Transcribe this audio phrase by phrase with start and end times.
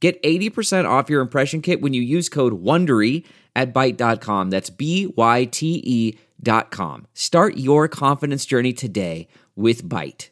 [0.00, 3.24] Get 80% off your impression kit when you use code WONDERY
[3.56, 4.50] at Byte.com.
[4.50, 7.06] That's B-Y-T-E dot com.
[7.14, 10.28] Start your confidence journey today with Byte.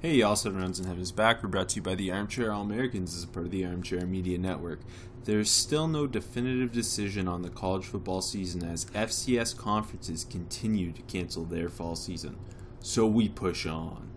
[0.00, 1.42] Hey, y'all, Seven Rounds in Heaven is back.
[1.42, 4.06] We're brought to you by the Armchair All Americans as a part of the Armchair
[4.06, 4.80] Media Network.
[5.24, 11.02] There's still no definitive decision on the college football season as FCS conferences continue to
[11.02, 12.36] cancel their fall season.
[12.78, 14.10] So we push on.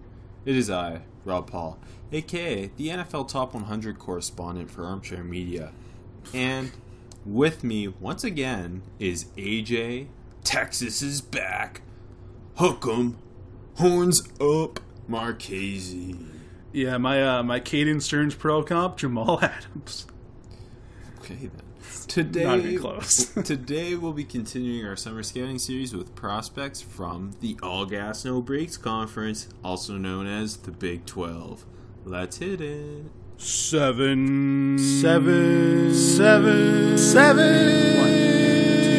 [0.46, 1.78] It is I, Rob Paul,
[2.12, 5.72] aka the NFL Top 100 correspondent for Armchair Media.
[6.34, 6.72] And
[7.26, 10.08] with me, once again, is AJ.
[10.44, 11.82] Texas is back.
[12.58, 13.18] Hook 'em.
[13.76, 14.80] Horns up.
[15.08, 16.16] Marchese.
[16.72, 20.06] Yeah, my uh, my Caden Sterns Pro comp, Jamal Adams.
[21.20, 21.69] Okay then.
[22.10, 23.26] Today, Not even close.
[23.46, 28.42] today we'll be continuing our summer scouting series with prospects from the All Gas No
[28.42, 31.66] Brakes Conference, also known as the Big 12.
[32.06, 33.06] Let's hit it.
[33.38, 34.80] Seven.
[34.80, 35.94] Seven.
[35.94, 36.98] Seven.
[36.98, 38.00] Seven.
[38.00, 38.10] One,
[38.82, 38.90] two,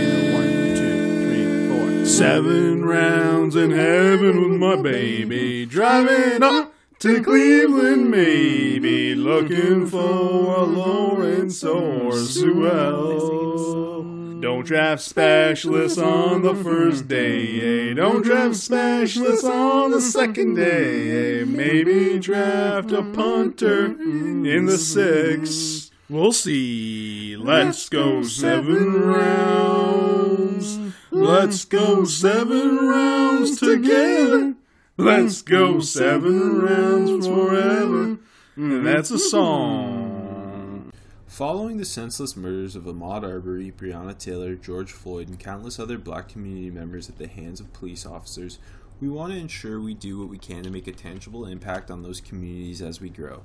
[0.00, 1.68] and one, two, three,
[2.00, 2.06] four.
[2.06, 5.66] Seven rounds in heaven with my baby.
[5.66, 6.73] Driving up
[7.04, 9.14] to Cleveland, maybe.
[9.14, 14.04] Looking for a Lawrence or Sewell.
[14.40, 17.90] Don't draft specialists on the first day.
[17.90, 17.94] eh?
[17.94, 21.40] Don't draft specialists on the second day.
[21.42, 21.44] eh?
[21.44, 25.90] Maybe draft a punter in the sixth.
[26.08, 27.36] We'll see.
[27.36, 30.78] Let's go seven rounds.
[31.10, 34.54] Let's go seven rounds together.
[34.96, 38.18] Let's go seven rounds forever.
[38.54, 40.92] And that's a song.
[41.26, 46.28] Following the senseless murders of Ahmaud Arbery, Breonna Taylor, George Floyd, and countless other black
[46.28, 48.60] community members at the hands of police officers,
[49.00, 52.04] we want to ensure we do what we can to make a tangible impact on
[52.04, 53.42] those communities as we grow.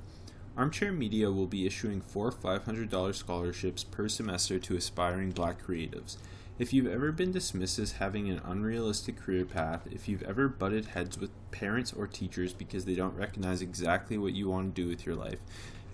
[0.56, 6.16] Armchair Media will be issuing four $500 scholarships per semester to aspiring black creatives.
[6.60, 10.88] If you've ever been dismissed as having an unrealistic career path, if you've ever butted
[10.88, 14.86] heads with parents or teachers because they don't recognize exactly what you want to do
[14.86, 15.38] with your life,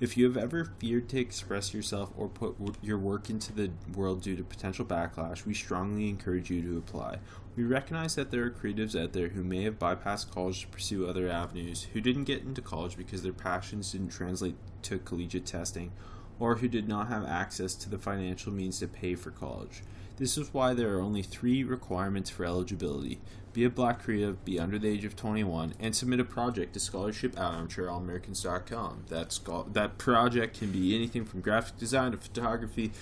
[0.00, 4.22] if you have ever feared to express yourself or put your work into the world
[4.22, 7.20] due to potential backlash, we strongly encourage you to apply.
[7.54, 11.06] We recognize that there are creatives out there who may have bypassed college to pursue
[11.06, 15.92] other avenues, who didn't get into college because their passions didn't translate to collegiate testing,
[16.40, 19.82] or who did not have access to the financial means to pay for college.
[20.16, 23.20] This is why there are only three requirements for eligibility
[23.56, 26.78] be a black creative, be under the age of 21, and submit a project to
[26.78, 29.04] scholarship at armchairallamericans.com.
[29.08, 29.38] That,
[29.72, 32.92] that project can be anything from graphic design to photography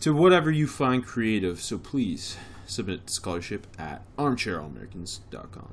[0.00, 5.72] to whatever you find creative, so please submit scholarship at armchairallamericans.com.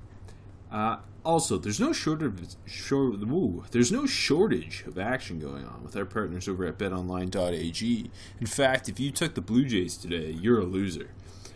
[0.72, 5.96] Uh, also, there's no shortage, short, ooh, there's no shortage of action going on with
[5.96, 8.12] our partners over at betonline.ag.
[8.40, 11.12] In fact, if you took the Blue Jays today, you're a loser.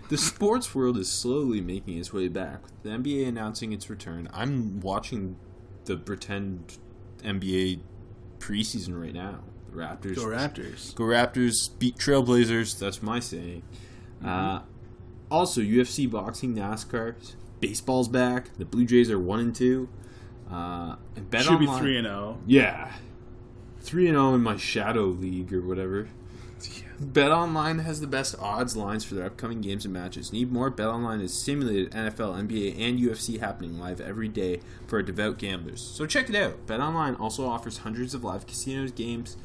[0.09, 4.29] The sports world is slowly making its way back, with the NBA announcing its return.
[4.31, 5.35] I'm watching
[5.85, 6.77] the pretend
[7.23, 7.79] NBA
[8.37, 9.39] preseason right now.
[9.71, 10.15] The Raptors.
[10.15, 10.93] Go Raptors.
[10.93, 12.77] Go Raptors, beat Trailblazers.
[12.77, 13.63] That's my saying.
[14.23, 14.61] Uh,
[15.31, 17.15] also, UFC, boxing, NASCAR,
[17.59, 18.55] baseball's back.
[18.57, 19.89] The Blue Jays are one and two.
[20.51, 22.09] Uh, and bet Should be Online- three and oh.
[22.09, 22.41] zero.
[22.45, 22.91] Yeah,
[23.81, 26.09] three and zero in my shadow league or whatever.
[26.99, 30.31] Bet online has the best odds lines for their upcoming games and matches.
[30.31, 30.69] Need more?
[30.69, 35.81] Bet Online has simulated NFL, NBA, and UFC happening live every day for devout gamblers.
[35.81, 36.65] So check it out.
[36.65, 39.35] Bet Online also offers hundreds of live casinos, games,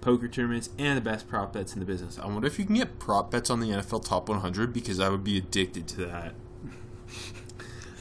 [0.00, 2.20] poker tournaments, and the best prop bets in the business.
[2.20, 5.08] I wonder if you can get prop bets on the NFL Top 100 because I
[5.08, 6.34] would be addicted to that.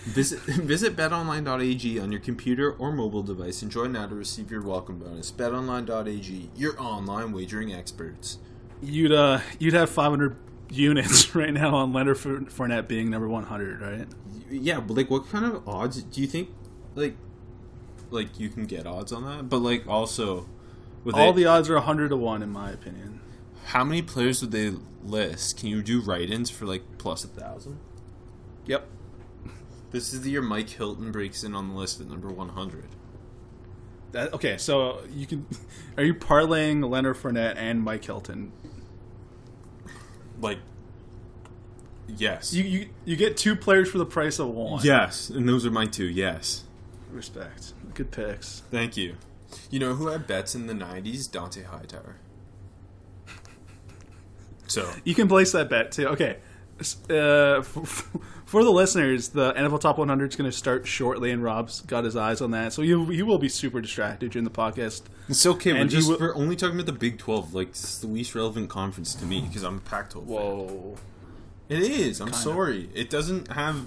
[0.05, 4.61] Visit, visit betonline.ag on your computer or mobile device and join now to receive your
[4.61, 5.31] welcome bonus.
[5.31, 8.39] Betonline.ag, your online wagering experts.
[8.81, 10.35] You'd uh you'd have 500
[10.71, 14.07] units right now on Leonard Four- Fournette being number 100, right?
[14.49, 16.49] Yeah, but like, what kind of odds do you think?
[16.95, 17.15] Like,
[18.09, 20.49] like you can get odds on that, but like also,
[21.03, 23.19] with All it- the odds are 100 to one in my opinion.
[23.65, 25.59] how many players would they list?
[25.59, 27.77] Can you do write-ins for like plus a thousand?
[28.65, 28.87] Yep.
[29.91, 32.87] This is the year Mike Hilton breaks in on the list at number one hundred.
[34.13, 35.45] That, okay, so you can.
[35.97, 38.51] Are you parlaying Leonard Fournette and Mike Hilton?
[40.39, 40.57] Like,
[42.07, 44.83] yes, You, you you get two players for the price of one.
[44.83, 46.05] yes, and those are my two.
[46.07, 46.63] Yes,
[47.11, 47.73] Respect.
[47.93, 48.63] Good picks.
[48.71, 49.15] thank you.
[49.69, 51.29] You know who had bets in the '90s?
[51.29, 52.15] Dont'a Hightower.
[54.67, 56.07] So You can place that bet too.
[56.07, 56.37] Okay.
[57.09, 58.07] Uh, f-
[58.45, 62.03] for the listeners, the NFL Top 100 is going to start shortly, and Rob's got
[62.03, 62.73] his eyes on that.
[62.73, 65.03] So you he will be super distracted during the podcast.
[65.29, 65.73] it's okay.
[65.73, 67.53] We're just will- we're only talking about the Big 12.
[67.53, 70.13] Like it's the least relevant conference to me because I'm a Pac-12.
[70.13, 70.27] fan.
[70.27, 70.97] Whoa.
[71.69, 72.19] It is.
[72.19, 72.89] I'm sorry.
[72.93, 73.85] It doesn't have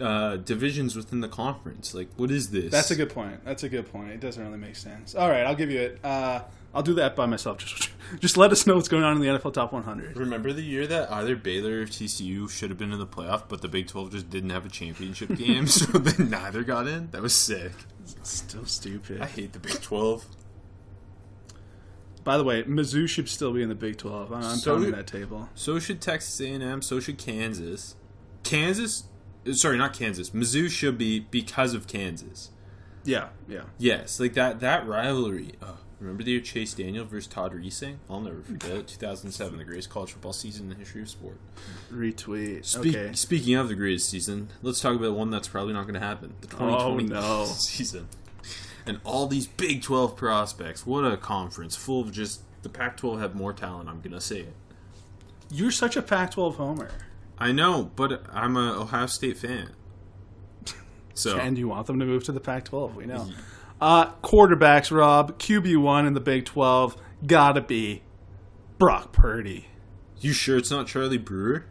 [0.00, 1.92] uh, divisions within the conference.
[1.92, 2.70] Like, what is this?
[2.70, 3.44] That's a good point.
[3.44, 4.12] That's a good point.
[4.12, 5.14] It doesn't really make sense.
[5.14, 5.98] All right, I'll give you it.
[6.02, 6.40] Uh,
[6.74, 7.58] I'll do that by myself.
[7.66, 10.16] Just, just let us know what's going on in the NFL Top 100.
[10.16, 13.62] Remember the year that either Baylor or TCU should have been in the playoff, but
[13.62, 17.08] the Big 12 just didn't have a championship game, so they neither got in?
[17.12, 17.70] That was sick.
[18.24, 19.20] Still stupid.
[19.20, 20.26] I hate the Big 12.
[22.24, 24.32] By the way, Mizzou should still be in the Big 12.
[24.32, 25.48] I'm, I'm So pounding that table.
[25.54, 26.82] So should Texas A&M.
[26.82, 27.94] So should Kansas.
[28.42, 29.04] Kansas,
[29.48, 30.30] uh, sorry, not Kansas.
[30.30, 32.50] Mizzou should be because of Kansas.
[33.04, 33.62] Yeah, yeah.
[33.78, 35.52] Yes, like that that rivalry.
[35.62, 37.96] Oh, remember the year Chase Daniel versus Todd Reesing?
[38.08, 38.88] I'll never forget it.
[38.88, 41.36] 2007, the greatest college football season in the history of sport.
[41.92, 42.64] Retweet.
[42.64, 43.12] Speak, okay.
[43.14, 46.34] Speaking of the greatest season, let's talk about one that's probably not going to happen.
[46.40, 47.44] The 2020 no.
[47.46, 48.08] season.
[48.86, 50.86] And all these Big 12 prospects.
[50.86, 54.20] What a conference full of just the Pac 12 have more talent, I'm going to
[54.20, 54.54] say it.
[55.50, 56.90] You're such a Pac 12 homer.
[57.38, 59.70] I know, but I'm a Ohio State fan.
[61.12, 62.96] So And you want them to move to the Pac 12.
[62.96, 63.28] We know.
[63.80, 65.38] Uh, quarterbacks, Rob.
[65.38, 66.96] QB1 in the Big 12.
[67.26, 68.02] Gotta be
[68.78, 69.66] Brock Purdy.
[70.20, 71.64] you sure it's not Charlie Brewer?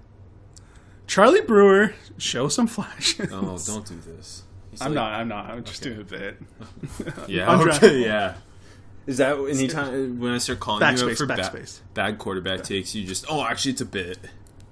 [1.07, 3.31] Charlie Brewer, show some flashes.
[3.33, 4.44] Oh, don't do this.
[4.71, 5.13] He's I'm like- not.
[5.13, 5.50] I'm not.
[5.50, 6.38] I'm just doing a bit.
[7.27, 8.35] Yeah, okay, yeah.
[9.07, 11.79] Is that anytime when I start calling you out Backspace, for ba- backspace.
[11.95, 14.19] bad quarterback takes, you just oh actually it's a bit.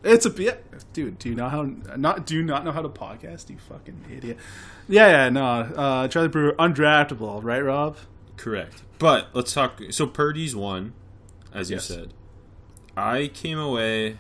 [0.04, 0.64] It's a bit,
[0.94, 1.18] dude.
[1.20, 1.64] Do you know how?
[1.96, 3.50] Not do you not know how to podcast?
[3.50, 4.38] You fucking idiot.
[4.88, 5.30] Yeah, yeah.
[5.30, 7.98] No, uh, Charlie Brewer, undraftable, right, Rob?
[8.38, 8.84] Correct.
[9.00, 9.82] But let's talk.
[9.90, 10.94] So Purdy's one,
[11.54, 11.86] as you Yes.
[11.86, 12.14] said.
[12.96, 14.18] I came away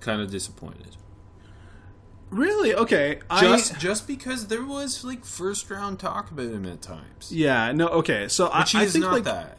[0.00, 0.96] kind of disappointed.
[2.30, 2.74] Really?
[2.74, 3.20] Okay.
[3.40, 7.30] Just I, just because there was like first round talk about him at times.
[7.30, 7.70] yeah.
[7.72, 7.88] No.
[7.88, 8.28] Okay.
[8.28, 9.58] So I, But I he's think like that.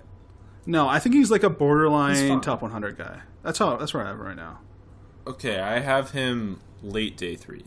[0.66, 0.88] no.
[0.88, 3.22] I think he's like a borderline top 100 guy.
[3.44, 3.78] That's how.
[3.78, 4.60] That's where I have him right now.
[5.28, 7.66] Okay, I have him late day three.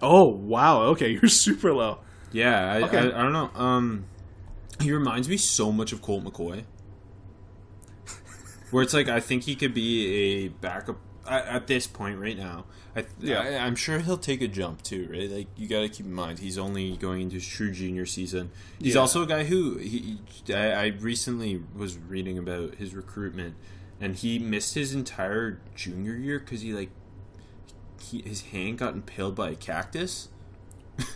[0.00, 0.82] Oh wow.
[0.82, 1.98] Okay, you're super low.
[2.32, 2.98] Yeah, I, Okay.
[2.98, 3.50] I, I don't know.
[3.54, 4.04] Um,
[4.80, 6.64] he reminds me so much of Colt McCoy.
[8.70, 10.06] Where it's like I think he could be
[10.44, 10.96] a backup
[11.28, 12.64] at, at this point right now.
[12.96, 13.40] I, Yeah.
[13.40, 15.30] I, I'm sure he'll take a jump too, right?
[15.30, 18.50] Like you got to keep in mind he's only going into his true junior season.
[18.78, 19.00] He's Yeah.
[19.02, 23.54] also a guy who he, I, I recently was reading about his recruitment,
[24.02, 26.90] and he missed his entire junior year because he like
[28.00, 30.28] he, his hand got impaled by a cactus.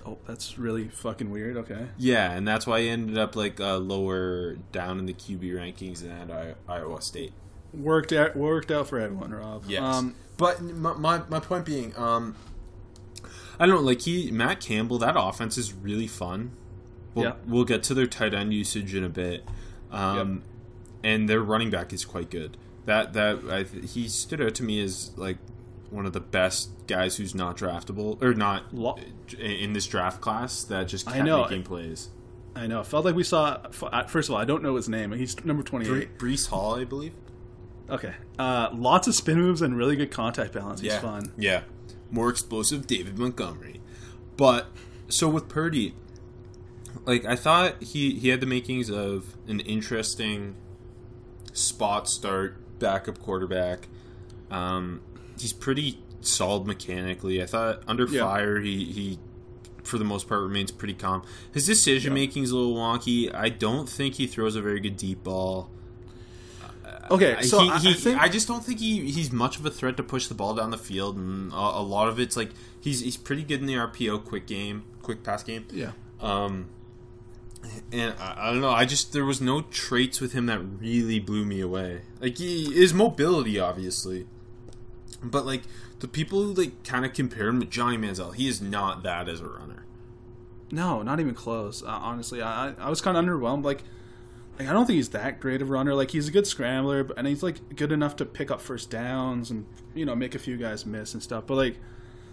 [0.07, 1.57] Oh, that's really fucking weird.
[1.59, 1.89] Okay.
[1.99, 6.01] Yeah, and that's why he ended up like uh, lower down in the QB rankings
[6.01, 7.33] than at I- Iowa State.
[7.75, 8.37] Worked out.
[8.37, 9.71] Worked out for everyone, Rob.
[9.73, 12.37] Um, but my, my my point being, um,
[13.59, 16.53] I don't know, like he Matt Campbell, that offense is really fun.
[17.15, 17.33] We'll, Yeah.
[17.47, 19.45] we'll get to their tight end usage in a bit,
[19.91, 20.43] um,
[21.03, 22.57] and their running back is quite good.
[22.87, 25.39] That that I, he stood out to me as like
[25.91, 28.99] one of the best guys who's not draftable or not Lo-
[29.39, 31.43] in this draft class that just I kept know.
[31.43, 32.09] making plays.
[32.55, 32.81] I know.
[32.81, 33.59] It felt like we saw.
[33.83, 35.13] uh, First of all, I don't know his name.
[35.13, 36.19] He's number Bre- twenty-eight.
[36.19, 37.13] Breece Hall, I believe.
[37.91, 38.15] Okay.
[38.39, 40.81] Uh, lots of spin moves and really good contact balance.
[40.81, 41.33] He's fun.
[41.37, 41.63] Yeah.
[42.11, 43.81] More explosive David Montgomery.
[44.37, 44.69] But
[45.09, 45.95] so with Purdy,
[47.05, 50.57] like I thought he he had the makings of an interesting
[51.53, 53.89] spot start backup quarterback.
[54.51, 55.01] Um,
[55.39, 57.43] he's pretty solid mechanically.
[57.43, 58.23] I thought under Yeah.
[58.23, 59.19] fire he he
[59.83, 61.23] for the most part remains pretty calm.
[61.53, 63.33] His decision making is a little wonky.
[63.33, 65.71] I don't think he throws a very good deep ball.
[67.09, 69.67] Okay, so he, I, he, I think I just don't think he, he's much of
[69.67, 72.37] a threat to push the ball down the field, and a, a lot of it's
[72.37, 75.67] like he's he's pretty good in the RPO quick game, quick pass game.
[75.73, 75.93] yeah.
[76.21, 76.67] Um,
[77.93, 78.71] and I, I don't know.
[78.71, 82.03] I just there was no traits with him that really blew me away.
[82.21, 84.27] Like he, his mobility, obviously,
[85.23, 85.63] but like
[86.01, 89.29] the people who like kind of compare him to Johnny Manziel, he is not that
[89.29, 89.85] as a runner.
[90.71, 91.83] No, not even close.
[91.83, 93.65] Uh, honestly, I I- was kind of underwhelmed.
[93.65, 93.83] Like,
[94.59, 95.95] like I don't think he's that great of a runner.
[95.95, 98.91] Like he's a good scrambler, but, and he's like good enough to pick up first
[98.91, 101.45] downs and you know make a few guys miss and stuff.
[101.47, 101.77] But like,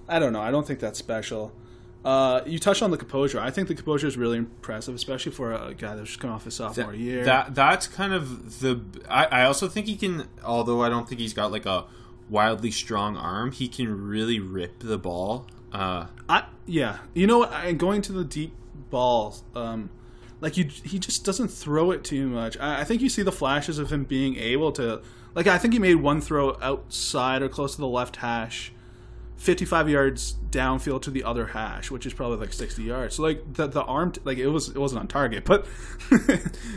[0.10, 0.42] I don't know.
[0.42, 1.54] I don't think that's special.
[2.04, 3.40] Uh, you touched on the composure.
[3.40, 6.44] I think the composure is really impressive, especially for a guy that's just coming off
[6.44, 7.24] his sophomore year.
[7.24, 8.82] That that's kind of the.
[9.08, 10.28] I, I also think he can.
[10.44, 11.86] Although I don't think he's got like a
[12.30, 15.48] wildly strong arm, he can really rip the ball.
[15.72, 17.54] Uh, I yeah, you know, what?
[17.54, 18.54] and going to the deep
[18.90, 19.90] balls, um,
[20.40, 22.58] like you, he just doesn't throw it too much.
[22.58, 25.02] I, I think you see the flashes of him being able to,
[25.36, 28.72] like, I think he made one throw outside or close to the left hash,
[29.38, 33.16] fifty-five yards downfield to the other hash, which is probably like sixty yards.
[33.16, 35.66] So like the the arm, t- like it was it wasn't on target, but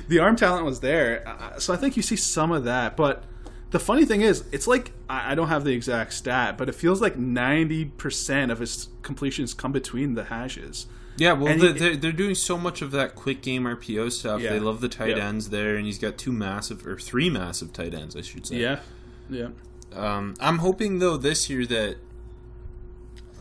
[0.09, 1.27] the arm talent was there.
[1.27, 3.25] Uh, So I think you see some of that, but.
[3.73, 6.77] The funny thing is, it's like I I don't have the exact stat, but it
[6.77, 10.87] feels like ninety percent of his completions come between the hashes.
[11.17, 14.13] yeah, well, And the, he- they're, they're doing so much of that quick game RPO
[14.13, 14.41] stuff.
[14.41, 14.51] Yeah.
[14.53, 15.27] They love the tight Yeah.
[15.29, 18.57] ends there, and he's got two massive or three massive tight ends, I should say.
[18.57, 18.79] Yeah,
[19.29, 19.49] yeah,
[19.93, 21.97] Um, I'm hoping though this year that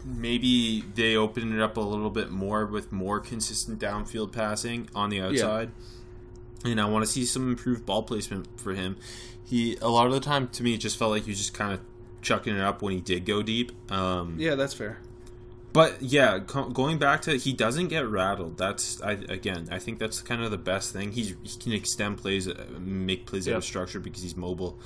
[0.05, 5.09] maybe they open it up a little bit more with more consistent downfield passing on
[5.09, 5.71] the outside.
[6.63, 8.97] And I want to see some improved ball placement for him.
[9.43, 11.53] He a lot of the time to me it just felt like he was just
[11.53, 11.81] kind of
[12.21, 13.71] chucking it up when he did go deep.
[13.91, 14.55] Um, yeah.
[14.55, 14.97] That's fair.
[15.73, 18.57] but yeah, co- going back to he doesn't get rattled.
[18.57, 21.11] That's I, again, I think that's kind of the best thing.
[21.11, 24.79] He's he can extend plays, uh, make plays out of structure because he's mobile.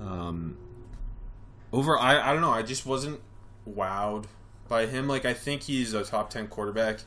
[0.00, 0.56] Um,
[1.72, 2.52] over, I I don't know.
[2.52, 3.20] I just wasn't
[3.68, 4.24] wowed
[4.68, 5.08] by him.
[5.08, 7.00] Like I think he's a top ten quarterback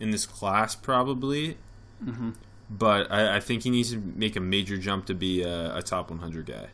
[0.00, 1.58] in this class probably.
[2.04, 2.30] Mm-hmm.
[2.68, 5.82] But I, I think he needs to make a major jump to be a, a
[5.82, 6.66] top 100 guy.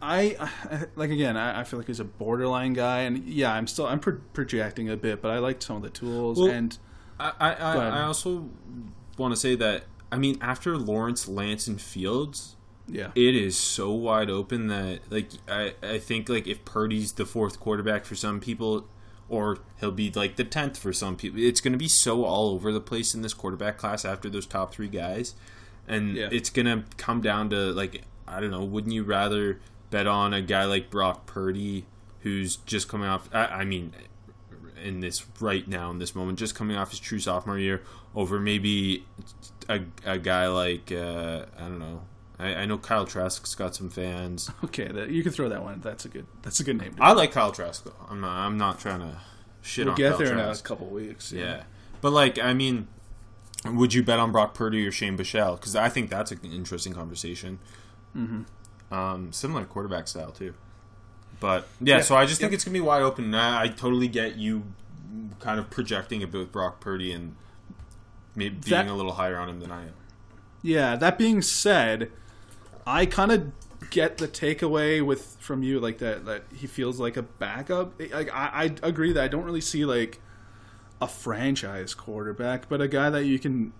[0.00, 1.36] I, I like again.
[1.36, 4.90] I, I feel like he's a borderline guy, and yeah, I'm still I'm pro- projecting
[4.90, 6.76] a bit, but I like some of the tools Well- and
[7.20, 8.48] I I, I, I also
[9.16, 12.56] want to say that I mean after Lawrence, Lance, and Fields,
[12.88, 17.26] yeah, it is so wide open that like I, I think like if Purdy's the
[17.26, 18.88] fourth quarterback for some people
[19.32, 22.50] or he'll be like the 10th for some people it's going to be so all
[22.50, 25.34] over the place in this quarterback class after those top 3 guys
[25.88, 26.28] and Yeah.
[26.30, 29.58] it's going to come down to like I don't know wouldn't you rather
[29.90, 31.86] bet on a guy like Brock Purdy
[32.20, 33.92] who's just coming off I, I mean
[34.84, 37.82] in this right now in this moment just coming off his true sophomore year
[38.14, 39.06] over maybe
[39.68, 42.02] a, a guy like uh, I don't know
[42.42, 44.50] I, I know Kyle Trask's got some fans.
[44.64, 45.80] okay, that, you can throw that one.
[45.80, 46.94] That's a good that's a good name.
[47.00, 47.94] I like Kyle Trask though.
[48.08, 48.36] I'm not.
[48.36, 49.18] I'm not trying to
[49.60, 50.64] shit we'll on get Kyle there in a Trask.
[50.64, 51.32] couple weeks.
[51.32, 51.62] Yeah,
[52.00, 52.88] but like I mean,
[53.64, 55.56] would you bet on Brock Purdy or Shane Buechele?
[55.56, 57.58] Because I think that's an interesting conversation.
[58.16, 58.94] Mm-hmm.
[58.94, 60.54] Um, similar quarterback style too.
[61.40, 62.56] But yeah, Yeah, so I just think yep.
[62.56, 63.34] it's gonna be wide open.
[63.34, 64.64] I, I totally get you
[65.40, 67.34] kind of projecting a bit with Brock Purdy and
[68.36, 69.94] maybe being That- a little higher on him than I am.
[70.62, 72.12] Yeah, that being said,
[72.86, 73.52] I kind of
[73.90, 78.00] get the takeaway with from you like that that he feels like a backup.
[78.00, 80.20] Like I, I agree that I don't really see like
[81.00, 83.72] a franchise quarterback, but a guy that you can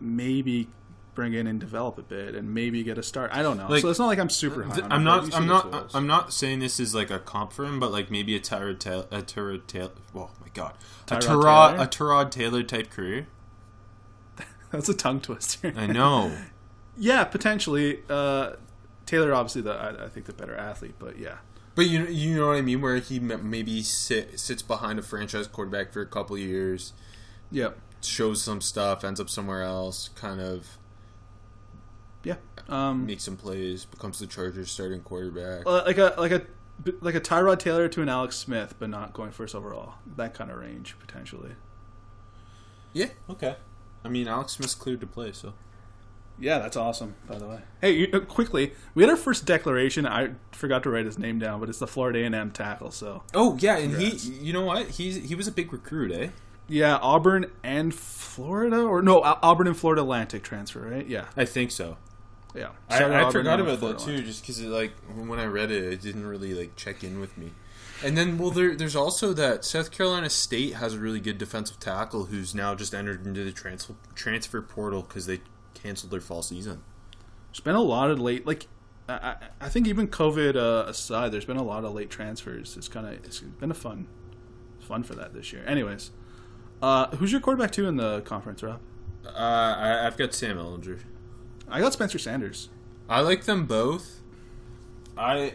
[0.00, 0.68] maybe
[1.14, 3.30] bring in and develop a bit and maybe get a start.
[3.32, 3.68] I don't know.
[3.68, 4.74] Like, so it's not like I'm super high.
[4.74, 5.34] Th- I'm him, but you not.
[5.34, 5.72] I'm not.
[5.72, 5.94] tools.
[5.94, 8.78] I'm not saying this is like a comp for him, but like maybe a Tyrod
[8.78, 9.90] Taylor, a Tyrod Taylor.
[10.14, 10.74] Oh my god,
[11.08, 11.84] a Tyrod Tyrod, Taylor?
[11.84, 13.26] a Tyrod Taylor type career.
[14.70, 15.72] That's a tongue twister.
[15.76, 16.36] I know.
[16.96, 18.00] yeah, potentially.
[18.08, 18.52] Uh,
[19.06, 21.36] Taylor, obviously, the I, I think the better athlete, but yeah.
[21.74, 25.46] But you you know what I mean, where he maybe sit, sits behind a franchise
[25.46, 26.92] quarterback for a couple years,
[27.50, 27.78] Yep.
[28.02, 30.76] shows some stuff, ends up somewhere else, kind of
[32.24, 32.36] Yeah.
[32.68, 35.66] Um, makes some plays, becomes the Chargers starting quarterback.
[35.66, 36.42] Uh, like a like a
[37.00, 39.94] like a Tyrod Taylor to an Alex Smith, but not going first overall.
[40.16, 41.52] That kind of range potentially.
[42.92, 43.56] Yeah, okay.
[44.04, 45.54] I mean, Alex Smith's cleared to play, so
[46.38, 47.14] Yeah, that's awesome.
[47.28, 50.06] By the way, hey, you, uh, quickly, we had our first declaration.
[50.06, 52.90] I forgot to write his name down, but it's the Florida A and M tackle.
[52.90, 54.24] So oh yeah, and Congrats.
[54.26, 56.28] he, you know what, he's he was a big recruit, eh?
[56.68, 61.06] yeah, Auburn and Florida, or no, Auburn and Florida Atlantic transfer, right?
[61.06, 61.96] Yeah, I think so.
[62.54, 62.68] yeah.
[62.88, 64.26] I, Started I forgot about Florida that too, Atlantic.
[64.26, 67.52] just because like when I read it, it didn't really like check in with me.
[68.04, 71.78] And then, well, there, there's also that South Carolina State has a really good defensive
[71.78, 75.40] tackle who's now just entered into the transfer transfer portal because they
[75.74, 76.82] canceled their fall season.
[77.50, 78.66] There's been a lot of late, like
[79.08, 82.76] I, I- think even COVID uh, aside, there's been a lot of late transfers.
[82.76, 84.06] It's kind of it's been a fun,
[84.80, 85.64] fun for that this year.
[85.66, 86.10] Anyways,
[86.80, 88.80] uh, who's your quarterback two in the conference, Rob?
[89.26, 91.00] Uh, I, I've got Sam Ehlinger.
[91.68, 92.68] I got Spencer Sanders.
[93.08, 94.20] I like them both.
[95.16, 95.54] I,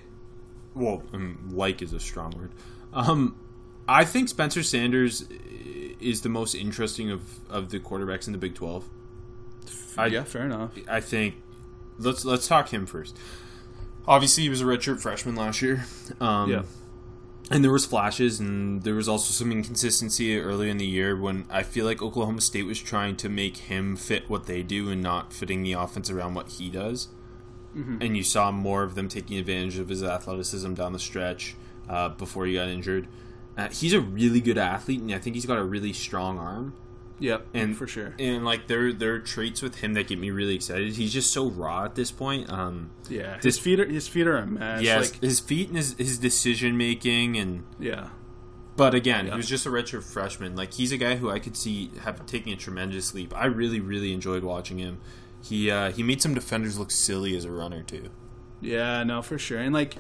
[0.75, 2.51] well, um, like is a strong word.
[2.93, 3.39] Um,
[3.88, 5.21] I think Spencer Sanders
[6.00, 8.88] is the most interesting of, of the quarterbacks in the Big Twelve.
[9.97, 10.71] I- yeah, fair enough.
[10.88, 11.36] I think
[11.97, 13.17] let's let's talk him first.
[14.07, 15.86] Obviously, he was a redshirt freshman last year.
[16.21, 16.62] Um, Yeah.
[17.51, 21.45] and there was flashes, and there was also some inconsistency early in the year when
[21.50, 25.01] I feel like Oklahoma State was trying to make him fit what they do and
[25.01, 27.09] not fitting the offense around what he does.
[27.75, 27.97] Mm-hmm.
[28.01, 31.55] And you saw more of them taking advantage of his athleticism down the stretch
[31.89, 33.07] uh, before he got injured.
[33.57, 36.74] Uh, he's a really good athlete, and I think he's got a really strong arm.
[37.19, 38.13] Yep, and for sure.
[38.19, 40.95] And like there, there are traits with him that get me really excited.
[40.95, 42.51] He's just so raw at this point.
[42.51, 44.81] Um, yeah, his feet are his feet are a mess.
[44.81, 48.09] Yes, like, his feet and his, his decision making and yeah.
[48.75, 49.31] But again, yeah.
[49.31, 50.55] he was just a redshirt freshman.
[50.55, 53.36] Like he's a guy who I could see have taking a tremendous leap.
[53.36, 55.00] I really, really enjoyed watching him.
[55.41, 58.12] He uh, he made some defenders look silly as a runner too.
[58.62, 59.57] Yeah, no, for sure.
[59.57, 59.97] And like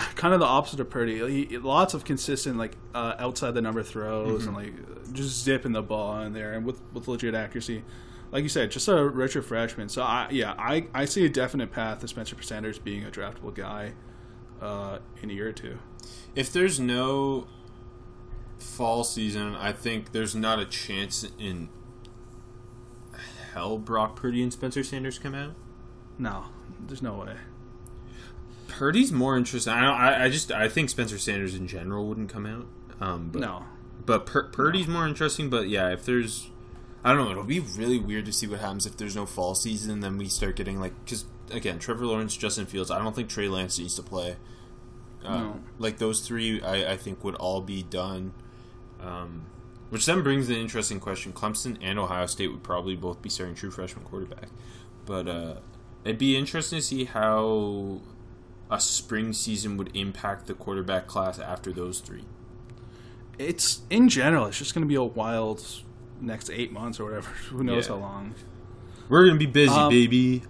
[0.14, 1.46] kind of the opposite of Purdy.
[1.46, 4.56] He, lots of consistent like uh, outside the number throws mm-hmm.
[4.56, 7.84] and like just zipping the ball in there and with with legit accuracy.
[8.30, 9.88] Like you said, just a redshirt freshman.
[9.88, 13.54] So I yeah I, I see a definite path to Spencer Sanders being a draftable
[13.54, 13.92] guy
[14.60, 15.78] uh, in a year or two.
[16.34, 17.46] If there's no
[18.58, 21.68] fall season, I think there's not a chance in
[23.52, 25.54] hell Brock Purdy and Spencer Sanders come out.
[26.18, 26.46] No,
[26.86, 27.36] there's no way.
[28.78, 29.72] Purdy's more interesting.
[29.72, 32.66] I, I, I just I think Spencer Sanders in general wouldn't come out.
[33.00, 33.64] Um, but, no,
[34.04, 34.94] but Pur- Purdy's no.
[34.94, 35.48] more interesting.
[35.48, 36.50] But yeah, if there's,
[37.04, 39.54] I don't know, it'll be really weird to see what happens if there's no fall
[39.54, 42.90] season and then we start getting like because again, Trevor Lawrence, Justin Fields.
[42.90, 44.36] I don't think Trey Lance needs to play.
[45.24, 45.60] Uh, no.
[45.78, 48.32] Like those three, I, I think would all be done.
[49.00, 49.46] Um,
[49.90, 53.54] which then brings an interesting question: Clemson and Ohio State would probably both be starting
[53.54, 54.48] true freshman quarterback,
[55.06, 55.54] but uh,
[56.02, 58.00] it'd be interesting to see how
[58.70, 62.24] a spring season would impact the quarterback class after those three?
[63.38, 65.66] It's in general, it's just going to be a wild
[66.20, 67.28] next eight months or whatever.
[67.50, 67.94] Who knows yeah.
[67.94, 68.34] how long?
[69.08, 70.42] We're going to be busy, um, baby.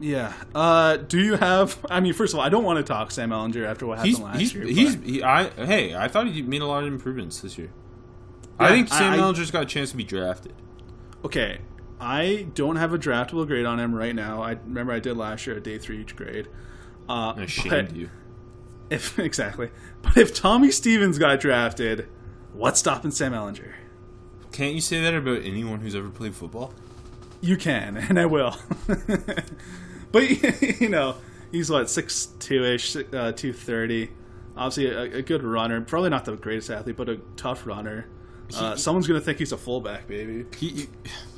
[0.00, 0.32] Yeah.
[0.54, 1.84] Uh, do you have?
[1.90, 4.16] I mean, first of all, I don't want to talk Sam Ehlinger after what happened
[4.16, 4.64] he's, last he's, year.
[4.64, 7.70] He's, he, I, hey, I thought he made a lot of improvements this year.
[8.60, 10.54] Yeah, I think Sam I, Ehlinger's got a chance to be drafted.
[11.24, 11.60] Okay,
[11.98, 14.42] I don't have a draftable grade on him right now.
[14.42, 16.48] I remember I did last year a day three each grade.
[17.08, 18.10] Uh, I shamed you.
[18.90, 19.70] If exactly,
[20.02, 22.08] but if Tommy Stevens got drafted,
[22.52, 23.74] what's stopping Sam Ehlinger?
[24.52, 26.72] Can't you say that about anyone who's ever played football?
[27.40, 28.56] You can, and I will.
[30.12, 31.16] but you know,
[31.52, 34.10] he's what six two ish, uh, two thirty.
[34.56, 35.78] Obviously, a, a, good runner.
[35.82, 38.06] Probably not the greatest athlete, but a tough runner.
[38.56, 40.46] Uh, he, someone's gonna think he's a fullback, baby.
[40.56, 40.88] He,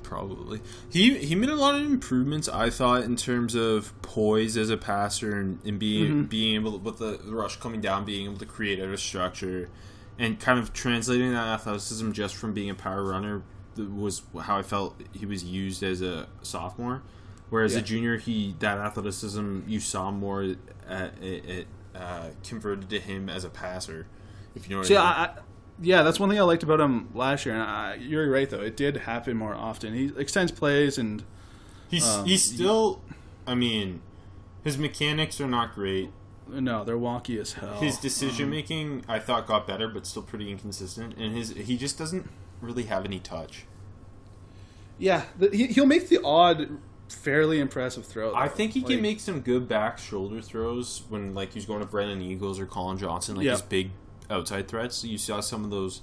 [0.08, 0.60] probably.
[0.90, 4.76] He he made a lot of improvements, I thought, in terms of poise as a
[4.78, 6.22] passer and, and being mm-hmm.
[6.24, 9.68] being able to, with the rush coming down, being able to create out of structure,
[10.18, 13.42] and kind of translating that athleticism just from being a power runner
[13.76, 17.02] was how I felt he was used as a sophomore.
[17.50, 17.80] Whereas yeah.
[17.80, 20.54] a junior, he that athleticism you saw more
[20.88, 24.06] at, it, uh, converted to him as a passer.
[24.54, 25.36] If you know what See, I mean.
[25.36, 25.40] I,
[25.80, 27.54] yeah, that's one thing I liked about him last year.
[27.54, 29.94] And I, you're right, though; it did happen more often.
[29.94, 31.24] He extends plays, and
[31.88, 33.00] he's um, he's still.
[33.46, 34.02] I mean,
[34.64, 36.10] his mechanics are not great.
[36.48, 37.74] No, they're wonky as hell.
[37.74, 41.16] His decision making, um, I thought, got better, but still pretty inconsistent.
[41.16, 42.28] And his he just doesn't
[42.60, 43.64] really have any touch.
[44.98, 48.30] Yeah, the, he, he'll make the odd, fairly impressive throw.
[48.30, 48.36] Though.
[48.36, 51.80] I think he like, can make some good back shoulder throws when like he's going
[51.80, 53.90] to Brennan Eagles or Collin Johnson, like his big
[54.30, 55.04] outside threats.
[55.04, 56.02] You saw some of those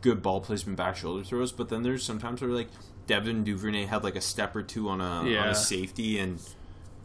[0.00, 2.68] good ball placement back shoulder throws, but then there's sometimes where like
[3.06, 5.42] Devin Duvernay had like a step or two on a yeah.
[5.42, 6.40] on a safety and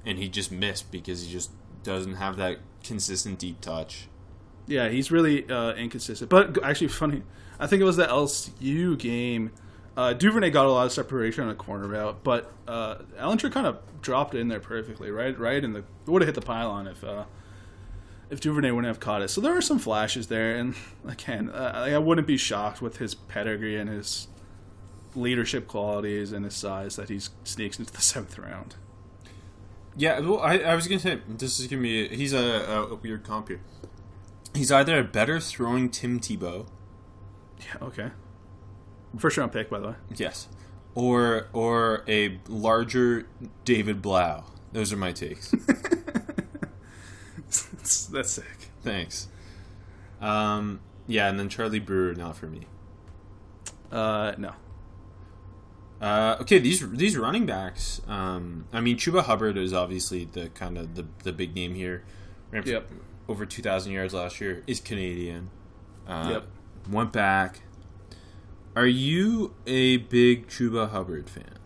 [0.06, 1.52] and he just missed because he just
[1.84, 4.08] doesn't have that consistent deep touch.
[4.68, 6.30] Yeah, he's really uh, inconsistent.
[6.30, 7.24] But actually, funny,
[7.60, 9.52] I think it was the LSU game.
[9.96, 13.80] Uh, Duvernay got a lot of separation on a corner route, but uh, kind of
[14.02, 15.38] dropped it in there perfectly, right?
[15.40, 17.26] Right, and the would have hit the pylon if uh,
[18.36, 19.30] if Duvernay wouldn't have caught it.
[19.30, 20.76] So there are some flashes there, and
[21.08, 24.28] again, uh, I wouldn't be shocked with his pedigree and his
[25.16, 28.76] leadership qualities and his size that he sneaks into the seventh round.
[29.96, 32.96] Yeah, well, I, I was gonna say this is gonna be he's a, a, a
[32.96, 33.62] weird comp here.
[34.54, 36.68] He's either a better throwing Tim Tebow.
[37.62, 37.88] Yeah.
[37.88, 38.12] Okay.
[39.18, 39.96] First round pick, by the way.
[40.14, 40.50] Yes.
[40.96, 43.28] Or or a larger
[43.64, 44.44] David Blough.
[44.74, 45.56] Those are my takes.
[47.86, 48.72] that's that's sick.
[48.82, 49.28] Thanks.
[50.20, 52.62] Um, yeah, and then Charlie Brewer, not for me.
[53.92, 54.54] Uh, no.
[56.02, 58.02] Uh, okay, these these running backs.
[58.08, 62.04] Um, I mean, Chuba Hubbard is obviously the kind of the the big name here.
[62.52, 62.90] Yep.
[63.30, 64.64] Over two thousand yards last year.
[64.66, 65.52] Is Canadian.
[66.08, 66.48] Uh, yep.
[66.90, 67.62] Went back.
[68.76, 71.60] Are you a big Chuba Hubbard fan?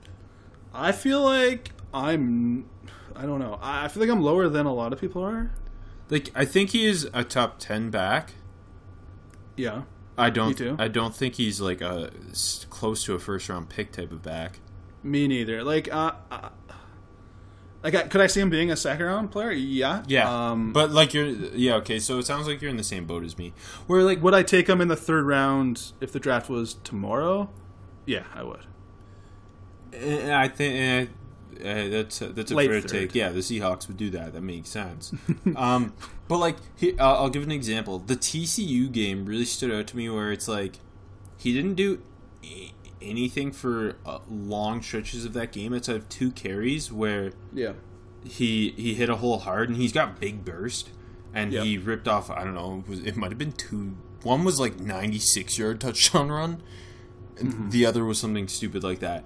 [0.74, 2.70] I feel like I'm.
[3.16, 3.58] I don't know.
[3.62, 5.52] I feel like I'm lower than a lot of people are.
[6.10, 8.34] Like I think he is a top ten back.
[9.56, 9.84] Yeah.
[10.18, 10.60] I don't.
[10.80, 12.12] I don't think he's like a
[12.70, 14.60] close to a first round pick type of back.
[15.02, 15.64] Me neither.
[15.64, 16.50] Like, uh, uh
[17.82, 19.52] like, I- could I see him being a second round player?
[19.52, 20.02] Yeah.
[20.28, 22.00] Um, but like you're yeah okay.
[22.00, 23.54] So it sounds like you're in the same boat as me.
[23.88, 27.50] Where like would I take him in the third round if the draft was tomorrow?
[28.06, 28.66] Yeah, I would.
[29.94, 31.12] eh, I think
[31.62, 32.90] eh, eh, that's that's a Late fair third.
[32.90, 33.16] take.
[33.16, 34.34] Yeah, the Seahawks would do that.
[34.34, 35.14] That makes sense.
[35.56, 35.94] um,
[36.28, 38.00] but like he, I'll, I'll give an example.
[38.00, 40.80] The TCU game really stood out to me where it's like
[41.38, 42.02] he didn't do
[42.44, 47.74] a- anything for uh, long stretches of that game outside of two carries where Yeah.
[48.26, 50.90] he he hit a hole hard and he's got big burst
[51.34, 51.64] and Yep.
[51.64, 54.60] he ripped off I don't know it, was, it might have been two one was
[54.60, 56.62] like 96 yard touchdown run
[57.38, 57.70] Mm-hmm.
[57.70, 59.24] the other was something stupid like that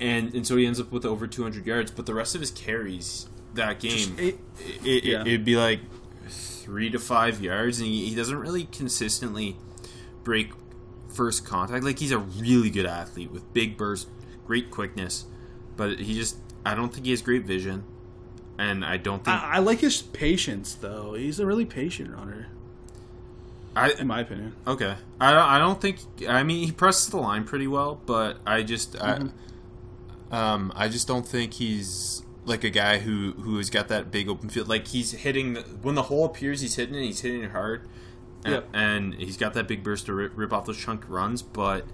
[0.00, 2.50] and and so he ends up with over 200 yards but the rest of his
[2.50, 5.20] carries that game it- it, it, yeah.
[5.20, 5.80] it'd be like
[6.28, 9.56] three to five yards and he, he doesn't really consistently
[10.22, 10.50] break
[11.12, 14.08] first contact like he's a really good athlete with big burst
[14.46, 15.26] great quickness
[15.76, 17.84] but he just I don't think he has great vision
[18.58, 21.14] and I don't think I, I like his patience, though.
[21.14, 22.48] He's a really patient runner,
[23.74, 24.54] I, in my opinion.
[24.66, 24.94] okay.
[25.20, 25.98] I, I don't think.
[26.28, 29.28] I mean, he presses the line pretty well, but I just I, mm-hmm.
[30.34, 34.28] Um I just don't think he's like a guy who who has got that big
[34.28, 34.68] open field.
[34.68, 37.02] Like he's hitting the, when the hole appears, he's hitting it.
[37.04, 37.88] He's hitting it hard,
[38.44, 38.68] and, Yep.
[38.74, 41.42] and he's got that big burst to rip, rip off those chunk runs.
[41.42, 41.86] But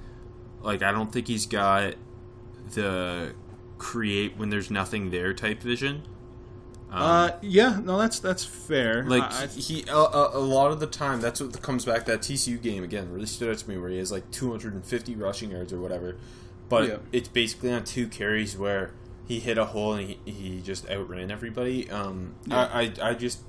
[0.62, 1.94] like, I don't think he's got
[2.74, 3.35] the
[3.79, 6.03] create when there's nothing there type vision.
[6.92, 9.05] Um, uh, yeah, no, that's that's fair.
[9.05, 9.94] Like I, he, a
[10.40, 12.07] lot of the time, that's what comes back.
[12.07, 15.53] That TCU game again really stood out to me, where he has like 250 rushing
[15.53, 16.16] yards or whatever,
[16.70, 16.96] but Yeah.
[17.12, 18.92] it's basically on two carries where
[19.28, 21.90] he hit a hole and he, he just outran everybody.
[21.90, 23.40] Um, I, I I just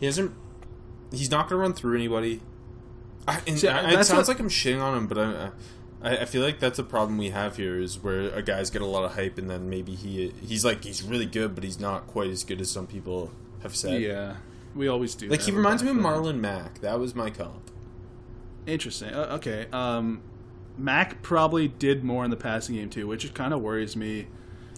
[0.00, 0.32] he hasn't.
[1.12, 2.40] He's not going to run through anybody.
[3.28, 5.50] I, and See, I- it sounds what- like I'm shitting on him, but I,
[6.02, 8.80] I I feel like that's a problem we have here is where a guy's get
[8.80, 11.78] a lot of hype and then maybe he he's like he's really good, but he's
[11.78, 13.30] not quite as good as some people
[13.62, 14.00] have said.
[14.00, 14.36] yeah,
[14.74, 15.28] we always do.
[15.28, 15.96] Like he reminds me of.
[15.96, 16.80] Marlon Mack.
[16.80, 17.70] That was my comp.
[18.66, 19.10] Interesting.
[19.12, 19.66] Uh, okay.
[19.72, 20.22] Um,
[20.80, 24.26] Mack probably did more in the passing game too, which kind of worries me.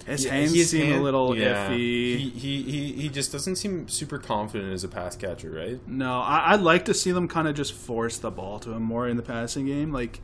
[0.06, 1.68] His hands his seem a little yeah.
[1.68, 1.76] iffy.
[1.76, 5.86] He, he he he just doesn't seem super confident as a pass catcher, right?
[5.86, 8.82] No, I, I'd like to see them kind of just force the ball to him
[8.82, 10.20] more in the passing game, like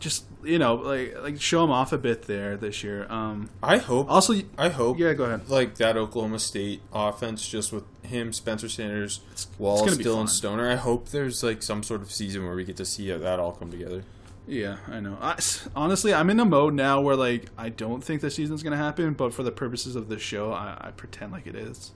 [0.00, 3.06] just you know, like like show him off a bit there this year.
[3.10, 4.10] Um, I hope.
[4.10, 4.98] also, I hope.
[4.98, 5.48] yeah, go ahead.
[5.48, 10.28] Like that Oklahoma State offense, just with him, Spencer Sanders, it's Wallace, Dillon fun.
[10.28, 10.70] Stoner.
[10.70, 13.52] I hope there's like some sort of season where we get to see that all
[13.52, 14.02] come together.
[14.50, 15.16] Yeah, I know.
[15.20, 15.38] I,
[15.76, 19.14] honestly, I'm in a mode now where like I don't think the season's gonna happen,
[19.14, 21.92] but for the purposes of this show, I, I pretend like it is.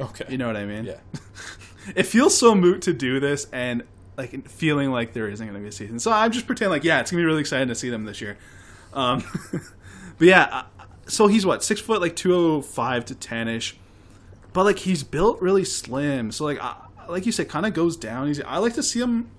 [0.00, 0.24] Okay.
[0.28, 0.84] You know what I mean?
[0.84, 1.00] Yeah.
[1.94, 3.84] it feels so moot to do this and
[4.16, 6.00] like feeling like there isn't going to be a season.
[6.00, 8.04] So I'm just pretending like yeah, it's going to be really exciting to see them
[8.04, 8.36] this year.
[8.92, 9.22] Um,
[10.18, 13.76] but yeah, uh, so he's what six foot like two oh five to ten ish,
[14.52, 16.32] but like he's built really slim.
[16.32, 16.74] So like I,
[17.08, 18.26] like you said, kind of goes down.
[18.26, 19.30] He's I like to see him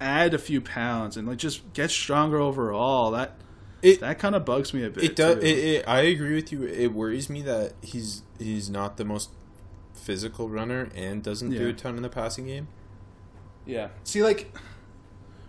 [0.00, 3.10] add a few pounds and like just get stronger overall.
[3.10, 3.34] That
[3.82, 5.04] It- that kind of bugs me a bit.
[5.04, 5.36] It does.
[5.36, 5.40] too.
[5.42, 6.64] It, it, I agree with you.
[6.64, 9.30] It worries me that he's he's not the most
[9.94, 12.68] physical runner and doesn't do a ton in the passing game.
[13.64, 13.88] Yeah.
[14.04, 14.54] See, like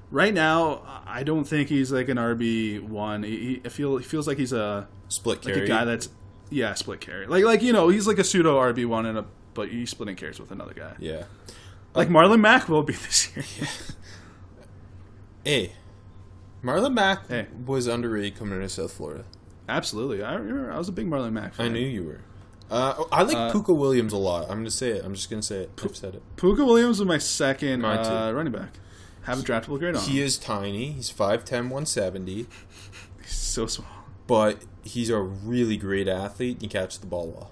[0.10, 3.24] right now, I don't think he's like an RB one.
[3.24, 6.10] He, he feel he feels like he's a Split like a guy that's
[6.50, 7.28] yeah split carry.
[7.28, 10.16] Like like you know he's like a pseudo RB one and a but he's splitting
[10.16, 10.94] carries with another guy.
[11.00, 11.24] yeah.
[11.96, 13.46] Like uh, Marlon Mack will be this year.
[15.48, 15.72] Hey,
[16.62, 17.48] Marlon Mack Hey.
[17.66, 19.24] was underrated coming into South Florida.
[19.70, 20.22] Absolutely.
[20.22, 21.68] I remember I was a big Marlon Mack fan.
[21.68, 22.20] I knew you were.
[22.70, 24.44] Uh, I like Uh, Pooka Williams a lot.
[24.52, 25.06] I'm gonna say it.
[25.06, 25.72] I'm just gonna say it.
[25.82, 26.24] I've said it.
[26.36, 28.74] Pooka Williams was my second uh, running back.
[29.24, 30.02] Have a draftable grade on.
[30.04, 30.92] He is tiny.
[30.92, 32.46] He's 5'10", 170,
[33.22, 33.88] He's so small.
[34.28, 36.58] but he's a really great athlete.
[36.60, 37.52] He catches the ball well.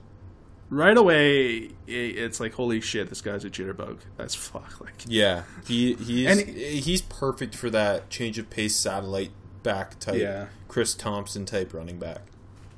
[0.70, 4.00] Right away, it's like holy shit, this guy's a jitterbug.
[4.18, 4.82] That's fuck.
[4.82, 6.40] Like Yeah, he he is.
[6.40, 10.16] And- he's perfect for that change of pace satellite back type.
[10.20, 10.48] Yeah.
[10.68, 12.22] Chris Thompson type running back.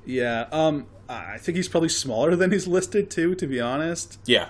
[0.06, 0.48] yeah.
[0.52, 3.34] Um, I think he's probably smaller than he's listed too.
[3.36, 4.20] To be honest.
[4.26, 4.50] Yeah.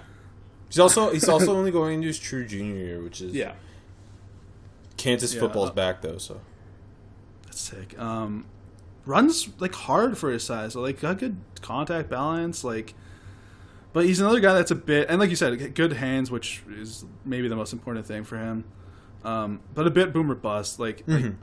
[0.69, 3.53] He's also he's also only going into his true junior year, which is Yeah.
[4.97, 6.17] Kansas Yeah, football's uh, back though.
[6.17, 6.41] So
[7.45, 7.97] That's sick.
[7.99, 8.45] Um,
[9.05, 10.75] runs like hard for his size.
[10.75, 12.63] Like got good contact balance.
[12.63, 12.95] Like,
[13.97, 17.03] but he's another guy that's a bit and like you said, good hands, which is
[17.25, 18.63] maybe the most important thing for him.
[19.23, 20.79] Um, but a bit boomer bust.
[20.79, 21.33] Like, like,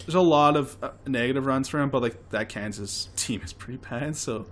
[0.00, 3.54] there's a lot of uh, negative runs for him, but like that Kansas team is
[3.54, 4.16] pretty bad.
[4.16, 4.44] So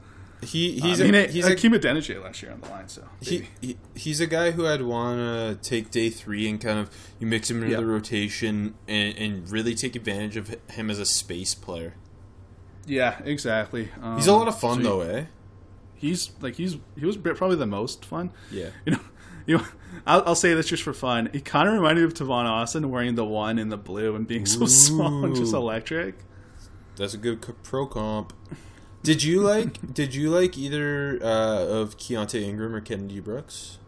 [0.42, 3.04] he he's I mean, a, he's a, Hakeem Adeniji last year on the line, so
[3.20, 6.88] he, he he's a guy who I'd want to take day three and kind of
[7.20, 7.80] you mix him into Yeah.
[7.80, 11.94] the rotation and, and really take advantage of him as a space player.
[12.86, 13.90] yeah, exactly.
[14.00, 15.24] Um, He's a lot of fun so though, eh?
[16.02, 18.32] He's like he's he was probably the most fun.
[18.50, 18.70] Yeah.
[18.84, 19.00] You know,
[19.46, 19.64] you know,
[20.04, 21.30] I'll, I'll say this just for fun.
[21.32, 24.26] He kind of reminded me of Tavon Austin wearing the one in the blue and
[24.26, 26.16] being so small and just electric.
[26.96, 28.32] That's a good pro comp.
[29.04, 33.78] Did you like Did you like either uh, of Keontae Ingram or Kennedy Brooks?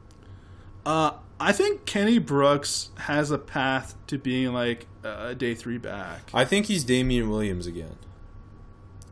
[0.87, 6.31] Uh, I think Kenny Brooks has a path to being like a day three back.
[6.33, 7.97] I think he's Damien Williams again.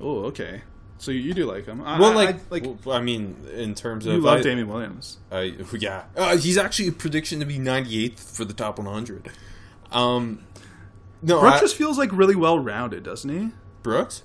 [0.00, 0.62] Oh, okay.
[0.98, 1.82] So you, you do like him?
[1.82, 4.42] I, Well, like, I- like well, I mean, in terms of you of love I,
[4.42, 5.18] Damien Williams.
[5.30, 9.28] I, yeah, uh, he's actually a prediction to be 98th for the top 100.
[9.90, 10.44] Um,
[11.22, 13.50] no, Brooks I- just feels like really well rounded, doesn't he?
[13.82, 14.22] Brooks.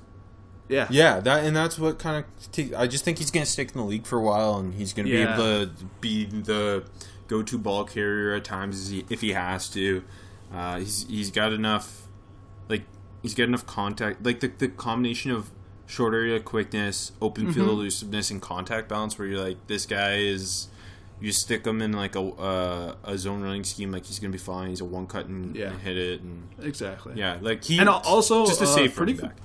[0.70, 0.88] Yeah.
[0.90, 2.52] Yeah, that and that's what kind of.
[2.52, 4.74] Take, I just think he's going to stick in the league for a while, and
[4.74, 5.36] he's going to Yeah.
[5.38, 6.84] be able to be the
[7.28, 10.04] go-to ball carrier at times if he has to.
[10.54, 12.08] Uh, he's he's got enough,
[12.70, 12.84] like
[13.22, 15.50] he's got enough contact, like the the combination of
[15.88, 17.54] short area quickness, open Mm-hmm.
[17.54, 20.68] field elusiveness, and contact balance, where you're like, this guy is.
[21.20, 24.38] You stick him in like a uh, a zone running scheme, like he's gonna be
[24.38, 24.70] fine.
[24.70, 25.72] He's a one cut and, Yeah.
[25.72, 27.14] and hit it, and Exactly.
[27.16, 29.36] yeah, like he And also, just a uh, safe pretty back.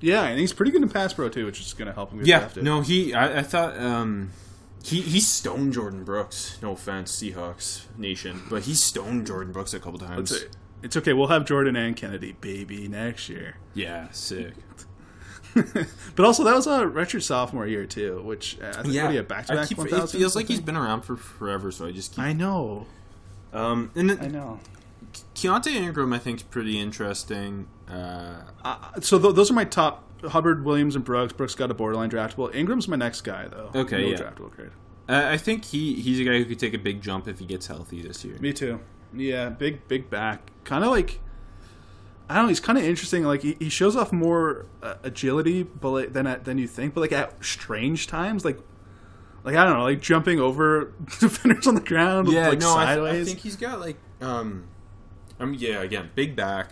[0.00, 2.18] Yeah, and he's pretty good in pass pro too, which is going to help him
[2.18, 2.62] get Yeah, drafted.
[2.62, 3.14] no, he.
[3.14, 4.30] I, I thought um,
[4.84, 6.56] he he stoned Jordyn Brooks.
[6.62, 10.30] No offense, Seahawks Nation, but he stoned Jordyn Brooks a couple times.
[10.30, 10.44] It's,
[10.84, 11.14] it's okay.
[11.14, 13.56] We'll have Jordyn and Kennedy, baby, next year.
[13.74, 14.52] Yeah, sick.
[16.16, 19.12] But also, that was a redshirt sophomore year too, which uh, I think Yeah, what
[19.12, 22.12] do back to back it feels like he's been around for forever, so I just
[22.14, 22.24] keep.
[22.24, 22.86] I know.
[23.52, 24.60] Um, and I know.
[25.34, 27.68] Keontae Ingram, I think, is pretty interesting.
[27.88, 31.32] Uh, Uh, so th- those are my top: Hubbard, Williams, and Brooks.
[31.32, 32.54] Brooks got a borderline draftable.
[32.54, 33.70] Ingram's my next guy though.
[33.74, 34.16] Okay, no yeah.
[34.16, 34.70] draftable grade.
[35.08, 37.46] I I think he he's a guy who could take a big jump if he
[37.46, 38.36] gets healthy this year.
[38.40, 38.80] Me too.
[39.14, 40.50] Yeah, big big back.
[40.64, 41.20] Kind of like
[42.28, 42.48] I don't know.
[42.48, 43.24] He's kind of interesting.
[43.24, 46.94] Like he, he shows off more uh, agility, but like, than at, than you think.
[46.94, 48.58] But like at strange times, like
[49.44, 52.84] like I don't know, like jumping over defenders on the ground, Yeah, like no, I,
[52.84, 53.22] th- sideways.
[53.22, 54.64] I think he's got like um,
[55.40, 56.70] I mean, yeah, again, big back,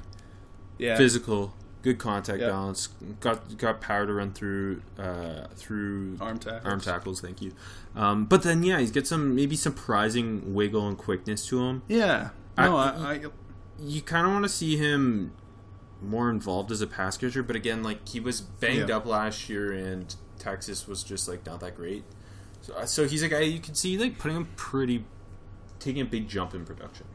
[0.79, 2.49] yeah, physical, good contact Yeah.
[2.49, 2.89] balance,
[3.21, 6.65] got got power to run through uh, through arm tackles.
[6.67, 7.21] arm tackles.
[7.23, 7.53] Thank you.
[7.95, 11.83] Um, but then yeah, he's got some maybe surprising wiggle and quickness to him.
[11.89, 12.31] Yeah.
[12.59, 13.21] I- No, I, I,
[13.81, 15.33] You kind of want to see him
[16.03, 18.97] more involved as a pass catcher, but again, like he was banged Yeah.
[18.99, 22.05] up last year, and Texas was just like not that great.
[22.63, 25.05] So, uh, so he's a guy you can see like putting him pretty,
[25.79, 27.07] taking a big jump in production.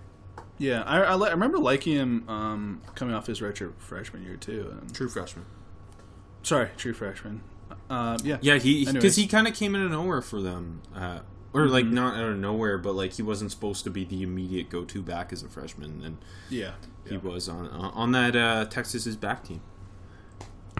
[0.58, 4.76] yeah, I, I, I remember liking him um, coming off his redshirt freshman year too.
[4.82, 5.46] And, True freshman.
[6.44, 7.42] sorry, true freshman.
[7.90, 11.20] Uh, yeah, Yeah, he because he kind of came in of nowhere for them, uh,
[11.54, 11.94] or like Mm-hmm.
[11.96, 15.32] not out of nowhere, but like he wasn't supposed to be the immediate go-to back
[15.34, 16.18] as a freshman, and
[16.50, 16.72] yeah.
[17.08, 19.62] he was on uh, on that uh, Texas's back team.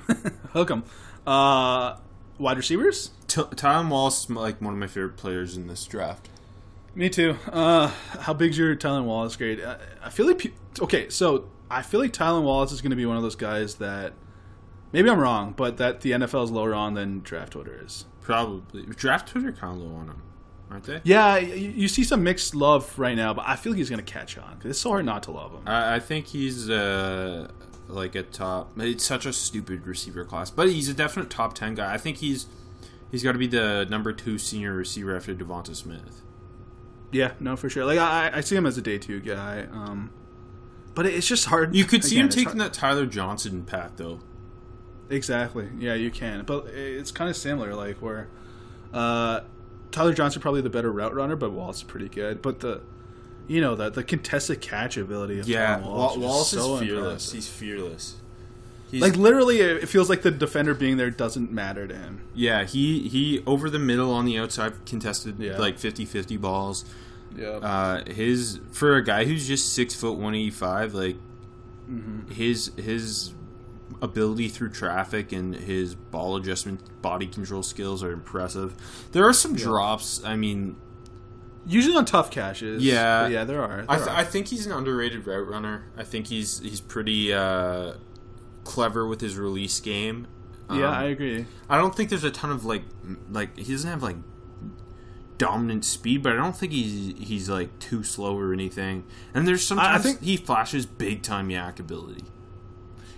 [0.54, 0.84] Hook him.
[1.26, 1.98] Uh,
[2.38, 3.12] wide receivers.
[3.28, 6.30] T- Tylan Wallace is like one of my favorite players in this draft.
[6.94, 7.38] Me too.
[7.50, 7.88] Uh,
[8.20, 9.64] how big's your Tylan Wallace grade?
[9.64, 12.98] I, I feel like pe- okay, so I feel like Tylan Wallace is going to
[12.98, 14.14] be one of those guys that
[14.92, 18.06] maybe I'm wrong, but that the NFL is lower on than draft order is.
[18.22, 20.22] Probably draft Twitter kind of low on him,
[20.72, 21.02] aren't they?
[21.04, 24.04] Yeah, you, you see some mixed love right now, but I feel like he's going
[24.04, 25.62] to catch on 'cause it's so hard not to love him.
[25.68, 27.50] I, I think he's uh,
[27.88, 28.72] like a top.
[28.80, 31.94] It's such a stupid receiver class, but he's a definite top ten guy.
[31.94, 32.46] I think he's
[33.12, 36.22] he's got to be the number two senior receiver after DeVonta Smith.
[37.12, 37.84] yeah, no, for sure.
[37.86, 40.12] Like I, I see him as a day two guy, um,
[40.96, 41.76] but it's just hard.
[41.76, 44.20] You could see Again, him taking hard- that Tyler Johnson path though.
[45.10, 45.68] Exactly.
[45.78, 46.46] Yeah, you can.
[46.46, 48.30] But it's kind of similar, like where
[48.94, 49.42] uh,
[49.92, 52.42] Tyler Johnson probably the better route runner, but Wallace is pretty good.
[52.42, 52.82] But the
[53.48, 56.80] you know the the contested catch ability of Yeah, Tyler Wallace, Wallace, is, so is
[56.82, 57.04] fearless.
[57.06, 57.34] impressive.
[57.34, 58.16] He's fearless.
[58.92, 62.22] He's, Like literally, it feels like the defender being there doesn't matter to him.
[62.36, 65.58] yeah, he he over the middle on the outside contested Yeah.
[65.58, 66.84] like 50-50 balls.
[67.38, 67.48] Yeah.
[67.52, 71.16] Uh, his for a guy who's just six foot one eighty five, like
[71.90, 72.32] Mm-hmm.
[72.32, 73.34] his his
[74.02, 78.76] ability through traffic and his ball adjustment, body control skills are impressive.
[79.12, 80.24] There are some drops.
[80.24, 80.76] I mean,
[81.68, 82.84] Usually on tough catches.
[82.84, 83.28] Yeah.
[83.28, 83.86] yeah, there are.
[83.88, 84.16] I, th- are.
[84.16, 85.84] I think he's an underrated route runner.
[85.96, 87.94] I think he's he's pretty uh,
[88.64, 90.26] clever with his release game.
[90.72, 91.46] yeah, Um, I agree.
[91.70, 92.82] I don't think there's a ton of like
[93.30, 94.16] like he doesn't have like
[95.38, 99.04] dominant speed, but I don't think he's he's like too slow or anything.
[99.34, 102.24] And there's sometimes I think- he flashes big time YAC ability.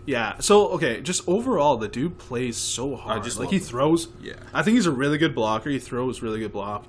[0.05, 0.39] Yeah.
[0.39, 3.23] So okay, just overall, the dude plays so hard.
[3.23, 3.63] just like he him.
[3.63, 4.09] throws.
[4.21, 4.33] Yeah.
[4.53, 5.69] I think he's a really good blocker.
[5.69, 6.85] He throws really good block.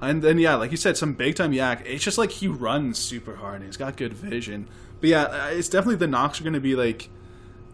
[0.00, 1.82] And then yeah, like you said, some big time YAC.
[1.86, 3.56] It's just like he runs super hard.
[3.56, 4.68] and He's got good vision.
[5.00, 7.08] But yeah, uh, it's definitely the knocks are going to be like,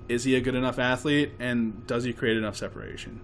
[0.09, 3.21] is he a good enough athlete, and does he create enough separation?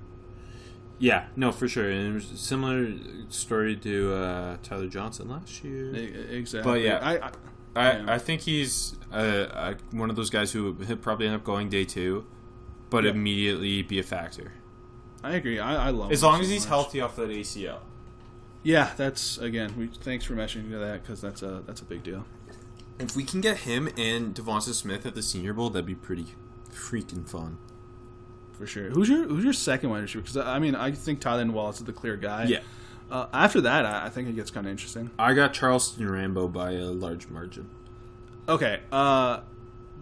[0.98, 1.88] Yeah, no, for sure.
[1.88, 2.92] And it was a similar
[3.28, 5.94] story to uh, Tyler Johnson last year.
[5.94, 6.72] Exactly.
[6.72, 7.30] But yeah, I, I
[7.78, 8.04] I, Yeah.
[8.14, 11.84] I think he's uh, uh, one of those guys who probably end up going day
[11.84, 12.26] two,
[12.90, 13.10] but Yeah.
[13.10, 14.52] immediately be a factor.
[15.22, 15.58] I agree.
[15.58, 16.68] I, I love As long so as he's much.
[16.68, 17.78] healthy off that ACL.
[18.62, 19.74] Yeah, that's again.
[19.78, 22.24] We thanks for mentioning that because that's a that's a big deal.
[22.98, 26.26] If we can get him and DeVonta Smith at the Senior Bowl, that'd be pretty
[26.72, 27.58] freaking fun.
[28.52, 28.90] for sure.
[28.90, 30.22] Who's your Who's your second wide receiver?
[30.22, 32.44] Because I mean, I think Tylan Wallace is the clear guy.
[32.44, 32.60] Yeah.
[33.10, 35.10] Uh, after that, I, I think it gets kind of interesting.
[35.18, 37.70] I got Charleston Rambo by a large margin.
[38.48, 38.80] Okay.
[38.92, 39.40] Uh,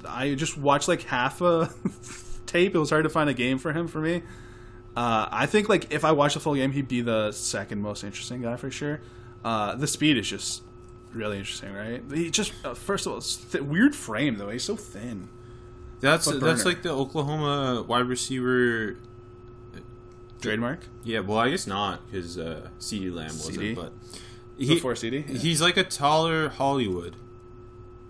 [0.08, 1.70] I just watched like half a
[2.46, 2.74] tape.
[2.74, 4.22] It was hard to find a game for him for me.
[4.96, 8.02] Uh, I think like if I watched the full game, he'd be the second most
[8.02, 9.00] interesting guy for sure.
[9.44, 10.62] Uh, the speed is just
[11.12, 12.02] really interesting, right?
[12.12, 14.48] He just uh, first of all, th- weird frame though.
[14.48, 15.28] He's so thin.
[16.00, 18.96] That's that's like the Oklahoma wide receiver.
[20.40, 23.75] Trademark Yeah, well, I guess not because uh, CeeDee Lamb wasn't, CeeDee?
[23.75, 23.92] but
[24.59, 25.29] before CeeDee.
[25.38, 27.16] He's like a taller Hollywood.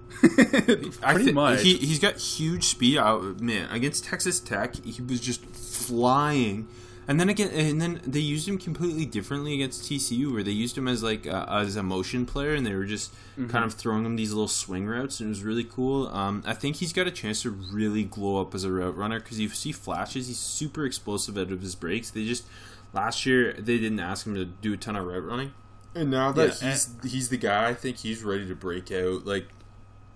[0.21, 1.62] Pretty I thi- much.
[1.62, 2.97] He he's got huge speed.
[2.99, 6.69] Out man against Texas Tech, he was just flying.
[7.09, 10.77] And then again, and then they used him completely differently against TCU, where they used
[10.77, 13.51] him as like a, as a motion player, and they were just Mm-hmm.
[13.51, 16.09] kind of throwing him these little swing routes, and it was really cool.
[16.09, 19.21] Um, I think he's got a chance to really glow up as a route runner
[19.21, 20.29] because you see flashes.
[20.29, 22.09] He's super explosive out of his breaks.
[22.11, 22.47] They just
[22.95, 25.53] last year they didn't ask him to do a ton of route running,
[25.95, 29.27] and now that Yeah, he's he's the guy, I think he's ready to break out.
[29.27, 29.49] Like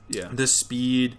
[0.09, 0.29] yeah.
[0.33, 1.19] the speed,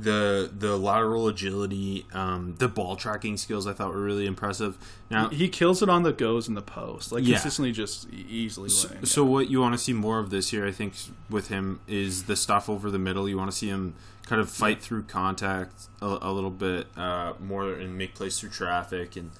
[0.00, 4.78] the the lateral agility, um, the ball tracking skills I thought were really impressive.
[5.10, 7.34] Now, He kills it on the goes and the post, like Yeah.
[7.36, 8.68] consistently, just easily.
[8.68, 9.06] so, winning.
[9.06, 10.94] so what you want to see more of this year, I think,
[11.28, 13.28] with him is the stuff over the middle.
[13.28, 17.32] You want to see him kind of fight through contact a, a little bit uh,
[17.40, 19.30] more and make plays through traffic and.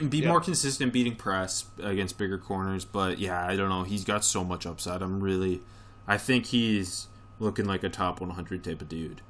[0.00, 0.28] And be Yeah.
[0.28, 3.82] more consistent beating press against bigger corners, but yeah, I don't know.
[3.82, 5.02] He's got so much upside.
[5.02, 5.62] I'm really,
[6.06, 7.08] I think he's
[7.40, 9.22] looking like a top 100 type of dude.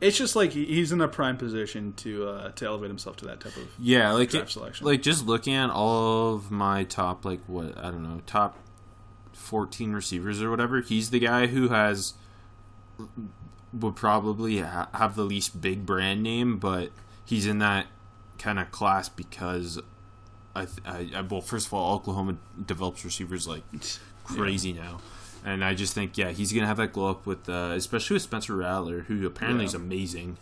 [0.00, 3.40] it's just like he's in a prime position to uh, to elevate himself to that
[3.40, 3.68] type of.
[3.78, 4.86] Yeah, like draft it- selection.
[4.86, 8.56] like just looking at all of my top like what I don't know top
[9.32, 10.80] fourteen receivers or whatever.
[10.80, 12.14] He's the guy who has
[13.72, 16.90] would probably ha- have the least big brand name, but
[17.24, 17.86] he's in that
[18.38, 19.78] kind of class because
[20.54, 23.62] I, th- I, I well first of all Oklahoma develops receivers like
[24.24, 24.98] crazy now.
[25.44, 28.22] And I just think, yeah, he's gonna have that glow up with, uh, especially with
[28.22, 29.68] Spencer Rattler, who apparently Yeah.
[29.68, 30.36] is amazing.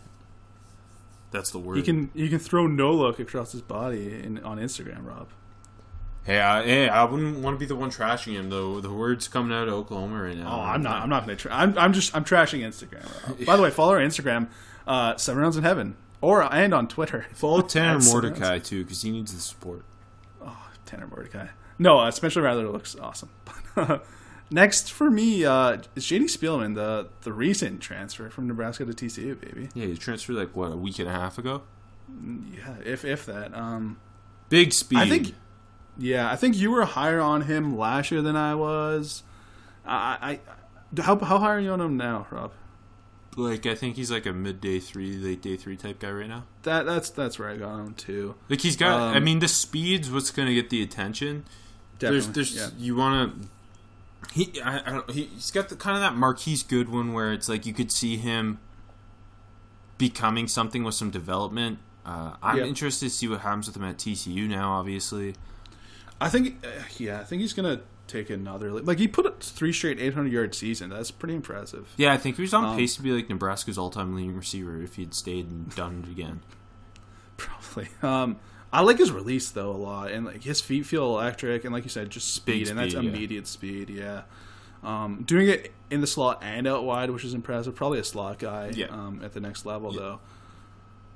[1.31, 1.77] That's the word.
[1.77, 5.27] He can he can throw no look across his body in, on Instagram, Rob.
[6.25, 8.81] Hey, I, hey, I wouldn't want to be the one trashing him though.
[8.81, 10.51] The words coming out of Oklahoma right now.
[10.51, 11.01] Oh, I'm not.
[11.01, 11.41] I'm not going to.
[11.43, 11.77] Tra- I'm.
[11.77, 12.15] I'm just.
[12.15, 13.05] I'm trashing Instagram.
[13.27, 13.39] Rob.
[13.45, 14.47] By the way, follow our Instagram,
[14.85, 17.25] uh, Seven Rounds in Heaven, or and on Twitter.
[17.33, 19.83] Follow Tanner That's- Mordecai too, because he needs the support.
[20.43, 21.47] Oh, Tanner Mordecai.
[21.79, 23.29] No, uh, Spencer Rattler looks awesome.
[24.51, 29.39] Next for me uh, is JD Spielman, the the recent transfer from Nebraska to TCU,
[29.39, 29.69] baby.
[29.73, 31.63] Yeah, he transferred like what a week and a half ago.
[32.07, 33.55] Yeah, if if that.
[33.55, 33.99] Um,
[34.49, 34.99] Big speed.
[34.99, 35.35] I think.
[35.97, 39.23] Yeah, I think you were higher on him last year than I was.
[39.85, 40.39] I,
[40.95, 42.51] I how how high are you on him now, Rob?
[43.39, 46.45] like I think he's like a midday three, late day three type guy right now.
[46.63, 48.35] That that's that's where I got him too.
[48.49, 48.99] Like he's got.
[48.99, 51.45] Um, I mean, the speed's what's going to get the attention.
[51.97, 52.31] Definitely.
[52.31, 52.77] There's, there's, yeah.
[52.77, 53.47] you want to.
[54.33, 57.49] He, I, I don't, he, he's got the kind of that Marquise Goodwin where it's
[57.49, 58.59] like you could see him
[59.97, 61.79] becoming something with some development.
[62.05, 62.65] Uh, I'm Yeah.
[62.65, 64.73] interested to see what happens with him at TCU now.
[64.73, 65.35] Obviously,
[66.21, 68.71] I think, uh, yeah, I think he's gonna take another.
[68.71, 70.89] Like he put up three straight 800 yard season.
[70.89, 71.89] That's pretty impressive.
[71.97, 74.81] yeah, I think he was on Um, pace to be like Nebraska's all-time leading receiver
[74.81, 76.41] if he'd stayed and done it again.
[77.37, 77.89] Probably.
[78.01, 78.37] Um,
[78.71, 81.83] I like his release though a lot, and like his feet feel electric, and like
[81.83, 83.09] you said, just speed, Big and that's speed, yeah.
[83.09, 83.89] immediate speed.
[83.89, 84.21] Yeah.
[84.83, 87.75] Um, doing it in the slot and out wide, which is impressive.
[87.75, 88.71] Probably a slot guy.
[88.73, 88.87] Yeah.
[88.87, 89.99] Um, at the next level Yeah.
[89.99, 90.19] though.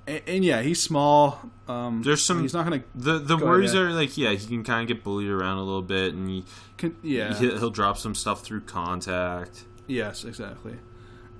[0.05, 1.39] And, and yeah, he's small.
[1.67, 2.83] Um, There's some- He's not gonna.
[2.95, 3.81] The the Go worries yeah.
[3.81, 6.43] are like yeah, he can kind of get bullied around a little bit, and he,
[6.77, 7.33] Can, yeah.
[7.37, 9.63] he'll, he'll drop some stuff through contact.
[9.87, 10.75] Yes, exactly.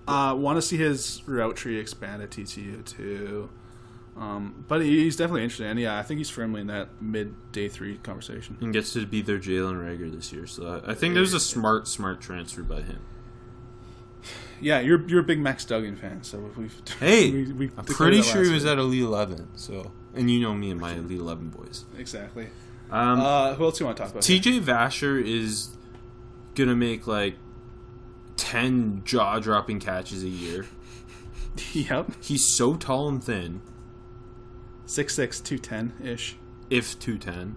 [0.08, 3.50] Uh, Want to see his route tree expand at TCU too.
[4.16, 5.66] Um, but he's definitely interesting.
[5.68, 8.58] And yeah, I think he's firmly in that mid day three conversation.
[8.62, 10.46] and gets to be their Jalen Reagor this year.
[10.46, 13.00] So I I think there's a smart, smart transfer by him.
[14.62, 18.22] Yeah, you're you're a big Max Duggan fan, so we've Hey, we, we I'm pretty
[18.22, 18.72] sure he was week.
[18.72, 19.48] at Elite Eleven.
[19.56, 21.86] So, and you know me and my Elite Eleven boys.
[21.98, 22.48] exactly.
[22.92, 24.24] Um, Uh, who else do you want to talk about?
[24.24, 25.70] TJ Vasher is
[26.56, 27.36] gonna make like
[28.38, 30.68] ten jaw dropping catches a year.
[31.74, 33.62] yep, He's so tall and thin.
[34.86, 36.36] Six six two ten ish.
[36.70, 37.56] If two ten,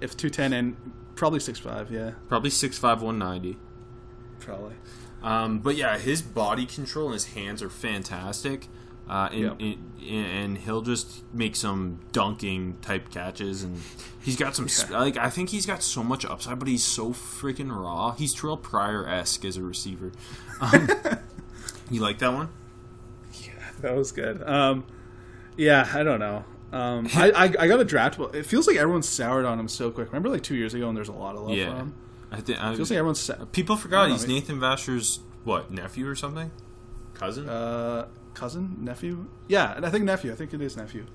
[0.00, 0.76] If two ten and
[1.14, 1.90] probably six five.
[1.90, 3.56] Yeah, probably six five one ninety.
[4.40, 4.74] probably.
[5.22, 8.68] Um, but yeah, his body control and his hands are fantastic.
[9.08, 9.60] Uh, and, Yep.
[9.60, 13.80] and, and he'll just make some dunking type catches, and
[14.22, 17.10] he's got some sp like I think he's got so much upside, but he's so
[17.12, 18.12] freaking raw.
[18.12, 20.12] He's Terrelle Pryor esque as a receiver.
[20.60, 20.88] Um,
[21.90, 22.48] you like that one?
[23.42, 23.50] Yeah,
[23.80, 24.42] that was good.
[24.48, 24.84] Um,
[25.60, 26.44] yeah, I don't know.
[26.72, 28.18] Um, I, I I got a draft.
[28.18, 30.08] Well, it feels like everyone's soured on him so quick.
[30.08, 31.94] Remember, like two years ago, and there's a lot of love for him.
[32.32, 36.08] I think I, Feels like everyone's sa- people forgot he's know, Nathan Vasher's what nephew
[36.08, 36.50] or something,
[37.14, 37.48] cousin.
[37.48, 39.26] uh, cousin, nephew.
[39.48, 40.32] Yeah, and I think nephew.
[40.32, 41.06] I think it is nephew.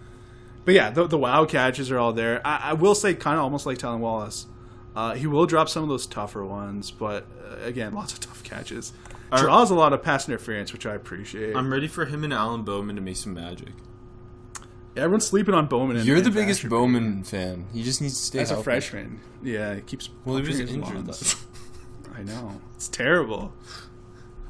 [0.66, 2.46] But yeah, the, the wow catches are all there.
[2.46, 4.48] I, I will say, kind of almost like Tylan Wallace.
[4.96, 8.44] Uh, he will drop some of those tougher ones, but uh, again, lots of tough
[8.44, 8.92] catches.
[9.36, 11.56] Draws a lot of pass interference, which I appreciate.
[11.56, 13.74] I'm ready for him and Alan Bowman to make some magic.
[14.96, 16.06] Everyone's sleeping on Bowman.
[16.06, 17.68] You're the biggest Vasher, Bowman fan.
[17.74, 20.10] He just needs to stay As a freshman, yeah, he keeps.
[20.24, 21.10] Well, he was injured.
[22.16, 23.54] I know it's terrible.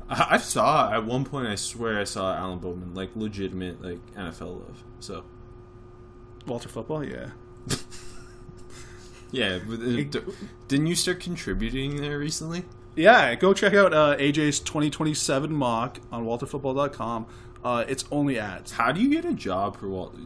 [0.07, 1.47] I, I saw at one point.
[1.47, 4.83] I swear I saw Alan Bowman like legitimate like NFL love.
[4.99, 5.23] So
[6.45, 7.31] Walter football, yeah.
[9.31, 10.19] yeah, but, uh, d-
[10.67, 12.65] didn't you start contributing there recently?
[12.95, 17.25] Yeah, go check out uh, AJ's 2027 mock on walterfootball.com.
[17.63, 18.73] Uh, it's only ads.
[18.73, 20.19] How do you get a job for Walter?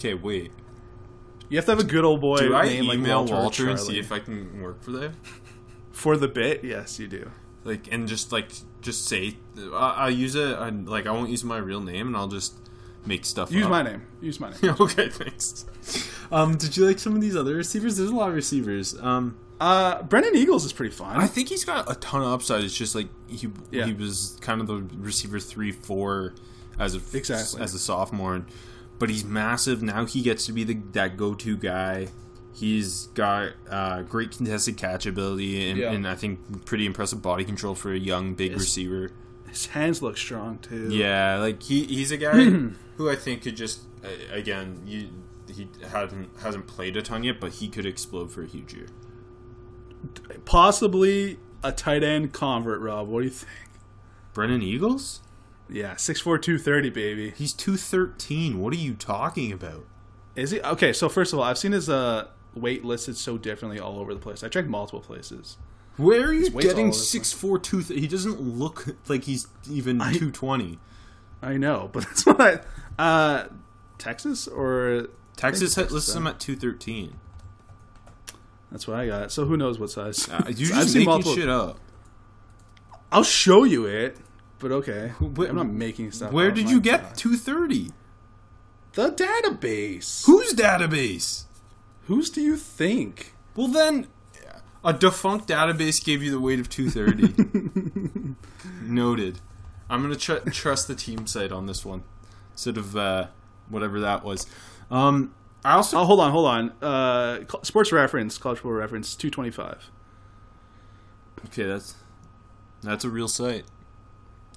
[0.00, 0.50] Okay, wait.
[1.50, 3.68] You have to have a good old boy Do I name email like Walter, Walter
[3.70, 5.12] and see if I can work for them?
[5.92, 6.64] for the bit.
[6.64, 7.30] Yes, you do.
[7.64, 9.36] Like, and just like just say
[9.74, 10.56] I, I'll use it.
[10.56, 12.54] I, like, I won't use my real name, and I'll just
[13.04, 13.52] make stuff.
[13.52, 13.70] Use up.
[13.70, 14.02] my name.
[14.22, 14.74] Use my name.
[14.80, 15.66] okay, thanks.
[16.32, 17.98] Um, did you like some of these other receivers?
[17.98, 18.98] There's a lot of receivers.
[18.98, 21.16] Um, Uh, Brennan Eagles is pretty fun.
[21.18, 22.64] I think he's got a ton of upside.
[22.64, 23.84] It's just like he Yeah.
[23.84, 26.32] he was kind of the receiver three four
[26.78, 27.60] as a Exactly.
[27.60, 28.44] as a sophomore, and,
[29.00, 30.04] but he's massive now.
[30.06, 32.08] He gets to be the that go to guy.
[32.52, 35.90] He's got uh, great contested catch ability and, Yeah.
[35.92, 39.10] and I think pretty impressive body control for a young big receiver.
[39.48, 40.88] His hands look strong too.
[40.90, 42.44] Yeah, like he he's a guy
[42.96, 45.08] who I think could just uh, again you
[45.52, 48.86] he hasn't hasn't played a ton yet, but he could explode for a huge year.
[50.44, 53.08] Possibly a tight end convert, Rob.
[53.08, 53.50] What do you think?
[54.32, 55.20] Brennan Eagles.
[55.70, 57.30] Yeah, six four two thirty, baby.
[57.36, 58.60] He's two thirteen.
[58.60, 59.84] What are you talking about?
[60.36, 60.92] Is he okay?
[60.92, 64.20] So first of all, I've seen his uh, weight listed so differently all over the
[64.20, 64.42] place.
[64.42, 65.56] I checked multiple places.
[65.96, 67.82] Where are you getting six four two?
[67.82, 70.78] Th- he doesn't look like he's even two twenty.
[71.42, 72.60] I know, but that's what I.
[72.98, 73.48] Uh,
[73.98, 77.18] Texas or Texas Texas, lists him uh, at two thirteen.
[78.70, 79.32] that's what I got.
[79.32, 80.28] So who knows what size?
[80.28, 81.78] Uh, you I've just seen making multiple- shit up.
[83.12, 84.16] I'll show you it,
[84.60, 85.08] but okay.
[85.18, 86.30] Wh- I'm not making stuff.
[86.32, 87.90] Where did you get two thirty?
[88.94, 90.26] the database?
[90.26, 91.44] Whose database?
[92.06, 93.34] Whose do you think?
[93.54, 94.08] Well, then,
[94.84, 98.34] a defunct database gave you the weight of 230.
[98.82, 99.38] Noted.
[99.88, 102.02] I'm going to tr- trust the team site on this one.
[102.52, 103.28] Instead of uh,
[103.68, 104.46] whatever that was.
[104.90, 105.34] Um,
[105.64, 105.98] I also.
[106.00, 106.70] Oh, hold on, hold on.
[106.82, 109.90] Uh, sports reference, college football reference, two twenty five.
[111.46, 111.94] Okay, that's
[112.82, 113.64] that's a real site.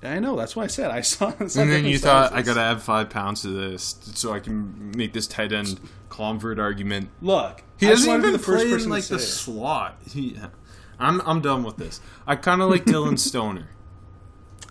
[0.04, 0.36] I know.
[0.36, 1.32] That's why I said I saw.
[1.48, 2.38] saw And then you thought, sizes.
[2.38, 5.80] I got to add five pounds to this so I can make this tight end
[6.10, 7.10] convert argument.
[7.22, 7.64] look.
[7.80, 9.20] He doesn't even the first play person in like the it.
[9.20, 9.98] slot.
[10.10, 10.38] He,
[11.00, 12.00] I'm I'm done with this.
[12.26, 13.70] I kind of like Dillon Stoner.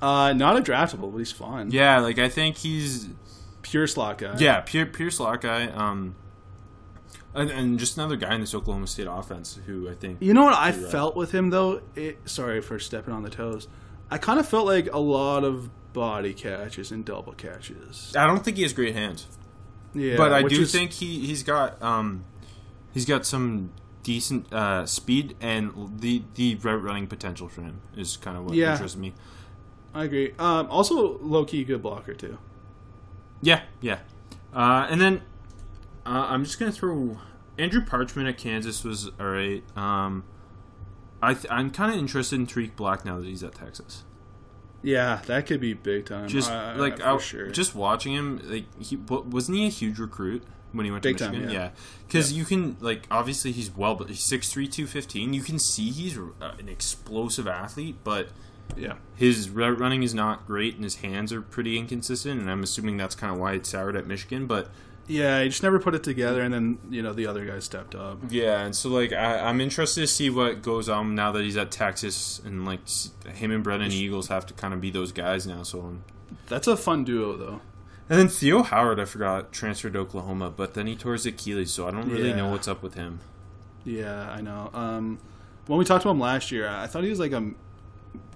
[0.01, 1.71] Uh, not a draftable, but he's fun.
[1.71, 3.09] Yeah, like I think he's
[3.63, 4.37] pure slot guy.
[4.39, 5.67] Yeah, pure pure slot guy.
[5.67, 6.17] Um,
[7.35, 10.19] and, and just another guy in this Oklahoma State offense who I think.
[10.21, 11.83] You know what I felt with him though?
[11.95, 13.69] It, sorry for stepping on the toes.
[14.13, 18.15] I kind of felt like a lot of body catches and double catches.
[18.17, 19.27] I don't think he has great hands,
[19.95, 22.25] Yeah, but I do is- think he he's got um,
[22.93, 23.71] he's got some
[24.03, 28.55] decent uh, speed and the the route running potential for him is kind of what
[28.55, 28.73] Yeah.
[28.73, 29.15] interests me.
[29.95, 30.33] I agree.
[30.39, 32.39] Um, also, low key good blocker too.
[33.43, 33.99] Yeah, yeah.
[34.55, 35.23] Uh, and then
[36.07, 37.19] uh, I'm just gonna throw
[37.59, 39.63] Andrew Parchment at Kansas was all right.
[39.77, 40.25] Um,
[41.23, 44.03] I th- I'm kind of interested in Tarik Black now that he's at Texas.
[44.83, 46.29] Yeah, that could be big time.
[46.29, 47.51] Just Uh, like I, sure.
[47.51, 50.43] just watching him, like he wasn't he a huge recruit
[50.73, 51.53] when he went Big to time, Michigan?
[51.55, 51.63] yeah.
[51.67, 51.71] yeah,
[52.09, 55.33] because you can like obviously he's well, but he's 6'3", 215.
[55.35, 58.29] You can see he's uh, an explosive athlete, but
[58.77, 58.95] Yeah.
[59.15, 62.41] His route running is not great, and his hands are pretty inconsistent.
[62.41, 64.47] And I'm assuming that's kind of why it's soured at Michigan.
[64.47, 64.71] But
[65.13, 67.95] Yeah, he just never put it together, and then you know the other guy stepped
[67.95, 68.19] up.
[68.31, 71.57] yeah, and so like I, I'm interested to see what goes on now that he's
[71.57, 72.81] at Texas, and like
[73.35, 75.63] him and Brennan Eagles have to kind of be those guys now.
[75.65, 75.97] So
[76.49, 77.61] That's a fun duo, though.
[78.09, 81.71] and then Theo Howard, I forgot, transferred to Oklahoma, but then he tore his Achilles,
[81.73, 82.37] so I don't really Yeah.
[82.37, 83.21] know what's up with him.
[83.85, 84.71] Yeah, I know.
[84.73, 85.19] Um,
[85.67, 87.51] when we talked to him last year, I thought he was like a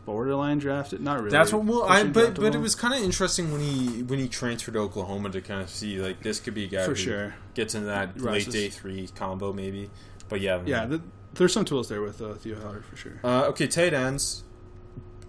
[0.06, 1.00] borderline drafted.
[1.02, 1.30] Not really.
[1.30, 1.64] That's what.
[1.64, 4.80] Well, I but but it was kind of interesting when he when he transferred to
[4.80, 7.34] Oklahoma to kind of see like this could be a guy For who sure.
[7.54, 8.46] gets into that Rises.
[8.46, 9.90] late day three combo maybe.
[10.30, 11.02] But yeah, Yeah, th
[11.34, 13.20] there's some tools there with uh, Theo Howard for sure.
[13.22, 14.42] Uh, okay, tight ends.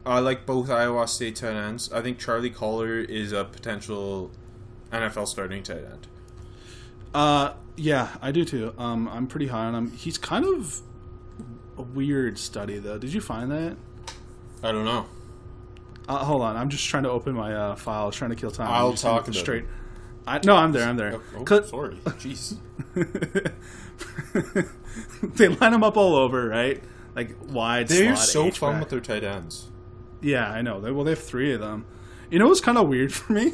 [0.05, 1.91] I like both Iowa State tight ends.
[1.91, 4.31] I think Charlie Kolar is a potential
[4.93, 6.07] NFL starting tight end.
[7.13, 8.73] Uh, yeah, I do too.
[8.77, 9.91] Um, I'm pretty high on him.
[9.91, 10.81] He's kind of
[11.77, 12.97] a weird study, though.
[12.97, 13.75] Did you find that?
[14.63, 15.05] I don't know.
[16.07, 18.71] Uh, hold on, I'm just trying to open my uh, files, trying to kill time.
[18.71, 19.65] I'll I'm just gonna talk straight.
[20.25, 20.87] I, no, I'm there.
[20.87, 21.19] I'm there.
[21.35, 21.95] Oh, oh, sorry.
[22.05, 22.57] Jeez.
[25.35, 26.83] they line them up all over, right?
[27.15, 27.87] Like wide.
[27.87, 29.71] They're so H fun with their tight ends.
[30.21, 30.81] Yeah, I know.
[30.81, 31.85] They, well, they have three of them.
[32.29, 33.53] You know what's kind of weird for me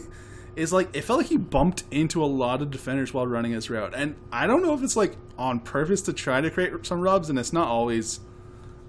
[0.55, 3.69] is like it felt like he bumped into a lot of defenders while running his
[3.69, 7.01] route, and I don't know if it's like on purpose to try to create some
[7.01, 8.19] rubs, and it's not always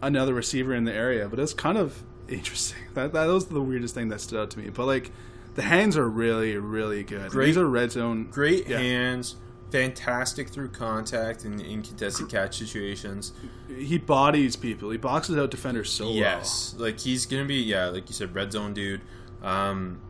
[0.02, 2.78] another receiver in the area, but it's kind of interesting.
[2.94, 4.70] That that was the weirdest thing that stood out to me.
[4.70, 5.10] But like
[5.54, 7.30] the hands are really really good.
[7.30, 8.28] Great- These are red zone.
[8.30, 8.78] Great Yeah.
[8.78, 9.36] hands,
[9.70, 13.32] fantastic through contact and in contested catch situations.
[13.68, 14.90] He bodies people.
[14.90, 18.52] He boxes out defenders so Yes, like he's gonna be yeah, like you said, red
[18.52, 19.00] zone dude.
[19.42, 20.00] Um,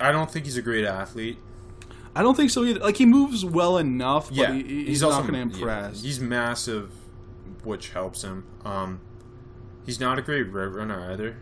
[0.00, 1.38] I don't think he's a great athlete.
[2.14, 2.80] I don't think so either.
[2.80, 6.02] Like he moves well enough, but Yeah, he, he's, he's, not going to yeah, impress.
[6.02, 6.90] he's massive,
[7.64, 8.44] which helps him.
[8.64, 9.00] Um,
[9.86, 11.36] he's not a great route runner either.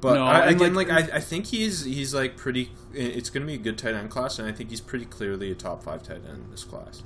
[0.00, 2.70] But No, I, again, like- like, I, I think he's he's like pretty.
[2.94, 5.50] It's going to be a good tight end class, and I think he's pretty clearly
[5.50, 7.02] a top five tight end in this class.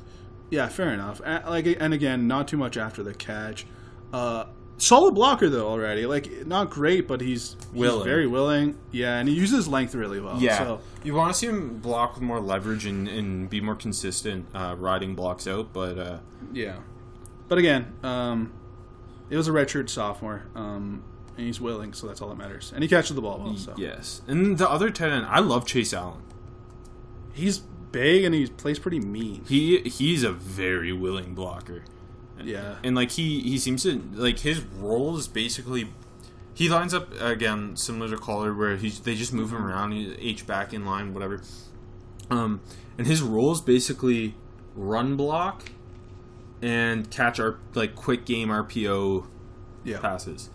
[0.50, 1.20] Yeah, fair enough.
[1.24, 3.66] A- Like, and again, not too much after the catch.
[4.12, 4.44] Uh,
[4.78, 6.06] solid blocker though already.
[6.06, 8.04] Like, not great, but he's, he's Willing.
[8.04, 8.78] very willing.
[8.92, 10.38] Yeah, and he uses length really well.
[10.58, 14.46] So, you want to see him block with more leverage and, and be more consistent
[14.54, 16.18] uh, riding blocks out, but uh,
[16.52, 16.76] yeah.
[17.48, 18.52] But again, um,
[19.30, 21.02] it was a redshirt sophomore, um,
[21.36, 22.72] and he's willing, so that's all that matters.
[22.74, 23.56] And he catches the ball well.
[23.56, 24.22] So yes.
[24.26, 26.22] And the other tight end, I love Chase Allen.
[27.32, 27.58] he's
[27.92, 29.44] big and he plays pretty mean.
[29.46, 31.84] He he's a very willing blocker.
[32.42, 32.76] Yeah.
[32.82, 35.88] and like he he seems to like his role is basically
[36.52, 40.14] he lines up again similar to Kolar where he's they just move him around he,
[40.18, 41.40] H back in line whatever
[42.30, 42.60] um
[42.98, 44.34] and his role is basically
[44.74, 45.70] run block
[46.64, 49.26] and catch our like quick game RPO
[49.84, 49.98] Yeah.
[50.00, 50.48] passes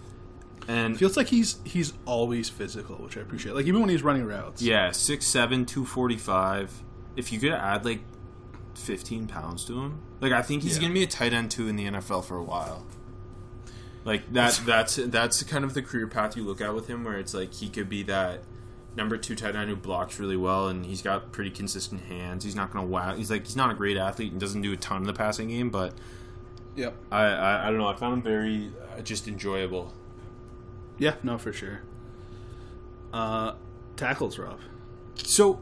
[0.68, 3.53] and Feels like he's he's always physical, which I appreciate.
[3.55, 4.62] Like even when he's running routes.
[4.62, 6.84] yeah six seven two forty five
[7.16, 8.01] if you could add like
[8.76, 10.84] 15 pounds to him like I think he's Yeah.
[10.84, 12.86] gonna be a tight end too in the NFL for a while
[14.05, 17.18] Like that that's that's kind of the career path you look at with him where
[17.18, 18.43] it's like he could be that
[18.96, 22.44] number two tight end who blocks really well and he's got pretty consistent hands.
[22.44, 24.78] He's not gonna wow he's like he's not a great athlete and doesn't do a
[24.78, 25.94] ton of the passing game, but
[26.76, 26.96] Yep.
[27.12, 29.94] I I, I don't know, I found him very uh, just enjoyable.
[30.98, 31.82] Yeah, no, for sure.
[33.14, 33.54] Uh,
[33.96, 34.60] tackles, Rob.
[35.16, 35.62] So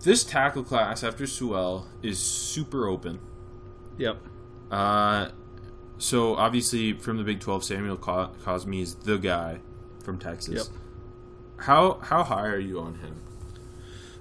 [0.00, 3.20] this tackle class after Sewell is super open.
[3.98, 4.18] Yep.
[4.70, 5.28] Uh,
[5.98, 9.60] so obviously from the Big Twelve, Samuel Cosmi is the guy
[10.02, 10.54] from Texas.
[10.54, 10.81] Yep.
[11.62, 13.16] How how high are you on him?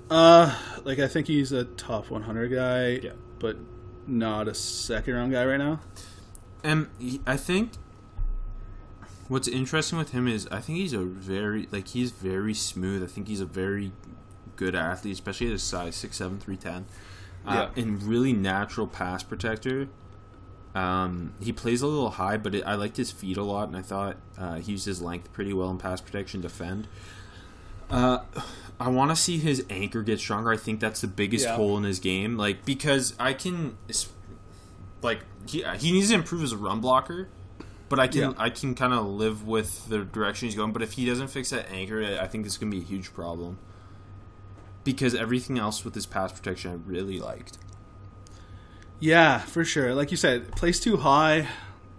[0.10, 3.06] Uh, like I think he's a top 100 guy.
[3.06, 3.14] Yeah.
[3.40, 3.58] But
[4.08, 5.80] not a second round guy right now.
[6.64, 6.90] And
[7.26, 7.72] I think
[9.28, 13.04] what's interesting with him is I think he's a very like he's very smooth.
[13.04, 13.92] I think he's a very
[14.56, 16.86] good athlete, especially at his size six seven three ten,
[17.48, 17.82] uh, Yeah.
[17.84, 19.88] and really natural pass protector.
[20.76, 23.76] Um, he plays a little high, but it, I liked his feet a lot, and
[23.76, 26.88] I thought uh, he used his length pretty well in pass protection, defend.
[27.92, 28.20] Uh,
[28.80, 30.52] I want to see his anchor get stronger.
[30.52, 31.56] I think that's the biggest Yeah.
[31.56, 33.78] hole in his game, like because I can,
[35.04, 37.30] like he he needs to improve as a run blocker,
[37.90, 38.34] but I can Yeah.
[38.40, 40.72] I can kind of live with the direction he's going.
[40.74, 42.84] But if he doesn't fix that anchor, I I think this is gonna be a
[42.84, 43.60] huge problem.
[44.84, 47.60] Because everything else with his pass protection, I really liked.
[49.00, 49.94] Yeah, for sure.
[49.94, 51.48] Like you said, plays too high.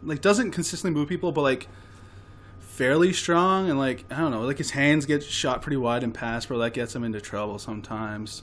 [0.02, 1.68] Like doesn't consistently move people, but like
[2.72, 6.12] fairly strong and like I don't know, like his hands get shot pretty wide in
[6.12, 8.42] pass, but that gets him into trouble sometimes.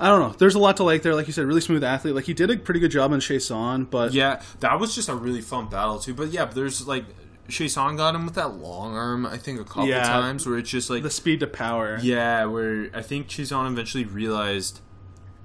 [0.00, 0.34] I don't know.
[0.36, 1.14] There's a lot to like there.
[1.14, 2.14] Like you said, really smooth athlete.
[2.16, 5.14] Like he did a pretty good job on Chason, but Yeah, that was just a
[5.14, 6.14] really fun battle too.
[6.14, 7.04] But yeah, there's like
[7.48, 9.24] Chason got him with that long arm.
[9.24, 10.02] I think a couple Yeah.
[10.02, 11.98] times where it's just like The speed to power.
[12.02, 14.80] yeah, where I think Chason eventually realized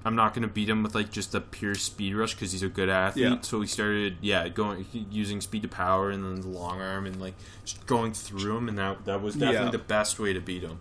[0.06, 2.64] I'm not going to beat him with like just a pure speed rush because he's
[2.64, 3.26] a good athlete.
[3.26, 3.38] Yeah.
[3.42, 7.20] So we started yeah going using speed to power and then the long arm and
[7.20, 7.34] like
[7.66, 9.72] just going through him and that that was definitely Yeah.
[9.72, 10.80] the best way to beat him.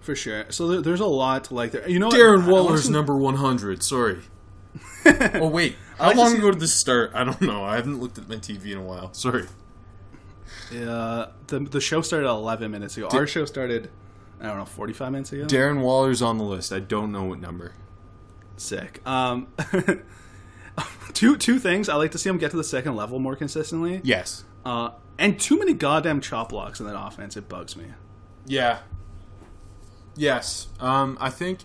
[0.00, 0.46] for sure.
[0.50, 1.88] So there, there's a lot to like there.
[1.88, 2.08] You know.
[2.10, 3.82] Darren I Waller's number 100.
[3.82, 4.20] Sorry.
[5.34, 7.10] oh wait, how long ago did this start?
[7.14, 7.64] I don't know.
[7.64, 9.12] I haven't looked at my TV in a while.
[9.14, 9.46] Sorry.
[10.74, 13.08] Uh, the the show started 11 minutes ago.
[13.12, 13.90] Our show started,
[14.40, 15.44] I don't know, 45 minutes ago.
[15.44, 16.72] Darren Waller's on the list.
[16.72, 17.72] I don't know what number.
[18.56, 19.06] Sick.
[19.06, 19.48] Um,
[21.12, 21.88] two two things.
[21.88, 24.00] I like to see him get to the second level more consistently.
[24.02, 24.44] Yes.
[24.64, 27.36] Uh, and too many goddamn chop blocks in that offense.
[27.36, 27.86] It bugs me.
[28.46, 28.80] Yeah.
[30.16, 30.68] Yes.
[30.80, 31.60] Um, I think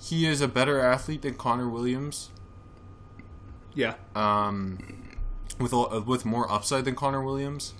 [0.00, 2.30] he is a better athlete than Connor Williams.
[3.74, 3.94] Yeah.
[4.14, 5.16] Um,
[5.58, 7.74] with a, with more upside than Connor Williams,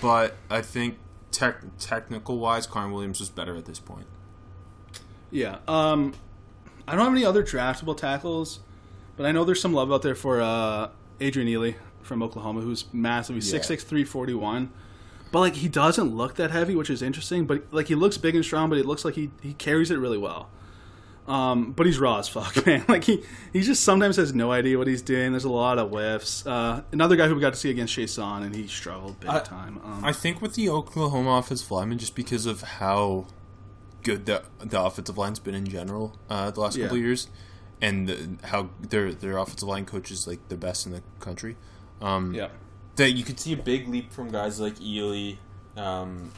[0.00, 0.98] but I think
[1.30, 4.06] tech technical wise, Connor Williams was better at this point.
[5.30, 5.58] Yeah.
[5.66, 6.14] Um,
[6.86, 8.60] I don't have any other draftable tackles,
[9.16, 10.88] but I know there's some love out there for uh,
[11.20, 13.34] Adrian Ealy from Oklahoma, who's massive.
[13.36, 13.60] He's Yeah.
[13.60, 14.70] 6'6", 341.
[15.32, 17.46] But like he doesn't look that heavy, which is interesting.
[17.46, 19.96] But like he looks big and strong, but it looks like he, he carries it
[19.98, 20.48] really well.
[21.26, 22.84] Um, but he's raw as fuck, man.
[22.86, 25.32] Like he he just sometimes has no idea what he's doing.
[25.32, 26.46] There's a lot of whiffs.
[26.46, 29.40] Uh, another guy who we got to see against Chason, and he struggled big I-
[29.40, 29.80] time.
[29.82, 33.26] Um, I think with the Oklahoma offensive lineman, just because of how
[34.04, 37.02] good the the offensive line's been in general uh, the last couple Yeah.
[37.02, 37.28] of years,
[37.82, 41.56] and the, how their their offensive line coach is like the best in the country.
[42.00, 42.48] Um, yeah.
[42.96, 45.38] that you could see a big leap from guys like Ealy,
[45.76, 46.30] um,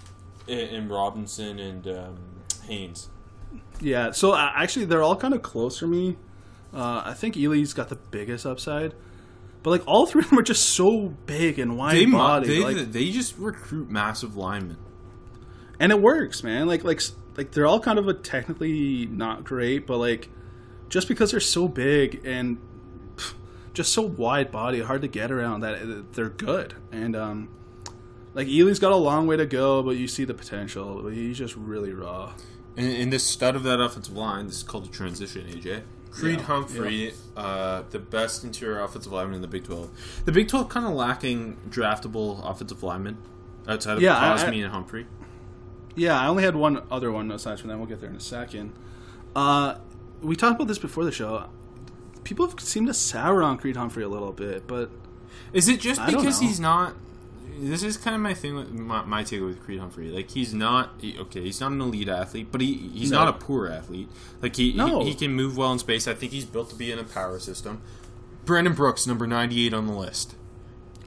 [0.48, 2.16] and, and Robinson and um,
[2.68, 3.10] Haynes.
[3.80, 6.16] Yeah, so uh, actually, they're all kind of close for me.
[6.74, 8.94] Uh, I think Ealy's got the biggest upside,
[9.62, 12.60] but like all three of them are just so big and wide They, body, they
[12.62, 14.76] like, they just recruit massive linemen.
[15.80, 16.66] and it works, man.
[16.66, 17.00] Like like
[17.36, 20.28] like they're all kind of a technically not great, but like
[20.88, 22.58] just because they're so big and
[23.16, 23.34] pff,
[23.74, 26.74] just so wide body, hard to get around, that uh, they're good.
[26.92, 27.48] And um,
[28.34, 31.02] like Ealy's got a long way to go, but you see the potential.
[31.02, 32.32] But he's just really raw.
[32.76, 35.82] And, and this stud of that offensive line, this is called a transition, AJ.
[36.10, 40.22] Creed Yeah, Humphrey, uh, the best interior offensive lineman in the Big 12.
[40.24, 43.18] The Big 12 kind of lacking draftable offensive linemen
[43.68, 45.06] outside of Yeah, I- Cosmi I- and Humphrey.
[45.96, 47.78] Yeah, I only had one other one aside from that.
[47.78, 48.72] We'll get there in a second.
[49.34, 49.76] Uh,
[50.22, 51.48] we talked about this before the show.
[52.22, 54.90] People have seemed to sour on Creed Humphrey a little bit, but
[55.52, 56.94] Is it just I because he's not?
[57.58, 60.08] This is kind of my thing with my, my take with Creed Humphrey.
[60.10, 61.40] Like he's not okay.
[61.42, 63.24] He's not an elite athlete, but he he's No.
[63.24, 64.08] not a poor athlete.
[64.42, 65.00] Like he, No.
[65.00, 66.06] he he can move well in space.
[66.06, 67.80] I think he's built to be in a power system.
[68.44, 70.34] Brandon Brooks, number ninety eight on the list.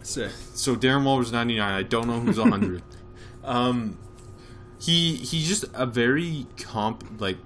[0.01, 0.31] sick.
[0.55, 1.73] So Darren Waller's ninety nine.
[1.73, 2.81] I don't know who's hundred.
[3.43, 3.97] um,
[4.79, 7.37] he he's just a very comp like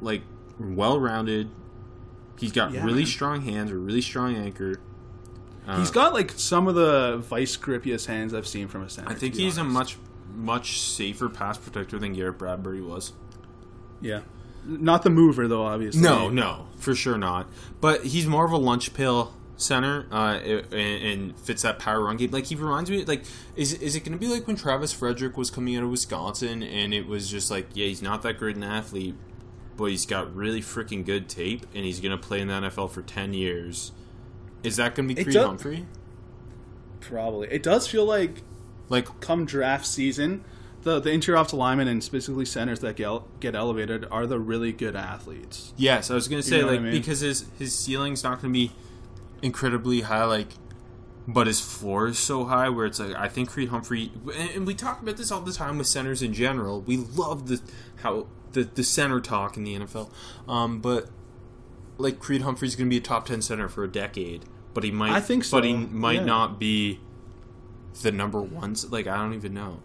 [0.00, 0.22] like
[0.58, 1.50] well rounded.
[2.38, 3.06] He's got Yeah, really man.
[3.06, 4.80] strong hands, a really strong anchor.
[5.66, 9.10] Uh, He's got like some of the vice grippiest hands I've seen from a center.
[9.10, 9.96] I think he's a much
[10.34, 13.12] much safer pass protector than Garrett Bradbury was.
[14.00, 14.20] yeah,
[14.64, 15.66] not the mover though.
[15.66, 17.46] Obviously, No, no, for sure not.
[17.80, 22.16] But he's more of a lunch pill center uh, and, and fits that power run
[22.16, 22.30] game.
[22.30, 23.24] Like he reminds me, like
[23.56, 26.62] is is it going to be like when Travis Frederick was coming out of Wisconsin
[26.62, 29.14] and it was just like, yeah, he's not that great an athlete,
[29.76, 32.90] but he's got really freaking good tape and he's going to play in the NFL
[32.90, 33.92] for ten years.
[34.62, 35.86] Is that going to be Creed does- Humphrey?
[37.00, 37.48] probably.
[37.50, 38.42] It does feel like
[38.88, 40.44] Like come draft season,
[40.82, 44.72] the the interior offensive linemen and specifically centers that get get elevated are the really
[44.72, 45.72] good athletes.
[45.76, 46.92] Yes, I was gonna say know like I mean?
[46.92, 48.72] because his his ceiling's not gonna be
[49.42, 50.48] incredibly high, like,
[51.26, 54.12] but his floor is so high where it's like I think Creed Humphrey,
[54.54, 56.80] and we talk about this all the time with centers in general.
[56.80, 57.60] We love the
[58.02, 60.10] how the the center talk in the NFL,
[60.48, 61.08] um, but
[61.98, 65.12] like Creed Humphrey's gonna be a top ten center for a decade, but he might,
[65.12, 66.24] I think but he might yeah.
[66.24, 67.00] not be
[68.02, 68.74] the number one.
[68.88, 69.80] Like I don't even know.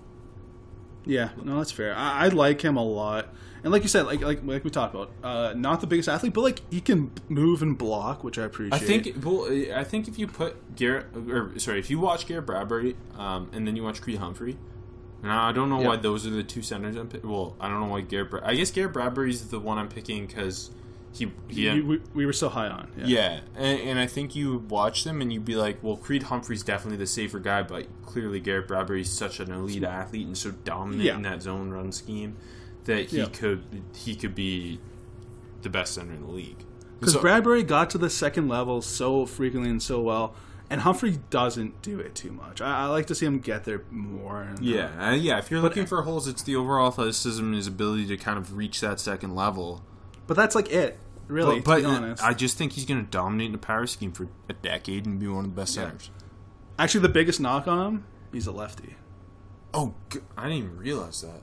[1.05, 1.95] Yeah, no, that's fair.
[1.95, 3.29] I, I like him a lot,
[3.65, 6.33] and like you said, like like like we talked about, uh, not the biggest athlete,
[6.35, 8.79] but like he can move and block, which I appreciate.
[8.79, 12.45] I think well, I think if you put Garrett, or sorry, if you watch Garrett
[12.45, 14.55] Bradbury, um, and then you watch Creed Humphrey,
[15.23, 17.09] and I don't know why those are the two centers I'm.
[17.23, 18.43] Well, I don't know why Garrett.
[18.43, 20.69] I guess Garrett Bradbury's the one I'm picking because
[21.11, 21.67] he he.
[21.71, 22.91] we, we, we were so high on.
[22.95, 23.05] Yeah.
[23.07, 26.61] yeah, and, and I think you watch them and you'd be like, well, Creed Humphrey's
[26.61, 31.01] definitely the safer guy, but clearly Garrett Bradbury's such an elite athlete and so dominant
[31.01, 31.15] Yeah.
[31.15, 32.37] in that zone run scheme
[32.85, 33.25] that he Yeah.
[33.25, 33.63] could
[33.95, 34.79] he could be
[35.61, 36.63] the best center in the league.
[36.99, 40.33] Because So- Bradbury got to the second level so frequently and so well,
[40.69, 42.61] and Humphrey doesn't do it too much.
[42.61, 44.41] I, I like to see him get there more.
[44.41, 45.37] And, Yeah, uh, yeah.
[45.39, 48.55] If you're looking for holes, it's the overall athleticism and his ability to kind of
[48.55, 49.83] reach that second level.
[50.27, 51.59] but that's like it, really.
[51.59, 54.11] but to be honest, I just think he's going to dominate in the power scheme
[54.11, 55.83] for a decade and be one of the best Yeah.
[55.83, 56.09] centers.
[56.79, 58.95] actually the biggest knock on him, he's a lefty.
[59.73, 59.93] Oh,
[60.37, 61.41] I didn't even realize that.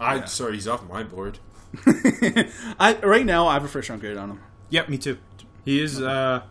[0.00, 0.24] I Yeah.
[0.26, 1.38] sorry, he's off my board.
[1.86, 4.40] I right now I have a first round grade on him.
[4.70, 5.18] Yep, me too.
[5.64, 6.00] He is.
[6.00, 6.42] uh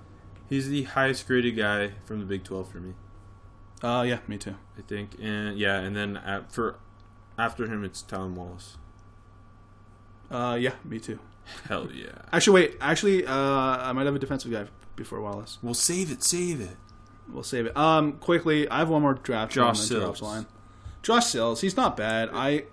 [0.50, 2.94] He's the highest graded guy from the Big Twelve for me.
[3.82, 4.56] Uh, yeah, me too.
[4.78, 6.76] I think, and yeah, and then at, for
[7.38, 8.78] after him, it's Tom Wallace.
[10.30, 11.20] Uh, yeah, me too.
[11.68, 12.10] Hell yeah!
[12.34, 12.78] Actually, wait.
[12.82, 14.66] Actually, uh, I might have a defensive guy
[14.96, 15.58] before Wallace.
[15.62, 16.78] We'll save it, save it.
[17.32, 17.76] We'll save it.
[17.76, 19.52] Um, quickly, I have one more draft.
[19.54, 20.22] Josh Sills.
[20.22, 20.46] line.
[21.04, 22.30] Josh Sills, he's not bad.
[22.34, 22.64] I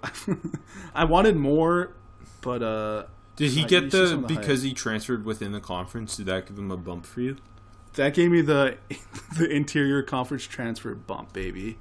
[0.95, 1.93] I wanted more,
[2.41, 3.05] but uh,
[3.37, 6.17] Did he you get the because he transferred within the conference?
[6.17, 7.37] Did that give him a bump for you?
[7.95, 8.77] that gave me the
[9.37, 11.77] the interior conference transfer bump, baby.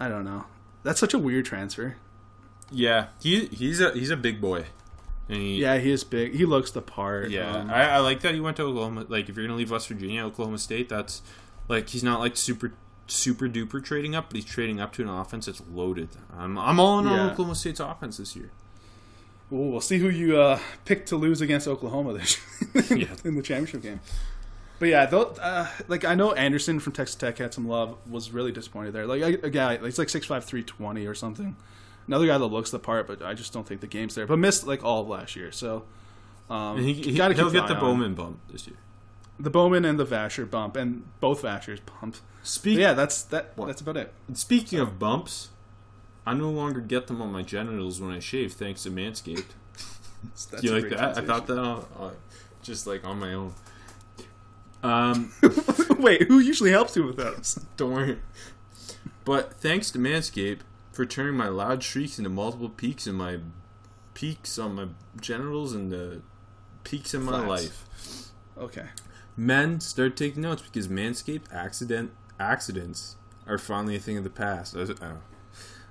[0.00, 0.44] I don't know.
[0.82, 1.96] That's such a weird transfer.
[2.70, 4.66] Yeah, he he's a he's a big boy.
[5.28, 6.34] And he, Yeah, he is big.
[6.34, 7.30] He looks the part.
[7.30, 7.52] yeah.
[7.52, 9.06] Um, I, I like that he went to Oklahoma.
[9.08, 11.22] Like, if you're gonna leave West Virginia, Oklahoma State, that's
[11.68, 12.72] like he's not like super
[13.14, 16.08] super duper trading up, but he's trading up to an offense that's loaded.
[16.36, 18.50] I'm I'm all in on Oklahoma State's offense this year.
[19.50, 22.40] Well, we'll see who you uh, pick to lose against Oklahoma this
[22.90, 23.06] Yeah.
[23.24, 24.00] in the championship game.
[24.78, 27.96] But yeah, though, uh, like I know Anderson from Texas Tech had some love.
[28.10, 29.06] Was really disappointed there.
[29.06, 31.54] Like a, guy, it's like six five three twenty or something.
[32.08, 34.26] Another guy that looks the part, but I just don't think the game's there.
[34.26, 35.84] But missed like all of last year, so
[36.50, 37.76] um, he, he keep get the.
[37.78, 38.76] Bowman bump this year.
[39.42, 42.16] The Bowman and the Vasher bump, and both Vashers bump.
[42.44, 43.52] Speak, yeah, that's that.
[43.56, 43.66] What?
[43.66, 44.14] That's about it.
[44.34, 45.50] Speaking of bumps,
[46.24, 49.44] I no longer get them on my genitals when I shave, thanks to Manscaped.
[50.60, 51.18] Do you like that?
[51.18, 52.10] I thought that uh, uh,
[52.62, 53.52] just like on my own.
[54.82, 55.32] Um.
[55.98, 57.54] Wait, who usually helps you with those?
[57.76, 58.18] don't worry.
[59.24, 60.60] But thanks to Manscaped
[60.92, 63.38] for turning my loud shrieks into multiple peaks in my
[64.14, 64.86] peaks on my
[65.20, 66.22] genitals and the
[66.84, 67.48] peaks in my Flaps.
[67.48, 67.84] life.
[68.58, 68.86] Okay.
[69.36, 73.16] Men start taking notes because Manscaped accident accidents
[73.46, 74.76] are finally a thing of the past.
[74.76, 74.86] Oh.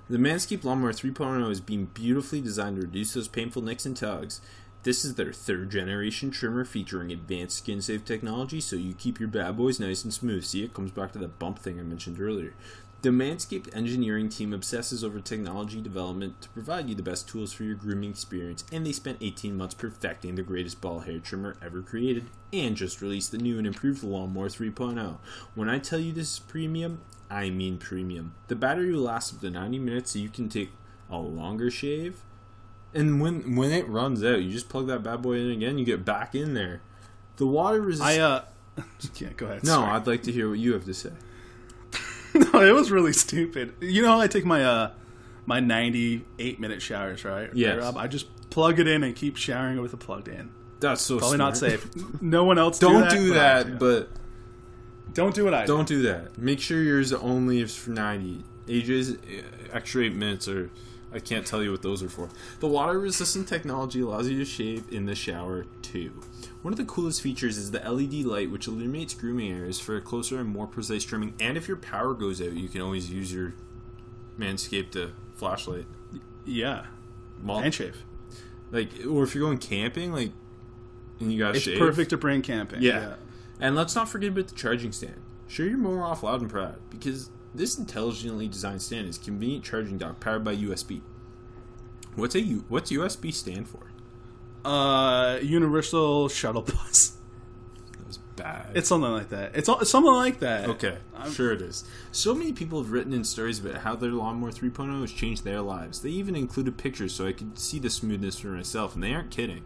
[0.08, 4.40] The Manscaped Lawnmower 3.0 is being beautifully designed to reduce those painful nicks and tugs.
[4.84, 9.28] This is their third generation trimmer featuring advanced skin safe technology so you keep your
[9.28, 10.44] bad boys nice and smooth.
[10.44, 12.54] See, it comes back to that bump thing I mentioned earlier.
[13.02, 17.64] The Manscaped engineering team obsesses over technology development to provide you the best tools for
[17.64, 21.82] your grooming experience, and they spent 18 months perfecting the greatest ball hair trimmer ever
[21.82, 25.16] created, and just released the new and improved Lawnmower 3.0.
[25.56, 28.34] When I tell you this is premium, I mean premium.
[28.46, 30.70] The battery will last up to 90 minutes, so you can take
[31.10, 32.20] a longer shave.
[32.94, 35.76] And when when it runs out, you just plug that bad boy in again.
[35.76, 36.82] You get back in there.
[37.36, 38.06] The water resist.
[38.06, 38.44] I uh,
[39.16, 39.30] yeah.
[39.36, 39.64] Go ahead.
[39.64, 39.90] no, sorry.
[39.90, 41.10] I'd like to hear what you have to say.
[42.52, 43.74] no, it was really stupid.
[43.80, 44.90] You know, how I take my uh
[45.46, 47.50] my ninety eight minute showers, right?
[47.54, 47.74] Yeah.
[47.74, 47.96] Rob?
[47.96, 50.50] I just plug it in and keep showering with it plugged in.
[50.80, 51.88] That's so Probably not safe.
[52.20, 53.66] No one else Don't do do that.
[53.66, 54.06] that, but, do.
[55.06, 55.66] but don't do what I do.
[55.68, 56.36] don't do that.
[56.38, 58.42] Make sure yours only is for 90.
[58.66, 60.70] AJ's uh, extra 8 minutes are
[61.14, 62.28] I can't tell you what those are for.
[62.60, 66.22] The water resistant technology allows you to shave in the shower too.
[66.62, 70.00] One of the coolest features is the LED light, which illuminates grooming areas for a
[70.00, 71.34] closer and more precise trimming.
[71.40, 73.52] And if your power goes out, you can always use your
[74.38, 75.86] Manscaped uh, flashlight.
[76.46, 76.86] Yeah,
[77.42, 78.02] Mul- and shave.
[78.70, 80.32] like, or if you're going camping, like,
[81.20, 81.78] and you got It's shave.
[81.78, 82.82] perfect to bring camping.
[82.82, 83.14] Yeah.
[83.60, 85.20] And let's not forget about the charging stand.
[85.46, 89.98] Sure, you're more off loud and proud because this intelligently designed stand is convenient charging
[89.98, 91.02] dock powered by USB.
[92.14, 93.90] What's a U- what's USB stand for?
[94.64, 97.18] Uh, Universal Shuttle Bus.
[97.98, 98.66] That was bad.
[98.74, 99.54] It's something like that.
[99.54, 100.68] It's, it's something like that.
[100.70, 101.30] okay, I'm...
[101.30, 101.84] sure it is.
[102.10, 105.60] So many people have written in stories about how their lawnmower 3.0 has changed their
[105.60, 106.02] lives.
[106.02, 109.30] They even included pictures so I could see the smoothness for myself, and they aren't
[109.30, 109.62] kidding.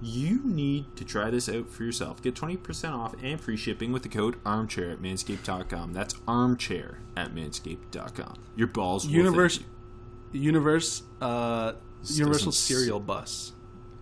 [0.00, 2.22] You need to try this out for yourself.
[2.22, 5.92] Get 20% off and free shipping with the code armchair at manscaped.com.
[5.92, 8.36] That's armchair at manscaped.com.
[8.54, 9.60] Your balls will Universe.
[10.32, 13.52] Universe, uh, This Universal Serial Bus.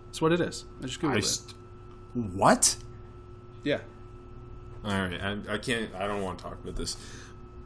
[0.07, 0.65] That's what it is.
[0.81, 2.33] I just googled I it.
[2.35, 2.75] what?
[3.63, 3.79] Yeah.
[4.83, 5.93] All right, I, I can't.
[5.95, 6.95] I don't want to talk about this.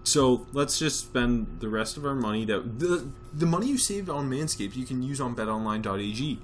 [0.04, 4.10] So let's just spend the rest of our money that the the money you saved
[4.10, 6.40] on Manscaped you can use on BetOnline.ag.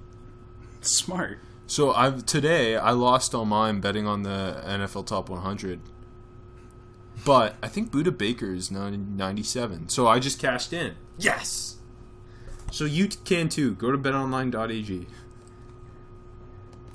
[0.82, 1.40] Smart.
[1.68, 5.82] So I've today I lost on mine betting on the NFL Top 100,
[7.26, 9.90] but I think Budda Baker is 97.
[9.90, 10.96] So I just Cashed in.
[11.18, 11.76] Yes.
[12.72, 13.76] So you can too.
[13.76, 15.08] Go to BetOnline.ag.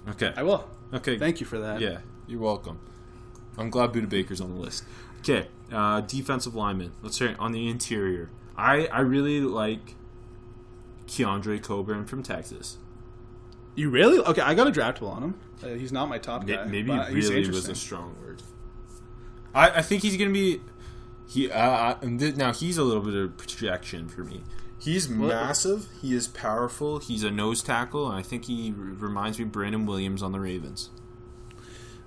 [0.08, 0.32] Okay.
[0.36, 0.68] I will.
[0.92, 1.18] Okay.
[1.18, 1.80] Thank you for that.
[1.80, 1.98] Yeah.
[2.26, 2.80] you're welcome.
[3.58, 4.84] I'm glad Budda Baker's on the list.
[5.20, 6.92] Okay, uh, defensive lineman.
[7.02, 8.30] Let's say on the interior.
[8.56, 9.94] I I really like
[11.06, 12.78] Keondre Coburn from Texas.
[13.74, 14.18] You really?
[14.18, 15.34] Okay, I got a draftable on him.
[15.62, 16.64] Uh, he's not my top guy.
[16.64, 18.42] Maybe but he's really was a strong word.
[19.54, 20.60] I, I think he's gonna be.
[21.28, 24.42] He uh, uh, now he's a little bit of projection for me.
[24.78, 25.86] He's massive.
[26.00, 26.98] He is powerful.
[26.98, 30.40] He's a nose tackle, and I think he reminds me of Brandon Williams on the
[30.40, 30.90] Ravens.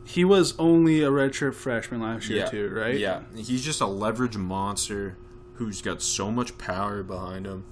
[0.03, 2.99] He was only a redshirt freshman last year too, right?
[2.99, 5.17] Yeah, he's just a leverage monster
[5.53, 7.63] who's got so much power behind him.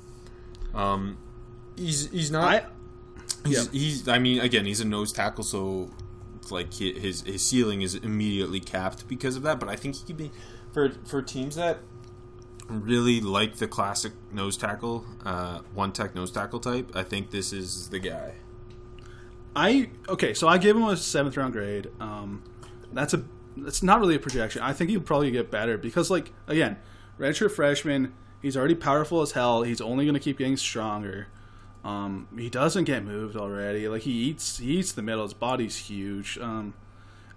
[0.73, 1.17] Um,
[1.75, 2.43] he's he's not.
[2.45, 2.65] I
[3.45, 3.71] He's, Yeah.
[3.71, 4.07] he's.
[4.07, 5.91] I mean, again, he's a nose tackle, so
[6.49, 9.59] like his his ceiling is immediately capped because of that.
[9.59, 10.31] But I think he could be
[10.71, 11.79] for for teams that
[12.67, 16.91] really like the classic nose tackle, uh, one tech nose tackle type.
[16.95, 18.35] I think this is the guy.
[19.55, 21.89] I okay, so I gave him a seventh round grade.
[21.99, 22.43] Um,
[22.91, 23.23] that's a
[23.57, 24.61] that's not really a projection.
[24.61, 26.77] I think he'll probably get better because, like, again,
[27.19, 28.13] redshirt freshman.
[28.41, 29.63] He's already powerful as hell.
[29.63, 31.27] He's only going to keep getting stronger.
[31.83, 33.87] Um, he doesn't get moved already.
[33.89, 35.23] Like he eats, he eats the middle.
[35.23, 36.37] His body's huge.
[36.37, 36.73] Um,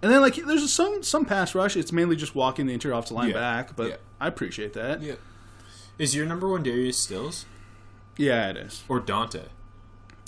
[0.01, 1.75] and then like there's some some pass rush.
[1.75, 3.33] It's mainly just walking the interior offensive line Yeah.
[3.35, 3.95] back, but Yeah.
[4.21, 5.01] I appreciate that.
[5.01, 5.15] Yeah.
[5.97, 7.45] Is your number one Darius Stills
[8.17, 8.83] Yeah, it is.
[8.87, 9.43] or Dante?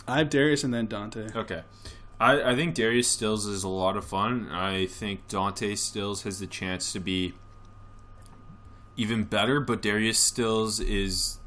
[0.08, 1.30] I have Darius and then Dante.
[1.36, 1.62] Okay.
[2.20, 4.50] I, I think Darius Stills is a lot of fun.
[4.52, 7.34] I think Dante Stills has the chance to be
[8.98, 11.38] even better, but Darius Stills is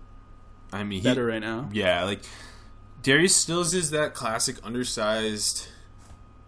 [0.73, 1.69] I mean he, Better right now.
[1.73, 2.21] Yeah, like
[3.03, 5.69] Darius Stills is that classic undersized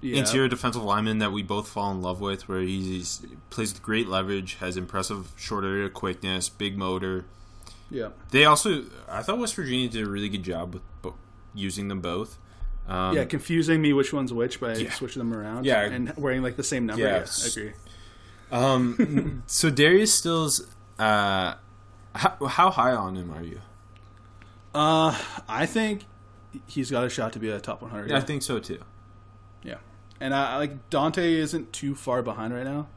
[0.01, 0.19] Yeah.
[0.19, 3.03] interior defensive lineman that we both fall in love with, where he
[3.51, 7.25] plays with great leverage, has impressive short area quickness, big motor.
[7.91, 8.09] Yeah.
[8.31, 11.15] They also, I thought West Virginia did a really good job with bo-
[11.55, 12.39] using them both.
[12.87, 14.93] Um, yeah, confusing me which one's which by Yeah.
[14.93, 15.65] switching them around.
[15.65, 15.81] Yeah.
[15.83, 17.03] and wearing like the same number.
[17.03, 17.25] Yeah.
[17.27, 17.73] Yeah, I agree.
[18.53, 20.67] Um, so Darius Stills,
[20.99, 21.55] uh,
[22.15, 23.61] how, how high on him are you?
[24.75, 26.05] Uh, I think
[26.67, 28.13] he's got a shot to be a top 100.
[28.13, 28.81] I think so too.
[29.63, 29.77] yeah,
[30.21, 32.89] and I I like Dante isn't too far behind right now.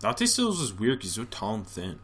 [0.00, 1.98] Dante Stills is weird because he's so tall and thin.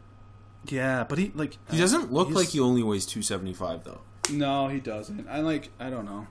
[0.65, 4.01] Yeah, but he like He doesn't look like he only weighs two seventy five though.
[4.31, 5.27] No, he doesn't.
[5.27, 5.69] I like.
[5.79, 6.27] I don't know.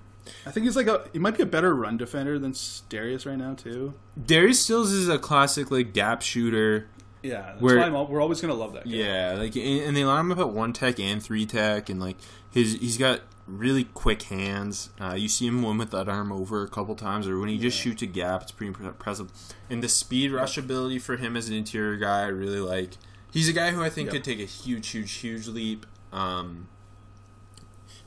[0.47, 1.09] I think he's like a.
[1.13, 2.55] He might be a better run defender than
[2.89, 3.95] Darius right now too.
[4.23, 6.89] Darius Stills is a classic like gap shooter.
[7.23, 8.85] Yeah, that's Where- why I'm, we're always gonna love that.
[8.85, 8.91] Guy.
[8.91, 11.99] Yeah, like and and they line him up at one tech and three tech, and
[12.01, 12.17] like
[12.51, 14.91] his he's got really quick hands.
[15.01, 17.59] Uh, you see him win with that arm over a couple times, or when he
[17.59, 19.31] just shoots a gap, it's pretty impressive.
[19.71, 22.91] And the speed rush ability for him as an interior guy, I really like.
[23.33, 24.13] He's a guy who I think Yep.
[24.15, 26.69] could take a huge, huge, huge leap, um,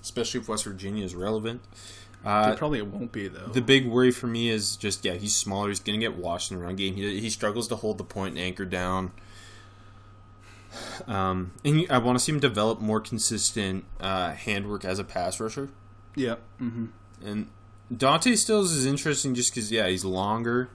[0.02, 1.62] especially if West Virginia is relevant.
[2.24, 3.48] Uh, It probably won't be though.
[3.48, 5.70] the big worry for me is just yeah, he's smaller.
[5.70, 6.96] He's gonna get washed in the run game.
[6.96, 9.12] He, he struggles to hold the point and anchor down.
[11.08, 15.40] Um, and I want to see him develop more consistent uh, handwork as a pass
[15.40, 15.70] rusher.
[16.16, 16.36] yeah.
[16.58, 16.86] hmm
[17.24, 17.50] And
[17.96, 20.70] Dante Stills is interesting just because yeah, he's longer.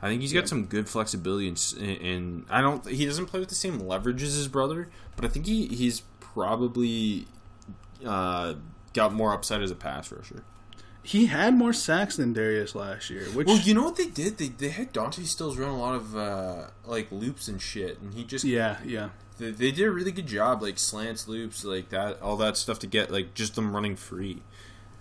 [0.00, 2.86] I think he's got some good flexibility, and, and I don't.
[2.86, 6.02] He doesn't play with the same leverage as his brother, but I think he he's
[6.20, 7.26] probably
[8.06, 8.54] uh,
[8.92, 10.44] got more upside as a pass rusher.
[11.02, 14.36] He had more sacks than Darius last year, which Well, you know what they did?
[14.38, 18.12] They they had Dante Stills run a lot of uh, like loops and shit, and
[18.14, 19.10] he just yeah, yeah.
[19.38, 22.78] they, they did a really good job, like slants, loops, like that, all that stuff
[22.80, 24.42] to get like just them running free.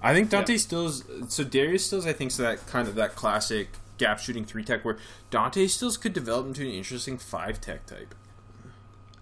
[0.01, 0.59] I think Dante Yeah.
[0.59, 4.63] Stills, so Darius Stills, I think is that kind of that classic gap shooting three
[4.63, 4.97] tech where
[5.31, 8.13] Dante Stills could develop into an interesting five tech type.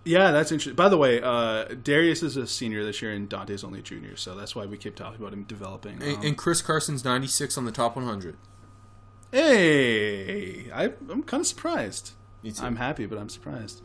[0.05, 0.75] Yeah, that's interesting.
[0.75, 4.15] By the way, uh, Darius is a senior this year, and Dante's only a junior,
[4.15, 5.93] so that's why we keep talking about him developing.
[6.01, 8.37] And, Um, and Chris Carson's ninety six on the top one hundred.
[9.31, 12.11] hey, I, I'm kind of surprised.
[12.43, 12.63] Me too.
[12.63, 13.81] I'm happy, but I'm surprised.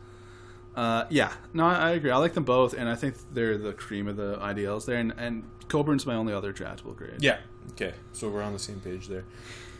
[0.75, 2.11] Uh, yeah, no, I, I agree.
[2.11, 4.97] I like them both, and I think they're the cream of the IDLs there.
[4.97, 7.17] And, and Coburn's my only other draftable grade.
[7.19, 7.39] Yeah.
[7.71, 7.93] Okay.
[8.13, 9.25] So we're on the same page there.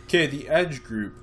[0.06, 1.14] Okay, the edge group.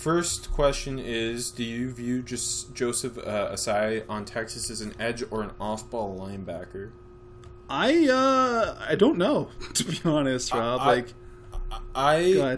[0.00, 5.22] First question is: Do you view just Joseph uh, Ossai on Texas as an edge
[5.30, 6.92] or an off-ball linebacker?
[7.68, 10.80] I uh, I don't know to be honest, Rob.
[10.80, 11.14] I- like,
[11.94, 12.56] I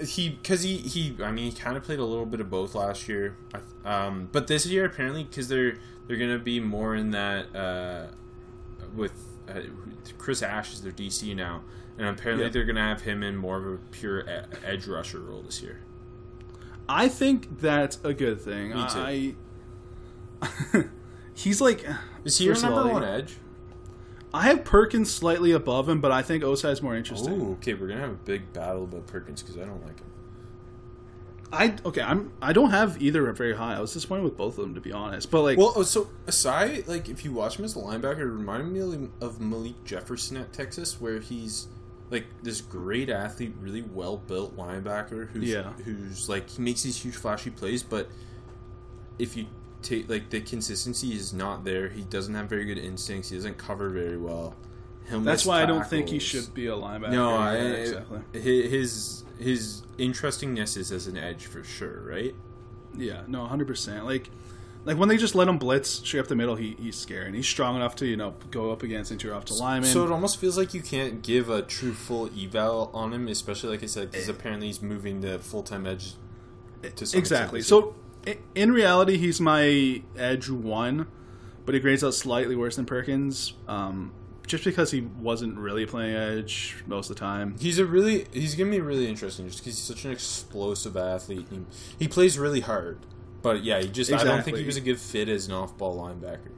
[0.00, 2.74] he because he he I mean he kind of played a little bit of both
[2.74, 3.36] last year,
[3.84, 5.74] um, but this year apparently because they're
[6.06, 8.06] they're gonna be more in that uh,
[8.96, 9.12] with
[9.46, 9.60] uh,
[10.16, 11.64] Chris Ash is their DC now,
[11.98, 12.50] and apparently Yeah.
[12.52, 14.24] they're gonna have him in more of a pure
[14.64, 15.80] edge rusher role this year.
[16.88, 18.70] I think that's a good thing.
[18.70, 19.34] Me too.
[20.42, 20.84] I.
[21.34, 21.84] he's like.
[22.24, 23.36] Is he your number all, one edge?
[24.32, 27.40] I have Perkins slightly above him, but I think Ossai is more interesting.
[27.40, 27.74] Oh, okay.
[27.74, 30.06] We're gonna have a big battle about Perkins because I don't like him.
[31.50, 32.02] I okay.
[32.02, 32.32] I'm.
[32.42, 33.76] I don't have either very high.
[33.76, 35.30] I was disappointed with both of them to be honest.
[35.30, 38.26] But like, Well, oh, so aside, like if you watch him as a linebacker, it
[38.26, 41.68] reminded me of Malik Jefferson at Texas, where he's
[42.10, 45.72] like this great athlete, really well built linebacker who's Yeah.
[45.84, 48.08] who's like he makes these huge flashy plays, but
[49.18, 49.46] if you
[49.82, 51.88] take like the consistency is not there.
[51.88, 53.30] He doesn't have very good instincts.
[53.30, 54.54] He doesn't cover very well.
[55.08, 57.10] He'll that's why I don't think he should be a linebacker.
[57.12, 58.20] No, I, exactly.
[58.32, 62.34] his his interestingness is as an edge for sure, right?
[62.96, 64.04] Yeah, no, hundred percent.
[64.04, 64.30] Like,
[64.88, 67.34] like when they just let him blitz straight up the middle, he, he's scary, and
[67.36, 69.90] he's strong enough to you know go up against interior offensive linemen.
[69.90, 73.70] So it almost feels like you can't give a true full eval on him, especially
[73.70, 74.10] like I said, Eh.
[74.12, 76.14] because apparently he's moving the full time edge.
[76.82, 77.60] To exactly.
[77.60, 77.64] extent.
[77.64, 77.94] So
[78.54, 81.06] in reality, he's my edge one,
[81.66, 84.12] but he grades out slightly worse than Perkins, um,
[84.46, 87.56] just because he wasn't really playing edge most of the time.
[87.60, 91.46] he's a really he's gonna be really interesting just because he's such an explosive athlete.
[91.50, 91.60] He,
[91.98, 92.98] he plays really hard,
[93.42, 95.76] but yeah, he just I don't think he was a good fit as an off
[95.78, 96.50] ball linebacker.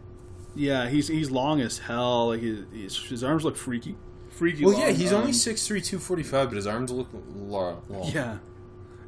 [0.54, 2.28] Yeah, he's he's long as hell.
[2.28, 3.96] Like his, his, his arms look freaky,
[4.30, 4.64] freaky.
[4.64, 4.82] Well, long.
[4.82, 7.82] yeah, he's Um, only 6'3", 245, but his arms look long.
[8.12, 8.38] Yeah,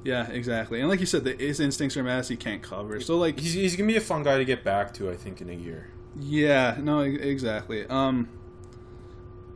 [0.04, 0.80] yeah, exactly.
[0.80, 2.28] And like you said, the, his instincts are mass.
[2.28, 3.00] He can't cover.
[3.00, 5.40] So like, He's, he's gonna be a fun guy to get back to, I think,
[5.40, 5.88] in a year.
[6.20, 7.86] Yeah, no, exactly.
[7.88, 8.28] Um,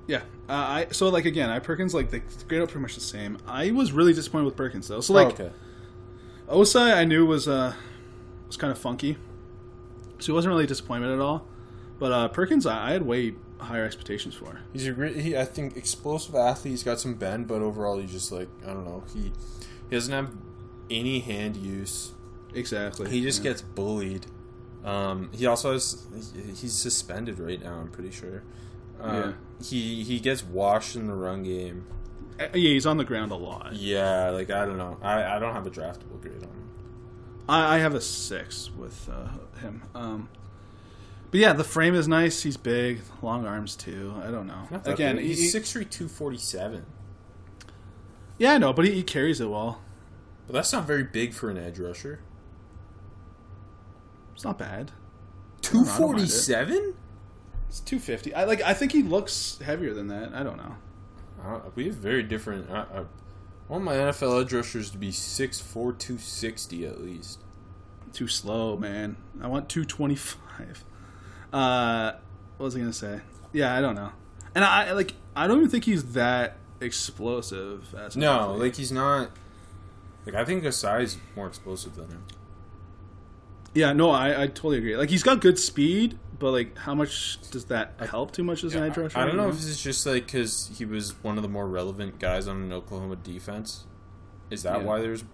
[0.08, 3.00] yeah, uh, I so like again, I Perkins like the grade out pretty much the
[3.00, 3.38] same.
[3.46, 5.00] I was really disappointed with Perkins though.
[5.00, 5.50] So like, oh, okay.
[6.48, 7.74] Ossai, I knew was uh
[8.46, 9.16] was kind of funky,
[10.18, 11.46] so it wasn't really a disappointment at all.
[11.98, 14.60] But uh, Perkins, I, I had way higher expectations for.
[14.72, 15.16] He's a great.
[15.16, 16.72] He, I think explosive athlete.
[16.72, 19.04] He's got some bend, but overall, he's just like I don't know.
[19.12, 19.32] He
[19.88, 20.30] he doesn't have
[20.90, 22.12] any hand use.
[22.54, 23.10] Exactly.
[23.10, 23.50] He just yeah.
[23.50, 24.26] gets bullied.
[24.84, 26.06] Um, he also has.
[26.60, 27.74] He's suspended right now.
[27.74, 28.42] I'm pretty sure.
[29.00, 29.32] Uh,
[29.62, 31.86] He he gets washed in the run game.
[32.38, 33.72] Uh, yeah, he's on the ground a lot.
[33.72, 34.98] Yeah, like I don't know.
[35.02, 36.65] I, I don't have a draftable grade on him.
[37.48, 39.28] I, I have a six with uh,
[39.60, 39.82] him.
[39.94, 40.28] Um,
[41.30, 42.42] but yeah, the frame is nice.
[42.42, 44.14] He's big, long arms too.
[44.24, 44.68] I don't know.
[44.70, 45.24] Not that Again, big.
[45.26, 46.86] he- he's six three two forty seven.
[48.38, 49.80] yeah, I know, but he, he carries it well.
[50.46, 52.20] But that's not very big for an edge rusher.
[54.34, 54.92] It's not bad.
[55.62, 56.94] Two forty seven.
[57.68, 58.32] It's two fifty.
[58.34, 58.60] I like.
[58.62, 60.32] I think he looks heavier than that.
[60.34, 60.76] I don't know.
[61.42, 62.70] Uh, we have very different.
[62.70, 63.04] I,
[63.68, 67.40] I, want my NFL edge rushers to be 6'4", 260 at least.
[68.12, 69.16] Too slow, man.
[69.42, 70.84] I want two twenty five.
[71.52, 72.12] Uh,
[72.56, 73.20] what was I gonna say?
[73.52, 74.10] Yeah, I don't know.
[74.54, 75.12] And I like.
[75.34, 77.94] I don't even think he's that explosive.
[77.94, 79.30] As No, like he's not.
[80.24, 82.24] Like I think Ossai's more explosive than him.
[83.74, 84.96] Yeah, no, I, I totally agree.
[84.96, 88.32] Like he's got good speed, but like, how much does that help?
[88.32, 89.18] Too much as an edge rusher?
[89.18, 91.66] I don't know You if it's just like because he was one of the more
[91.68, 93.84] relevant guys on an Oklahoma defense.
[94.48, 94.84] Is that Yeah.
[94.86, 95.24] why there's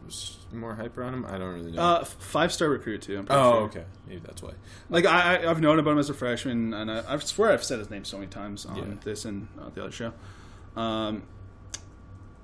[0.52, 1.26] more hype around him?
[1.26, 1.82] I don't really know.
[1.82, 3.18] Uh, five star recruit too.
[3.18, 3.60] I'm pretty oh, sure.
[3.64, 4.52] okay, maybe that's why.
[4.88, 7.62] Like I, I, I've known about him as a freshman, and I, I swear I've
[7.64, 8.84] said his name so many times on Yeah.
[9.04, 10.12] this and uh, the other show.
[10.76, 11.24] Um,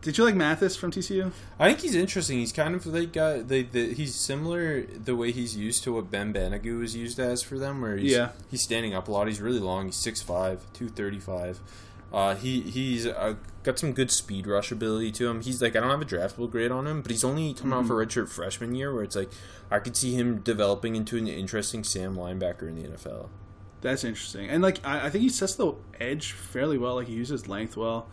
[0.03, 1.33] did you like Mathis from TCU?
[1.59, 2.39] I think he's interesting.
[2.39, 6.11] He's kind of like uh, the, the he's similar the way he's used to what
[6.11, 8.31] Ben Banogu is used as for them, where he's, Yeah.
[8.51, 9.27] he's standing up a lot.
[9.27, 9.87] He's really long.
[9.87, 11.61] He's 6'5", 235.
[12.11, 13.35] Uh, he he's uh,
[13.65, 15.43] got some good speed rush ability to him.
[15.43, 17.85] He's like I don't have a draftable grade on him, but he's only coming Mm-hmm.
[17.85, 19.31] off a redshirt freshman year, where it's like
[19.71, 23.29] I could see him developing into an interesting Sam linebacker in the NFL.
[23.83, 26.95] That's interesting, and like I, I think he sets the edge fairly well.
[26.95, 28.09] Like he uses length well.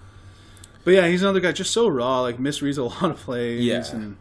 [0.85, 2.21] But yeah, he's another guy just so raw.
[2.21, 3.61] Like misreads a lot of plays.
[3.65, 3.83] Yeah.
[3.91, 4.17] and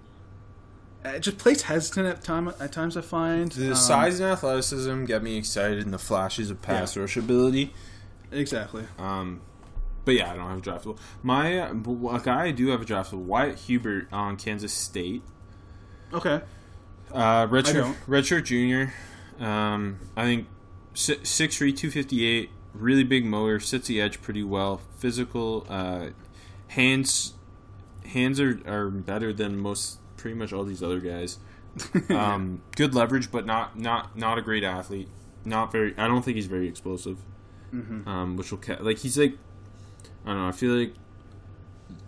[1.04, 2.96] uh, just plays hesitant at time at times.
[2.96, 6.96] I find The Um, size and athleticism get me excited, and the flashes of pass
[6.96, 7.72] rush ability.
[8.32, 8.84] exactly.
[8.98, 9.42] Um,
[10.06, 10.98] but yeah, I don't have a draftable.
[11.22, 11.74] My uh,
[12.16, 13.18] a guy I do have a draftable.
[13.24, 15.22] Wyatt Hubert on Kansas State.
[16.12, 16.40] Okay.
[17.12, 18.06] Uh, redshirt, don't.
[18.06, 18.92] redshirt junior.
[19.38, 20.46] Um, I think
[20.94, 22.50] si- six three two fifty eight.
[22.72, 24.80] Really big motor, sits the edge pretty well.
[24.98, 26.06] Physical, uh,
[26.68, 27.34] hands,
[28.06, 31.38] hands are, are better than most, pretty much all these other guys.
[32.10, 35.08] Um, good leverage, but not not not a great athlete.
[35.44, 35.92] Not very.
[35.98, 37.18] I don't think he's very explosive.
[37.72, 39.36] Um, which will ca- like he's like,
[40.24, 40.46] I don't know.
[40.48, 40.94] I feel like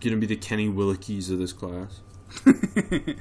[0.01, 2.01] gonna be the Kenny Willekes of this class.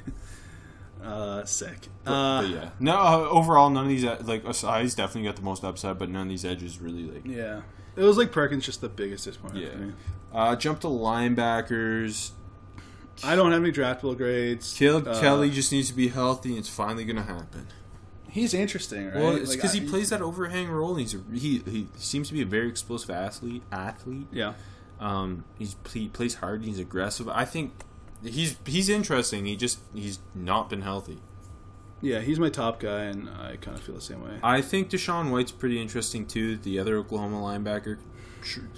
[1.02, 1.88] Uh, sick.
[2.04, 2.96] But, Uh, but yeah, no.
[2.96, 6.22] Uh, overall, none of these uh, like Ossai's definitely got the most upside, but none
[6.22, 7.24] of these edges really like.
[7.24, 7.62] yeah.
[7.96, 9.72] It was like Perkins, just the biggest disappointment Yeah.
[9.72, 9.92] for me.
[10.34, 12.30] Uh, jump to linebackers.
[13.24, 14.74] I don't have any draftable grades.
[14.76, 16.50] Caleb Uh, Kelly just needs to be healthy.
[16.50, 17.66] and It's finally gonna happen.
[18.28, 19.16] He's interesting, right?
[19.16, 20.90] Well, it's because I- he plays that overhang role.
[20.90, 23.62] And he's a, he he seems to be a very explosive athlete.
[23.72, 24.26] Athlete.
[24.30, 24.52] Yeah.
[25.00, 26.62] Um, he's he plays hard.
[26.64, 27.28] He's aggressive.
[27.30, 27.72] I think
[28.22, 29.46] he's he's interesting.
[29.46, 31.20] He just he's not been healthy.
[32.02, 34.38] Yeah, he's my top guy, and I kind of feel the same way.
[34.42, 36.56] I think DaShaun White's pretty interesting too.
[36.58, 37.98] The other Oklahoma linebacker,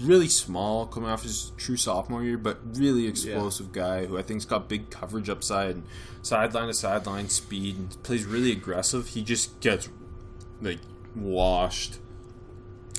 [0.01, 4.45] really small, coming off his true sophomore year, but really explosive guy who I think's
[4.45, 5.85] got big coverage upside and
[6.23, 9.09] sideline to sideline speed and plays really aggressive.
[9.09, 9.89] He just gets
[10.62, 10.79] like
[11.16, 11.99] washed,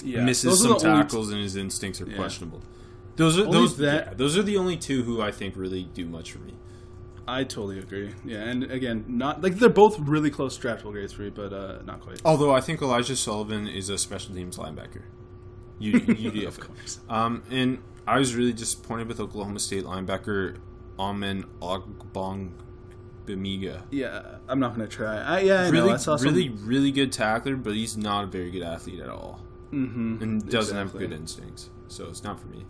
[0.04, 2.18] Yeah, misses some tackles, and his instincts are Yeah.
[2.18, 2.62] questionable.
[3.16, 3.78] Those are Only those.
[3.78, 6.54] that- yeah, those are the only two who I think really do much for me.
[7.32, 8.14] I totally agree.
[8.26, 11.80] Yeah, and again, not like they're both really close draftable grades for me, but uh,
[11.86, 12.22] not quite.
[12.26, 15.04] Although I think Elijah Sullivan is a special teams linebacker.
[15.80, 16.48] U- UDFA.
[16.48, 17.00] Of course.
[17.10, 20.58] Um, and I was really disappointed with Oklahoma State linebacker
[21.00, 22.52] Amen Ogbong
[23.26, 23.84] Bemiga.
[23.92, 25.18] Yeah, I'm not gonna try.
[25.18, 25.94] I, yeah, I Really, know.
[25.94, 26.28] I saw some.
[26.34, 29.40] really, really good tackler, but he's not a very good athlete at all,
[29.72, 31.02] Mhm, and doesn't exactly.
[31.04, 31.70] have good instincts.
[31.88, 32.66] So it's not for me.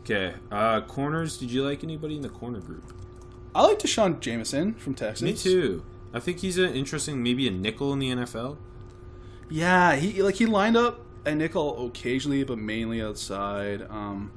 [0.00, 1.38] Okay, uh, corners.
[1.38, 2.92] Did you like anybody in the corner group?
[3.54, 5.22] I like D'Shawn Jamison from Texas.
[5.22, 5.84] Me too.
[6.12, 8.56] I think he's an interesting, maybe a nickel in the NFL.
[9.50, 13.82] Yeah, he like he lined up a nickel occasionally, but mainly outside.
[13.90, 14.32] Um,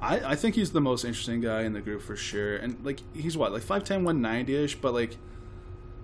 [0.00, 2.56] I I think he's the most interesting guy in the group for sure.
[2.56, 5.16] And like he's what like 5'10", 190 ish, but like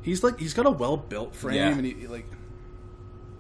[0.03, 1.69] he's like he's got a well built frame, Yeah.
[1.77, 2.27] and he like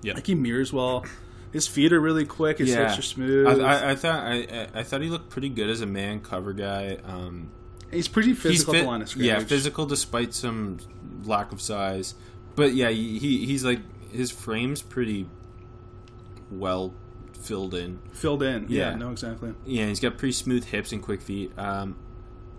[0.02, 0.14] Yeah.
[0.14, 1.04] like he mirrors well.
[1.52, 2.58] His feet are really quick.
[2.58, 3.46] His hips are smooth.
[3.46, 3.52] I,
[3.88, 6.98] I, I thought I- I thought he looked pretty good as a man cover guy.
[7.04, 7.50] Um,
[7.90, 9.26] he's pretty physical he's at the line of scrimmage.
[9.28, 10.78] yeah, physical despite some
[11.24, 12.14] lack of size.
[12.56, 13.80] But yeah, he, he he's like
[14.12, 15.26] his frame's pretty
[16.50, 16.94] well
[17.40, 18.00] filled in.
[18.12, 18.66] filled in.
[18.68, 18.96] Yeah, Yeah.
[18.96, 19.54] no, exactly.
[19.64, 21.52] Yeah, he's got pretty smooth hips and quick feet.
[21.58, 21.96] Um,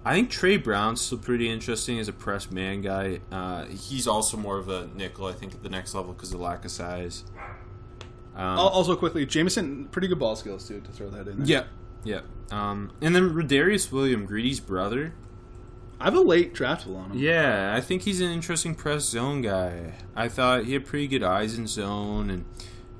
[0.05, 3.19] I think Tre Brown's still pretty interesting as a press man guy.
[3.31, 6.39] Uh, he's also more of a nickel, I think, at the next level because of
[6.39, 7.23] lack of size.
[8.35, 10.79] Um, Also, quickly, Jamison, pretty good ball skills too.
[10.79, 11.45] To throw that in there.
[11.47, 11.63] yeah,
[12.03, 12.21] yeah.
[12.51, 15.13] Um, and then Rodarius William, Greedy's brother.
[15.99, 17.17] I have a late draftable on him.
[17.19, 19.93] Yeah, I think he's an interesting press zone guy.
[20.15, 22.45] I thought he had pretty good eyes in zone, and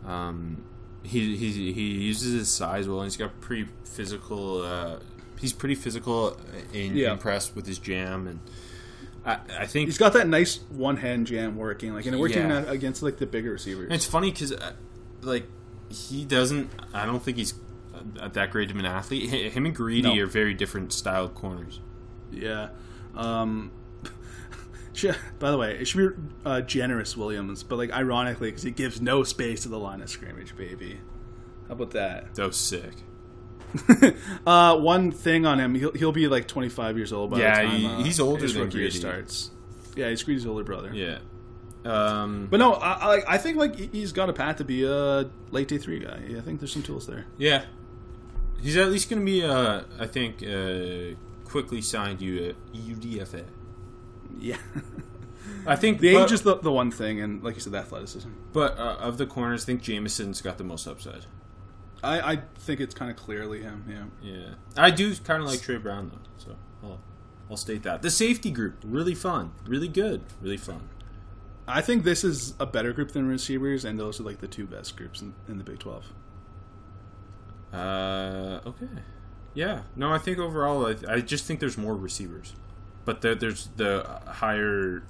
[0.06, 0.64] um,
[1.04, 3.00] he he he uses his size well.
[3.00, 4.62] And he's got pretty physical.
[4.64, 5.00] Uh,
[5.39, 6.38] he's pretty physical
[6.74, 7.14] in, Yeah.
[7.14, 8.39] in press with his jam, and
[9.26, 12.70] I, I think He's got that nice one hand jam working, like and working Yeah.
[12.70, 13.88] against like the bigger receivers.
[13.91, 14.54] it's funny because
[15.22, 15.45] like
[15.89, 16.70] he doesn't.
[16.93, 17.56] I don't think he's uh,
[18.34, 19.30] that great of an athlete.
[19.30, 20.24] Him and Greedy No.
[20.24, 21.80] are very different style corners.
[22.32, 22.70] Yeah.
[23.16, 23.72] Um,
[24.93, 28.72] should- by the way, it should be uh, generous Williams, but like ironically, because he
[28.72, 31.00] gives no space to the line of scrimmage, baby.
[31.68, 32.36] How about that?
[32.36, 32.93] That was sick.
[34.47, 37.68] Uh, one thing on him, he'll, he'll be like 25 years old by Yeah, the
[37.68, 38.97] time he- uh, he's older his than rookie Greedy.
[38.97, 39.52] starts.
[39.95, 40.91] Yeah, he's Greedy's older brother.
[40.93, 41.20] Yeah.
[41.86, 44.84] Um, But no, I, I, I think like he- he's got a path to be
[44.86, 46.20] a late day three guy.
[46.38, 47.26] I think there's some tools there.
[47.38, 47.66] Yeah,
[48.62, 51.16] he's at least going to be, uh, I think, uh,
[51.49, 53.45] quickly signed you UDFA.
[54.39, 54.57] Yeah,
[55.66, 57.80] I think the but, age is the, the one thing, and like you said, the
[57.80, 58.30] athleticism.
[58.53, 61.26] but uh, of the corners, I think Jamison's got the most upside.
[62.01, 63.84] I, I think it's kind of clearly him.
[63.88, 64.32] Yeah.
[64.32, 66.99] Yeah, I do kind of like Tre Brown though, so I'll,
[67.51, 68.01] I'll state that.
[68.01, 70.89] The safety group really fun, really good, really fun.
[71.68, 74.66] I think this is a better group than receivers, and those are like the two
[74.66, 76.05] best groups in, in the Big Twelve.
[77.74, 78.88] Uh, okay,
[79.53, 79.82] yeah.
[79.95, 82.53] No, I think overall, I, I just think there's more receivers,
[83.05, 85.03] but there, there's the higher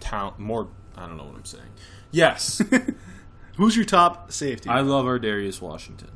[0.00, 0.68] talent, more.
[0.96, 1.70] I don't know what I'm saying.
[2.10, 2.62] Yes,
[3.56, 4.68] Who's your top safety?
[4.68, 6.10] I love Ardarius Washington.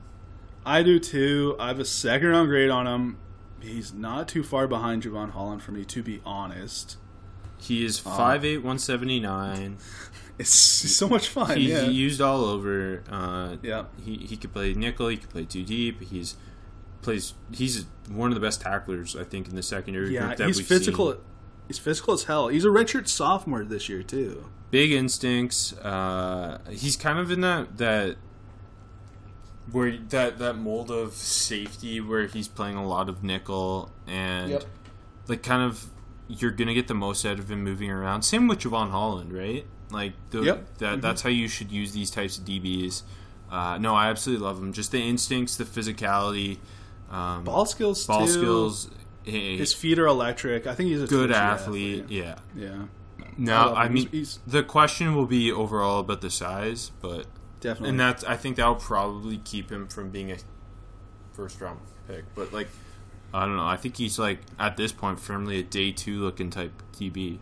[0.65, 1.55] I do too.
[1.61, 3.19] I have a second round grade on him.
[3.61, 6.97] He's not too far behind Jevon Holland for me, to be honest.
[7.59, 9.79] He is 5'8", 179.
[10.39, 11.57] It's so much fun.
[11.57, 11.87] He's yeah.
[11.87, 13.03] used all over.
[13.11, 13.85] Uh, Yeah.
[14.05, 15.09] He he could play nickel.
[15.09, 16.03] He could play two deep.
[16.03, 16.37] He's
[17.03, 17.35] plays.
[17.53, 20.59] He's one of the best tacklers I think in the secondary yeah, group that he's
[20.59, 21.13] we've physical.
[21.13, 21.21] seen.
[21.69, 22.49] He's physical as hell.
[22.49, 24.47] He's a redshirt sophomore this year too.
[24.71, 25.73] Big instincts.
[25.79, 28.17] Uh, he's kind of in that that
[29.73, 34.65] where that that mold of safety where he's playing a lot of nickel and Yep.
[35.29, 35.87] like kind of
[36.29, 38.23] you're gonna get the most out of him moving around.
[38.23, 39.65] Same with Jevon Holland, right?
[39.91, 40.79] Like the, Yep.
[40.79, 43.03] that that's how you should use these types of DBs.
[43.51, 44.73] Uh, no, I absolutely love him.
[44.73, 46.59] Just the instincts, the physicality,
[47.11, 48.05] um, Ball skills.
[48.07, 48.33] ball too.
[48.33, 48.91] skills.
[49.23, 50.67] He, His feet are electric.
[50.67, 52.05] I think he's a good two-speed athlete.
[52.09, 52.37] Yeah.
[52.57, 52.85] Yeah,
[53.39, 57.27] No, love I mean He's- he's- the question will be overall about the size, but
[57.61, 57.91] definitely.
[57.91, 60.37] and that's I think that'll probably keep him from being a
[61.33, 62.25] first round pick.
[62.35, 62.69] But like,
[63.35, 63.67] I don't know.
[63.67, 67.39] I think he's like at this point firmly a day two looking type DB.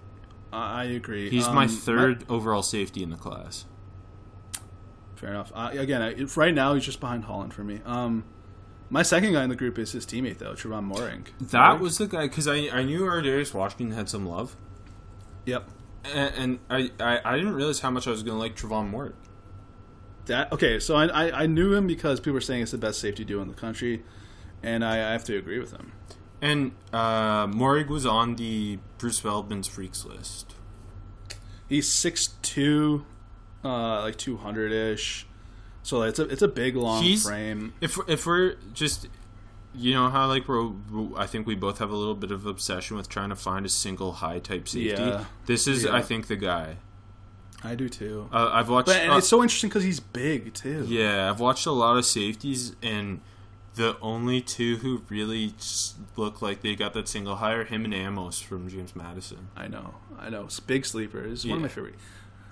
[0.56, 1.30] I agree.
[1.30, 3.64] He's Um, my third overall safety in the class.
[5.16, 5.52] Fair enough.
[5.54, 7.80] Uh, again, I, right now he's just behind Holland for me.
[7.86, 8.24] Um,
[8.90, 11.26] My second guy in the group is his teammate though, Trevon Moehrig.
[11.50, 14.56] That was the guy because I I knew Ardarius Washington had some love,
[15.46, 15.68] Yep.
[16.14, 18.90] and, and I, I I didn't realize how much I was going to like Trevon
[18.90, 19.14] Moore.
[20.26, 20.78] That okay.
[20.78, 23.40] So I, I I knew him because people were saying it's the best safety duo
[23.42, 24.04] in the country,
[24.62, 25.92] and I, I have to agree with him.
[26.44, 30.54] And uh, Moehrig was on the Bruce Feldman's freaks list.
[31.68, 33.06] He's six two,
[33.64, 35.26] uh, like two hundred ish.
[35.82, 37.72] So it's a it's a big long He's- frame.
[37.80, 39.08] If if we're just,
[39.74, 40.70] you know how like we're,
[41.16, 43.70] I think we both have a little bit of obsession with trying to find a
[43.70, 45.02] single high type safety.
[45.02, 45.24] Yeah.
[45.46, 45.96] This is, Yeah.
[45.96, 46.76] I think, the guy.
[47.62, 48.28] I do too.
[48.30, 48.88] Uh, I've watched.
[48.88, 50.84] but and uh, it's so interesting because he's big too.
[50.86, 53.22] yeah, I've watched a lot of safeties, and
[53.74, 55.54] the only two who really
[56.16, 59.48] look like they got that single high are him and Amos from James Madison.
[59.56, 60.44] I know, I know.
[60.44, 61.44] It's big sleepers.
[61.46, 61.94] One of my favorite.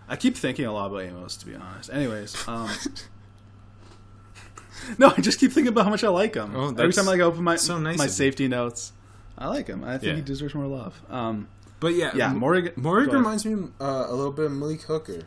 [0.09, 1.91] I keep thinking a lot about Amos, to be honest.
[1.93, 2.69] Anyways, um,
[4.99, 6.55] no, I just keep thinking about how much I like him.
[6.55, 8.93] Oh, Every time like, I open my so nice my safety notes,
[9.39, 9.85] I like him.
[9.85, 10.15] I think Yeah.
[10.17, 11.01] he deserves more love.
[11.09, 11.49] Um,
[11.81, 15.23] But yeah, Yeah, M- Moehrig- Moehrig reminds me uh, a little bit of Malik Hooker.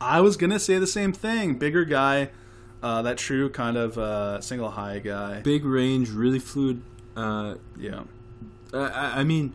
[0.00, 1.54] I was gonna say the same thing.
[1.58, 2.30] Bigger guy,
[2.84, 5.40] uh, that true kind of uh, single high guy.
[5.40, 6.82] Big range, really fluid.
[7.16, 8.02] Uh, Yeah,
[8.74, 9.54] I, I mean,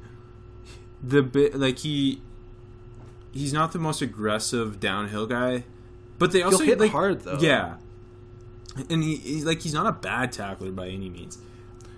[1.03, 2.21] the bit like he,
[3.31, 5.63] he's not the most aggressive downhill guy,
[6.17, 7.37] but they also hit like, hard, though.
[7.39, 7.75] Yeah,
[8.89, 11.37] and he, he's like he's not a bad tackler by any means.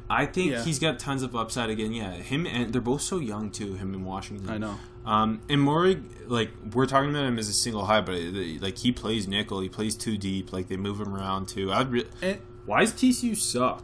[0.09, 0.63] I think Yeah.
[0.65, 1.93] he's got tons of upside again.
[1.93, 3.75] Yeah, him and they're both so young too.
[3.75, 4.49] Him and Washington.
[4.49, 4.77] I know.
[5.05, 8.15] Um, and Moehrig, like we're talking about him as a single high, but
[8.61, 10.53] like he plays nickel, he plays too deep.
[10.53, 11.71] Like they move him around too.
[11.71, 13.83] I'd re- And why does TCU suck?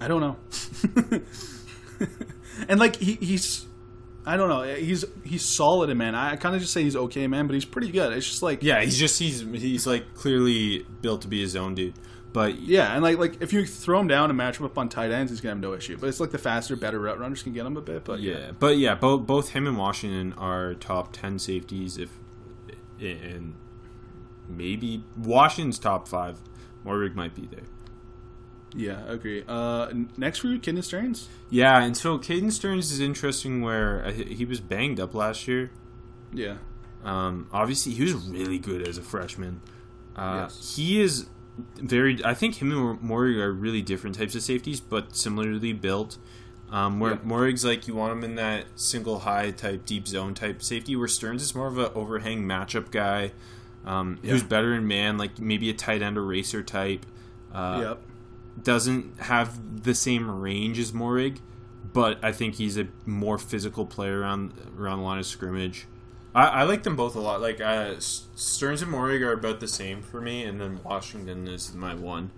[0.00, 0.36] I don't know.
[2.68, 3.66] and like he, he's,
[4.24, 4.62] I don't know.
[4.62, 6.14] He's he's solid, in man.
[6.14, 8.12] I kind of just say he's okay, man, but he's pretty good.
[8.12, 11.74] It's just like Yeah, he's just he's he's like clearly built to be his own
[11.74, 11.94] dude.
[12.32, 14.88] But Yeah, and like like if you throw him down and match him up on
[14.88, 15.96] tight ends, he's gonna have no issue.
[15.98, 18.04] But it's like the faster, better route runners can get him a bit.
[18.04, 21.98] But yeah, yeah, but yeah, both both him and Washington are top ten safeties.
[21.98, 22.10] If
[23.00, 23.54] and
[24.48, 26.38] maybe Washington's top five.
[26.86, 27.64] Moehrig might be there.
[28.74, 29.44] yeah, I agree.
[29.46, 31.28] Uh, next for you, Kidney Sterns.
[31.50, 33.60] Yeah, and so Caden Sterns is interesting.
[33.62, 35.70] Where uh, he was banged up last year.
[36.32, 36.56] Yeah,
[37.04, 39.60] Um, obviously, he was really good as a freshman.
[40.16, 40.76] Uh, Yes.
[40.76, 41.26] He is
[41.76, 42.24] very.
[42.24, 46.18] I think him and Moehrig are really different types of safeties, but similarly built.
[46.70, 47.18] Um, where Yeah.
[47.18, 50.96] Moehrig's like you want him in that single high type, deep zone type safety.
[50.96, 53.32] Where Sterns is more of an overhang matchup guy,
[53.84, 57.04] um, who's better in man, like maybe a tight end or racer type.
[57.52, 58.00] Uh, yep.
[58.62, 61.38] Doesn't have the same range as Moehrig,
[61.92, 65.86] but I think he's a more physical player around around the line of scrimmage.
[66.34, 67.40] I, I like them both a lot.
[67.40, 71.74] Like uh, Sterns and Moehrig are about the same for me, and then Washington is
[71.74, 72.30] my one.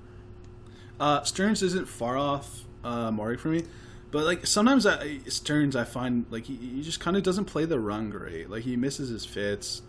[0.99, 3.65] Uh, Sterns isn't far off uh, for me,
[4.11, 7.65] but like sometimes I, Sterns, I find like he, he just kind of doesn't play
[7.65, 8.51] the run great.
[8.51, 9.83] Like he misses his fits,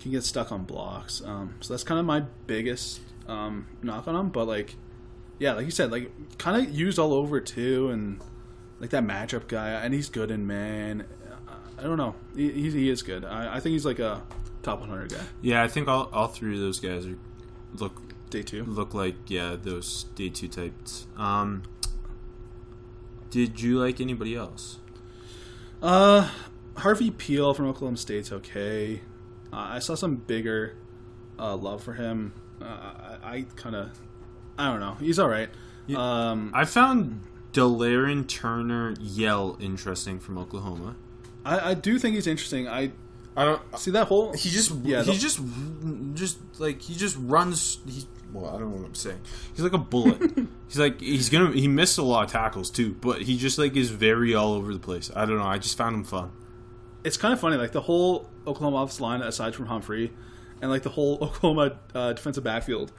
[0.00, 1.22] can get stuck on blocks.
[1.24, 4.28] Um, so that's kind of my biggest um, knock on him.
[4.30, 4.76] But like,
[5.38, 8.20] yeah, like you said, like kind of used all over too, and
[8.80, 11.06] like that matchup guy, and he's good in man.
[11.78, 13.24] I don't know, he, he, he is good.
[13.24, 14.22] I, I think he's like a
[14.62, 15.20] top 100 guy.
[15.42, 17.18] Yeah, I think all, all three of those guys are
[17.74, 18.00] look
[18.30, 18.64] Day two.
[18.64, 21.06] look like yeah those day two types.
[21.16, 21.62] Um,
[23.30, 24.78] did you like anybody else?
[25.82, 26.28] Uh,
[26.76, 29.00] Harvey Peel from Oklahoma State's okay.
[29.52, 30.76] Uh, I saw some bigger
[31.38, 32.32] uh, love for him.
[32.60, 33.90] Uh, I, I kind of,
[34.58, 34.94] I don't know.
[34.94, 35.48] He's all right.
[35.94, 37.20] Um, I found
[37.52, 40.96] Delarrin Turner Yell interesting from Oklahoma.
[41.46, 42.68] I, I do think he's interesting.
[42.68, 42.90] I
[43.36, 43.78] I don't.
[43.78, 44.32] see that whole.
[44.32, 45.40] He just Yeah, he the- just
[46.14, 47.78] just like he just runs.
[47.88, 49.20] He well, I don't know what I'm saying.
[49.54, 50.20] He's like a bullet.
[50.68, 53.76] he's like he's gonna he missed a lot of tackles too, but he just like
[53.76, 55.10] is very all over the place.
[55.14, 55.44] I don't know.
[55.46, 56.32] I just found him fun.
[57.04, 57.56] It's kind of funny.
[57.56, 60.12] Like the whole Oklahoma offensive line, aside from Humphrey,
[60.60, 62.90] and like the whole Oklahoma uh, defensive backfield,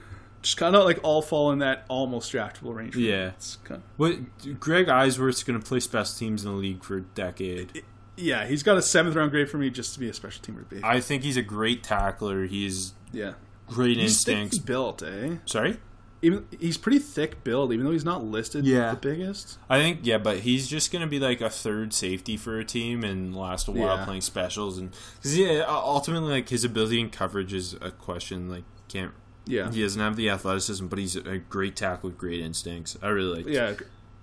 [0.41, 2.95] just kind of like all fall in that almost draftable range.
[2.95, 3.30] Yeah.
[3.30, 7.84] It's kind What Greg Eisworth's gonna play special teams in the league for a decade.
[8.18, 8.45] Yeah.
[8.48, 10.68] He's got a seventh round grade for me just to be a special teamer.
[10.68, 10.81] Baby.
[10.84, 12.45] I think he's a great tackler.
[12.45, 13.34] He's yeah.
[13.68, 14.60] great He's thick instincts.
[14.60, 15.35] built, eh?
[15.45, 15.77] Sorry.
[16.22, 18.91] even he's pretty thick build, even though he's not listed Yeah.
[18.91, 19.57] the biggest.
[19.69, 23.03] I think yeah, but he's just gonna be like a third safety for a team
[23.03, 24.06] and last a while Yeah.
[24.06, 28.49] playing specials and because yeah, ultimately like his ability in coverage is a question.
[28.49, 29.11] Like can't
[29.45, 32.98] Yeah, he doesn't have the athleticism, but he's a great tackler, great instincts.
[33.03, 33.73] I really like yeah,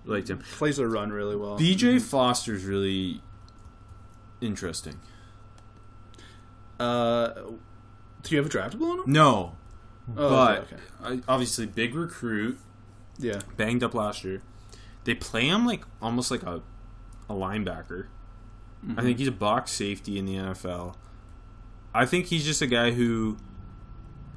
[0.05, 0.39] liked him.
[0.57, 1.57] plays the run really well.
[1.59, 3.21] BJ Foster's really
[4.41, 5.01] interesting.
[6.81, 7.29] uh,
[8.23, 9.05] do you have a draftable on him?
[9.13, 9.57] No,
[10.17, 10.83] Oh, but okay, okay.
[11.03, 12.59] I- obviously big recruit.
[13.19, 13.41] Yeah.
[13.57, 14.43] banged up last year.
[15.05, 16.63] They play him like almost like a
[17.29, 18.07] a linebacker.
[18.99, 20.95] I think he's a box safety in the NFL.
[21.95, 23.39] I think he's just a guy who,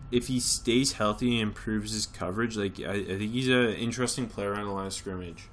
[0.09, 4.27] if he stays healthy and improves his coverage, like I, I think he's an interesting
[4.27, 5.49] player on the line of scrimmage.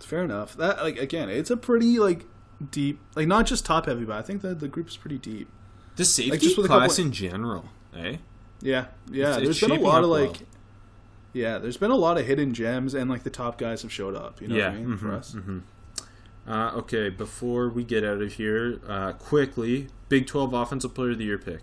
[0.00, 0.56] Fair enough.
[0.56, 2.24] That like again, it's a pretty like
[2.70, 5.48] deep, like not just top heavy, but I think that the group's pretty deep.
[5.96, 8.16] The safety just with class couple- in general, eh?
[8.60, 9.30] Yeah, yeah.
[9.30, 10.40] It's- there's it's been a lot of like, well.
[11.32, 14.14] yeah, there's been a lot of hidden gems, and like the top guys have showed
[14.14, 14.40] up.
[14.40, 14.96] You know Yeah, what I mean?
[14.96, 15.36] For mhm, us,
[16.46, 21.18] Uh, okay, before we get out of here, uh, quickly, Big Twelve Offensive Player of
[21.18, 21.62] the Year pick.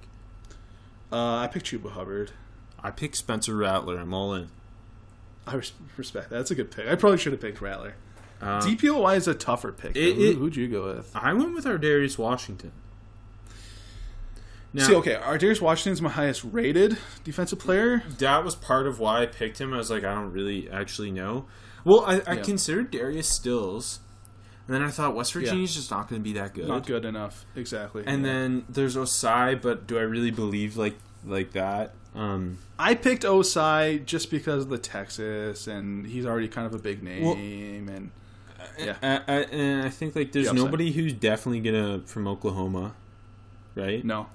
[1.12, 2.32] uh, I picked Chuba Hubbard.
[2.84, 3.98] I picked Spencer Rattler.
[3.98, 4.50] I'm all in.
[5.48, 6.36] I res- respect that.
[6.38, 6.88] That's a good pick.
[6.88, 7.96] I probably should have picked Rattler.
[8.44, 9.96] Uh, DPOY is a tougher pick.
[9.96, 11.12] it- it- Who, who'd you go with?
[11.16, 12.72] I went with Ardarius Washington.
[14.76, 18.04] Now, See, okay, Ardarius Washington's my highest rated defensive player.
[18.18, 19.72] that was part of why I picked him.
[19.74, 21.46] I was like, I don't really actually know.
[21.86, 22.42] Well, I, I Yeah.
[22.42, 24.00] considered Darius Stills,
[24.68, 26.68] and then I thought West Virginia's just not going to be that good.
[26.68, 28.04] Not good enough, exactly.
[28.08, 28.32] And yeah.
[28.34, 30.96] then there's Ossai, but do I really believe like
[31.26, 31.94] like that?
[32.16, 36.80] Um, I picked Ossai just because of the Texas, and he's already kind of a
[36.82, 37.90] big name.
[37.90, 38.12] and
[38.78, 42.94] yeah, I, I, I think like there's The nobody who's definitely gonna from Oklahoma,
[43.76, 44.04] right?
[44.04, 44.28] no,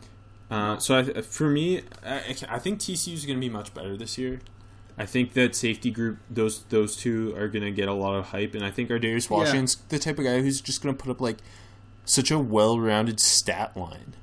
[0.50, 3.96] Uh, so I, for me, I, I think TCU is going to be much better
[3.96, 4.40] this year.
[4.96, 8.26] I think that safety group, those those two are going to get a lot of
[8.26, 11.00] hype, and I think our Ardarius Washington's the type of guy who's just going to
[11.02, 11.38] put up like
[12.05, 14.14] such a well-rounded stat line.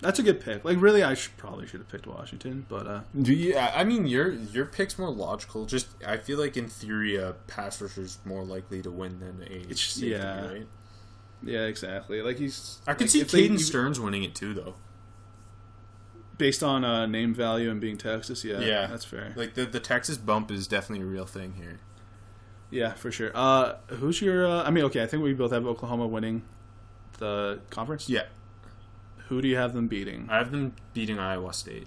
[0.00, 0.64] That's a good pick.
[0.64, 3.56] Like, really, I should, probably should have picked Washington, but uh, Do you?
[3.56, 5.66] I mean, your your pick's more logical.
[5.66, 9.42] Just I feel like in theory, a pass rusher is more likely to win than
[9.42, 10.46] a It's- safety, yeah.
[10.46, 10.66] right?
[11.42, 12.22] yeah, exactly.
[12.22, 12.78] Like he's.
[12.86, 14.74] I could like, see if they- Caden Sterns winning it too, though.
[16.36, 18.44] based on uh, name value and being Texas.
[18.44, 18.86] Yeah, Yeah.
[18.86, 19.32] that's fair.
[19.36, 21.80] Like the the Texas bump is definitely a real thing here.
[22.70, 23.30] Yeah, for sure.
[23.34, 24.46] Uh, who's your?
[24.46, 26.42] Uh, I mean, okay, I think we both have Oklahoma winning
[27.18, 28.08] the conference.
[28.08, 28.26] Yeah,
[29.28, 30.26] Who do you have them beating?
[30.30, 31.86] I have them beating Iowa State.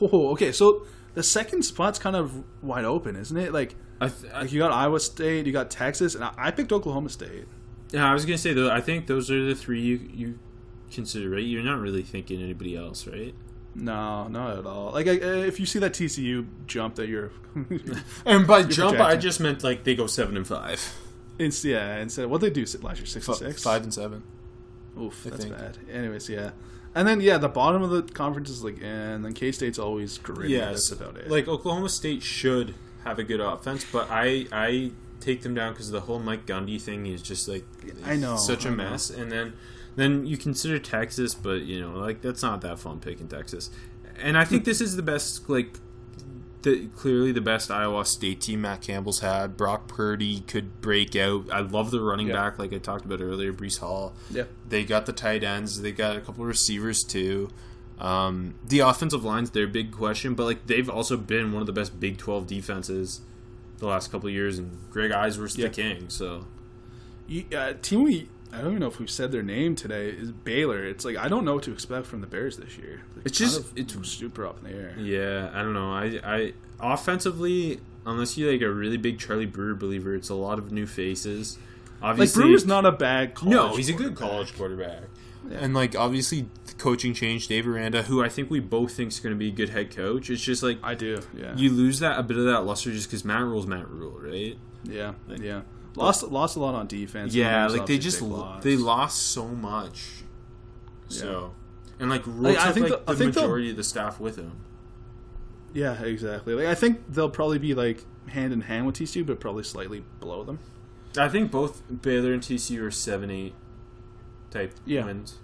[0.00, 0.52] Oh, okay.
[0.52, 3.52] So the second spot's kind of wide open, isn't it?
[3.52, 6.72] Like, I, th- like you got Iowa State, you got Texas, and I, I picked
[6.72, 7.46] Oklahoma State.
[7.90, 8.70] Yeah, I was gonna say though.
[8.70, 10.38] I think those are the three you you
[10.90, 11.44] consider, right?
[11.44, 13.34] You're not really thinking anybody else, right?
[13.74, 14.92] No, not at all.
[14.92, 17.30] Like, I, if you see that TCU jump that you're,
[18.26, 20.94] And by jump, I just meant like they go seven and five,
[21.38, 21.98] it's yeah.
[21.98, 24.22] Instead, what they do last year, six and six, five and seven.
[25.00, 25.56] Oof, I that's think.
[25.56, 25.78] bad.
[25.90, 26.50] Anyways, yeah.
[26.94, 30.18] And then yeah, the bottom of the conference is like, and then K State's always
[30.18, 30.50] great.
[30.50, 31.30] Yes, that's about it.
[31.30, 32.74] Like Oklahoma State should
[33.04, 36.80] have a good offense, but I I take them down because the whole Mike Gundy
[36.80, 37.64] thing is just like
[38.04, 38.76] I know, such a I know.
[38.76, 39.08] mess.
[39.08, 39.54] And then
[39.96, 43.70] then you consider Texas, but you know like that's not that fun picking Texas.
[44.20, 45.78] And I think this is the best like.
[46.62, 49.56] The, clearly the best Iowa State team Matt Campbell's had.
[49.56, 51.50] Brock Purdy could break out.
[51.52, 52.34] I love the running Yeah.
[52.34, 54.14] back, like I talked about earlier, Breece Hall.
[54.30, 55.82] yeah, They got the tight ends.
[55.82, 57.50] They got a couple of receivers too.
[57.98, 61.72] Um, the offensive line's their big question, but like they've also been one of the
[61.72, 63.20] best Big Twelve defenses
[63.78, 65.68] the last couple of years, and Greg Eisworth's Yeah.
[65.68, 66.04] the king.
[66.08, 66.46] So
[67.28, 68.28] You- uh, team we.
[68.52, 70.10] I don't even know if we've said their name today.
[70.10, 70.84] Is Baylor?
[70.84, 73.00] It's like I don't know what to expect from the Bears this year.
[73.24, 74.94] It's kind just- of it's- super up in the air.
[74.98, 75.90] yeah, I don't know.
[75.92, 80.58] I I offensively, unless you're like a really big Charlie Brewer believer, it's a lot
[80.58, 81.58] of new faces.
[82.00, 83.34] Like Obviously, Brewer's not a bad.
[83.34, 85.04] College no, he's a good college quarterback.
[85.50, 87.48] And like obviously, the coaching change.
[87.48, 89.94] Dave Aranda, who I think we both think is going to be a good head
[89.94, 90.30] coach.
[90.30, 91.20] It's just like I do.
[91.36, 91.54] Yeah.
[91.56, 94.56] you lose that a bit of that luster just because Matt Rhule's Matt Rhule, right?
[94.84, 95.12] yeah.
[95.28, 95.62] Yeah.
[95.94, 97.34] Lost lost a lot on defense.
[97.34, 98.20] Yeah, like they just
[98.62, 100.22] they lost so much.
[101.08, 101.52] So,
[102.00, 103.84] and like Rhule Like, I think like the- the, I think they'll- majority of the
[103.84, 104.52] staff with him.
[105.74, 106.54] Yeah, exactly.
[106.54, 110.04] Like I think they'll probably be like hand in hand with TCU, but probably slightly
[110.20, 110.58] below them.
[111.18, 113.54] I think both Baylor and TCU are seven eight
[114.50, 115.04] type Yeah.
[115.04, 115.38] wins.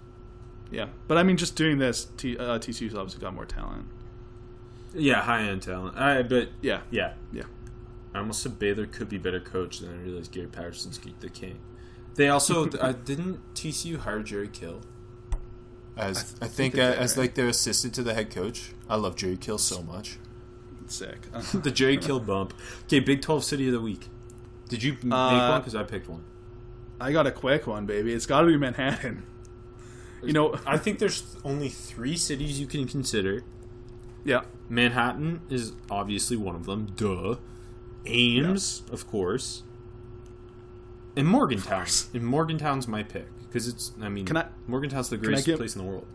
[0.71, 3.85] Yeah, but I mean, just doing this, T, uh, TCU's obviously got more talent.
[4.93, 5.97] Yeah, high end talent.
[5.97, 7.43] I but Yeah, yeah, yeah.
[8.13, 11.59] I almost said Baylor could be better coached, then I realized Gary Patterson's the king.
[12.15, 14.81] They also uh, didn't TCU hire Jerry Kill
[15.95, 17.23] as I, think, they uh, as right?
[17.23, 18.71] like their assistant to the head coach.
[18.89, 20.17] I love Jerry Kill so much.
[20.87, 21.31] Sick.
[21.53, 22.53] the Jerry Kill bump.
[22.85, 24.07] Okay, Big Twelve City of the Week.
[24.69, 25.61] Did you make Uh, one?
[25.61, 26.23] Because I picked one.
[27.01, 28.13] I got a quick one, baby.
[28.13, 29.23] It's got to be Manhattan.
[30.23, 33.43] You know, I think there's only three cities you can consider.
[34.25, 36.87] yeah, Manhattan is obviously one of them.
[36.95, 37.35] Duh.
[38.05, 39.63] Ames, of course.
[41.15, 41.85] And Morgantown.
[42.13, 43.91] And Morgantown's my pick because it's.
[44.01, 46.07] I mean, Can I- Morgantown's the greatest give- place in the world.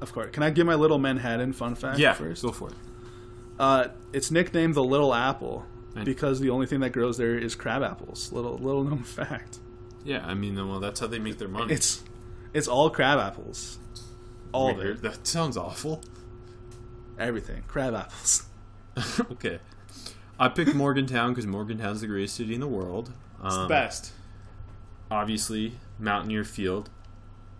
[0.00, 0.30] of course.
[0.32, 2.42] Can I give my little Manhattan fun fact Yeah, first?
[2.42, 2.74] go for it.
[3.58, 7.54] Uh, it's nicknamed the Little Apple And- because the only thing that grows there is
[7.54, 8.32] crab apples.
[8.32, 9.58] Little little known fact.
[10.04, 11.72] Yeah, I mean, well, that's how they make their money.
[11.74, 12.02] It's
[12.52, 13.78] it's all crab apples.
[14.50, 15.02] All Weird.
[15.02, 16.02] That sounds awful.
[17.18, 17.62] Everything.
[17.68, 18.44] Crab apples.
[19.30, 19.60] okay.
[20.42, 23.12] I picked Morgantown because Morgantown's the greatest city in the world.
[23.40, 24.10] Um, Best.
[25.08, 26.90] Obviously, Mountaineer Field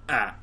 [0.08, 0.36] at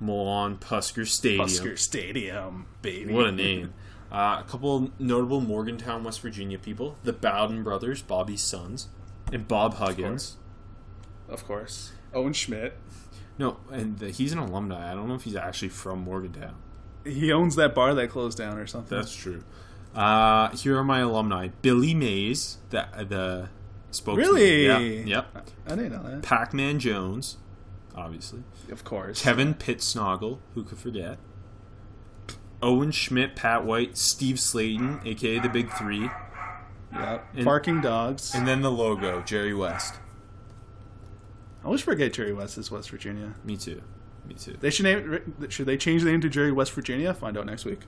[0.00, 1.46] Milan Puskar Stadium.
[1.46, 3.12] Puskar Stadium, baby.
[3.12, 3.74] What a name.
[4.10, 6.96] Uh, a couple notable Morgantown, West Virginia people.
[7.02, 8.88] The Bowden brothers, Bobby's sons,
[9.30, 10.38] and Bob Huggins.
[11.28, 11.92] Of course.
[12.14, 12.74] Owen Schmidt.
[13.36, 14.90] No, and the, he's an alumni.
[14.90, 16.54] I don't know if he's actually from Morgantown.
[17.04, 18.96] He owns that bar that closed down or something.
[18.96, 19.44] That's true.
[19.94, 23.48] Uh, here are my alumni: Billy Mays, the the
[23.90, 24.26] spokesman.
[24.26, 24.66] Really?
[24.66, 25.48] Yeah, yep.
[25.66, 26.22] I didn't know that.
[26.22, 27.36] Pac-Man Jones,
[27.94, 28.42] obviously.
[28.70, 29.20] Of course.
[29.22, 31.18] Kevin Pittsnogle, who could forget?
[32.62, 36.08] Owen Schmidt, Pat White, Steve Slaton, aka the Big Three,
[36.92, 37.28] Yep.
[37.34, 38.34] And- Parking dogs.
[38.34, 39.94] and then the logo, Jerry West.
[41.62, 43.34] I always forget Jerry West is West Virginia.
[43.44, 43.82] Me too.
[44.26, 44.56] Me too.
[44.60, 45.34] They should name.
[45.48, 47.12] Should they change the name to Jerry West Virginia?
[47.14, 47.80] Find out next week.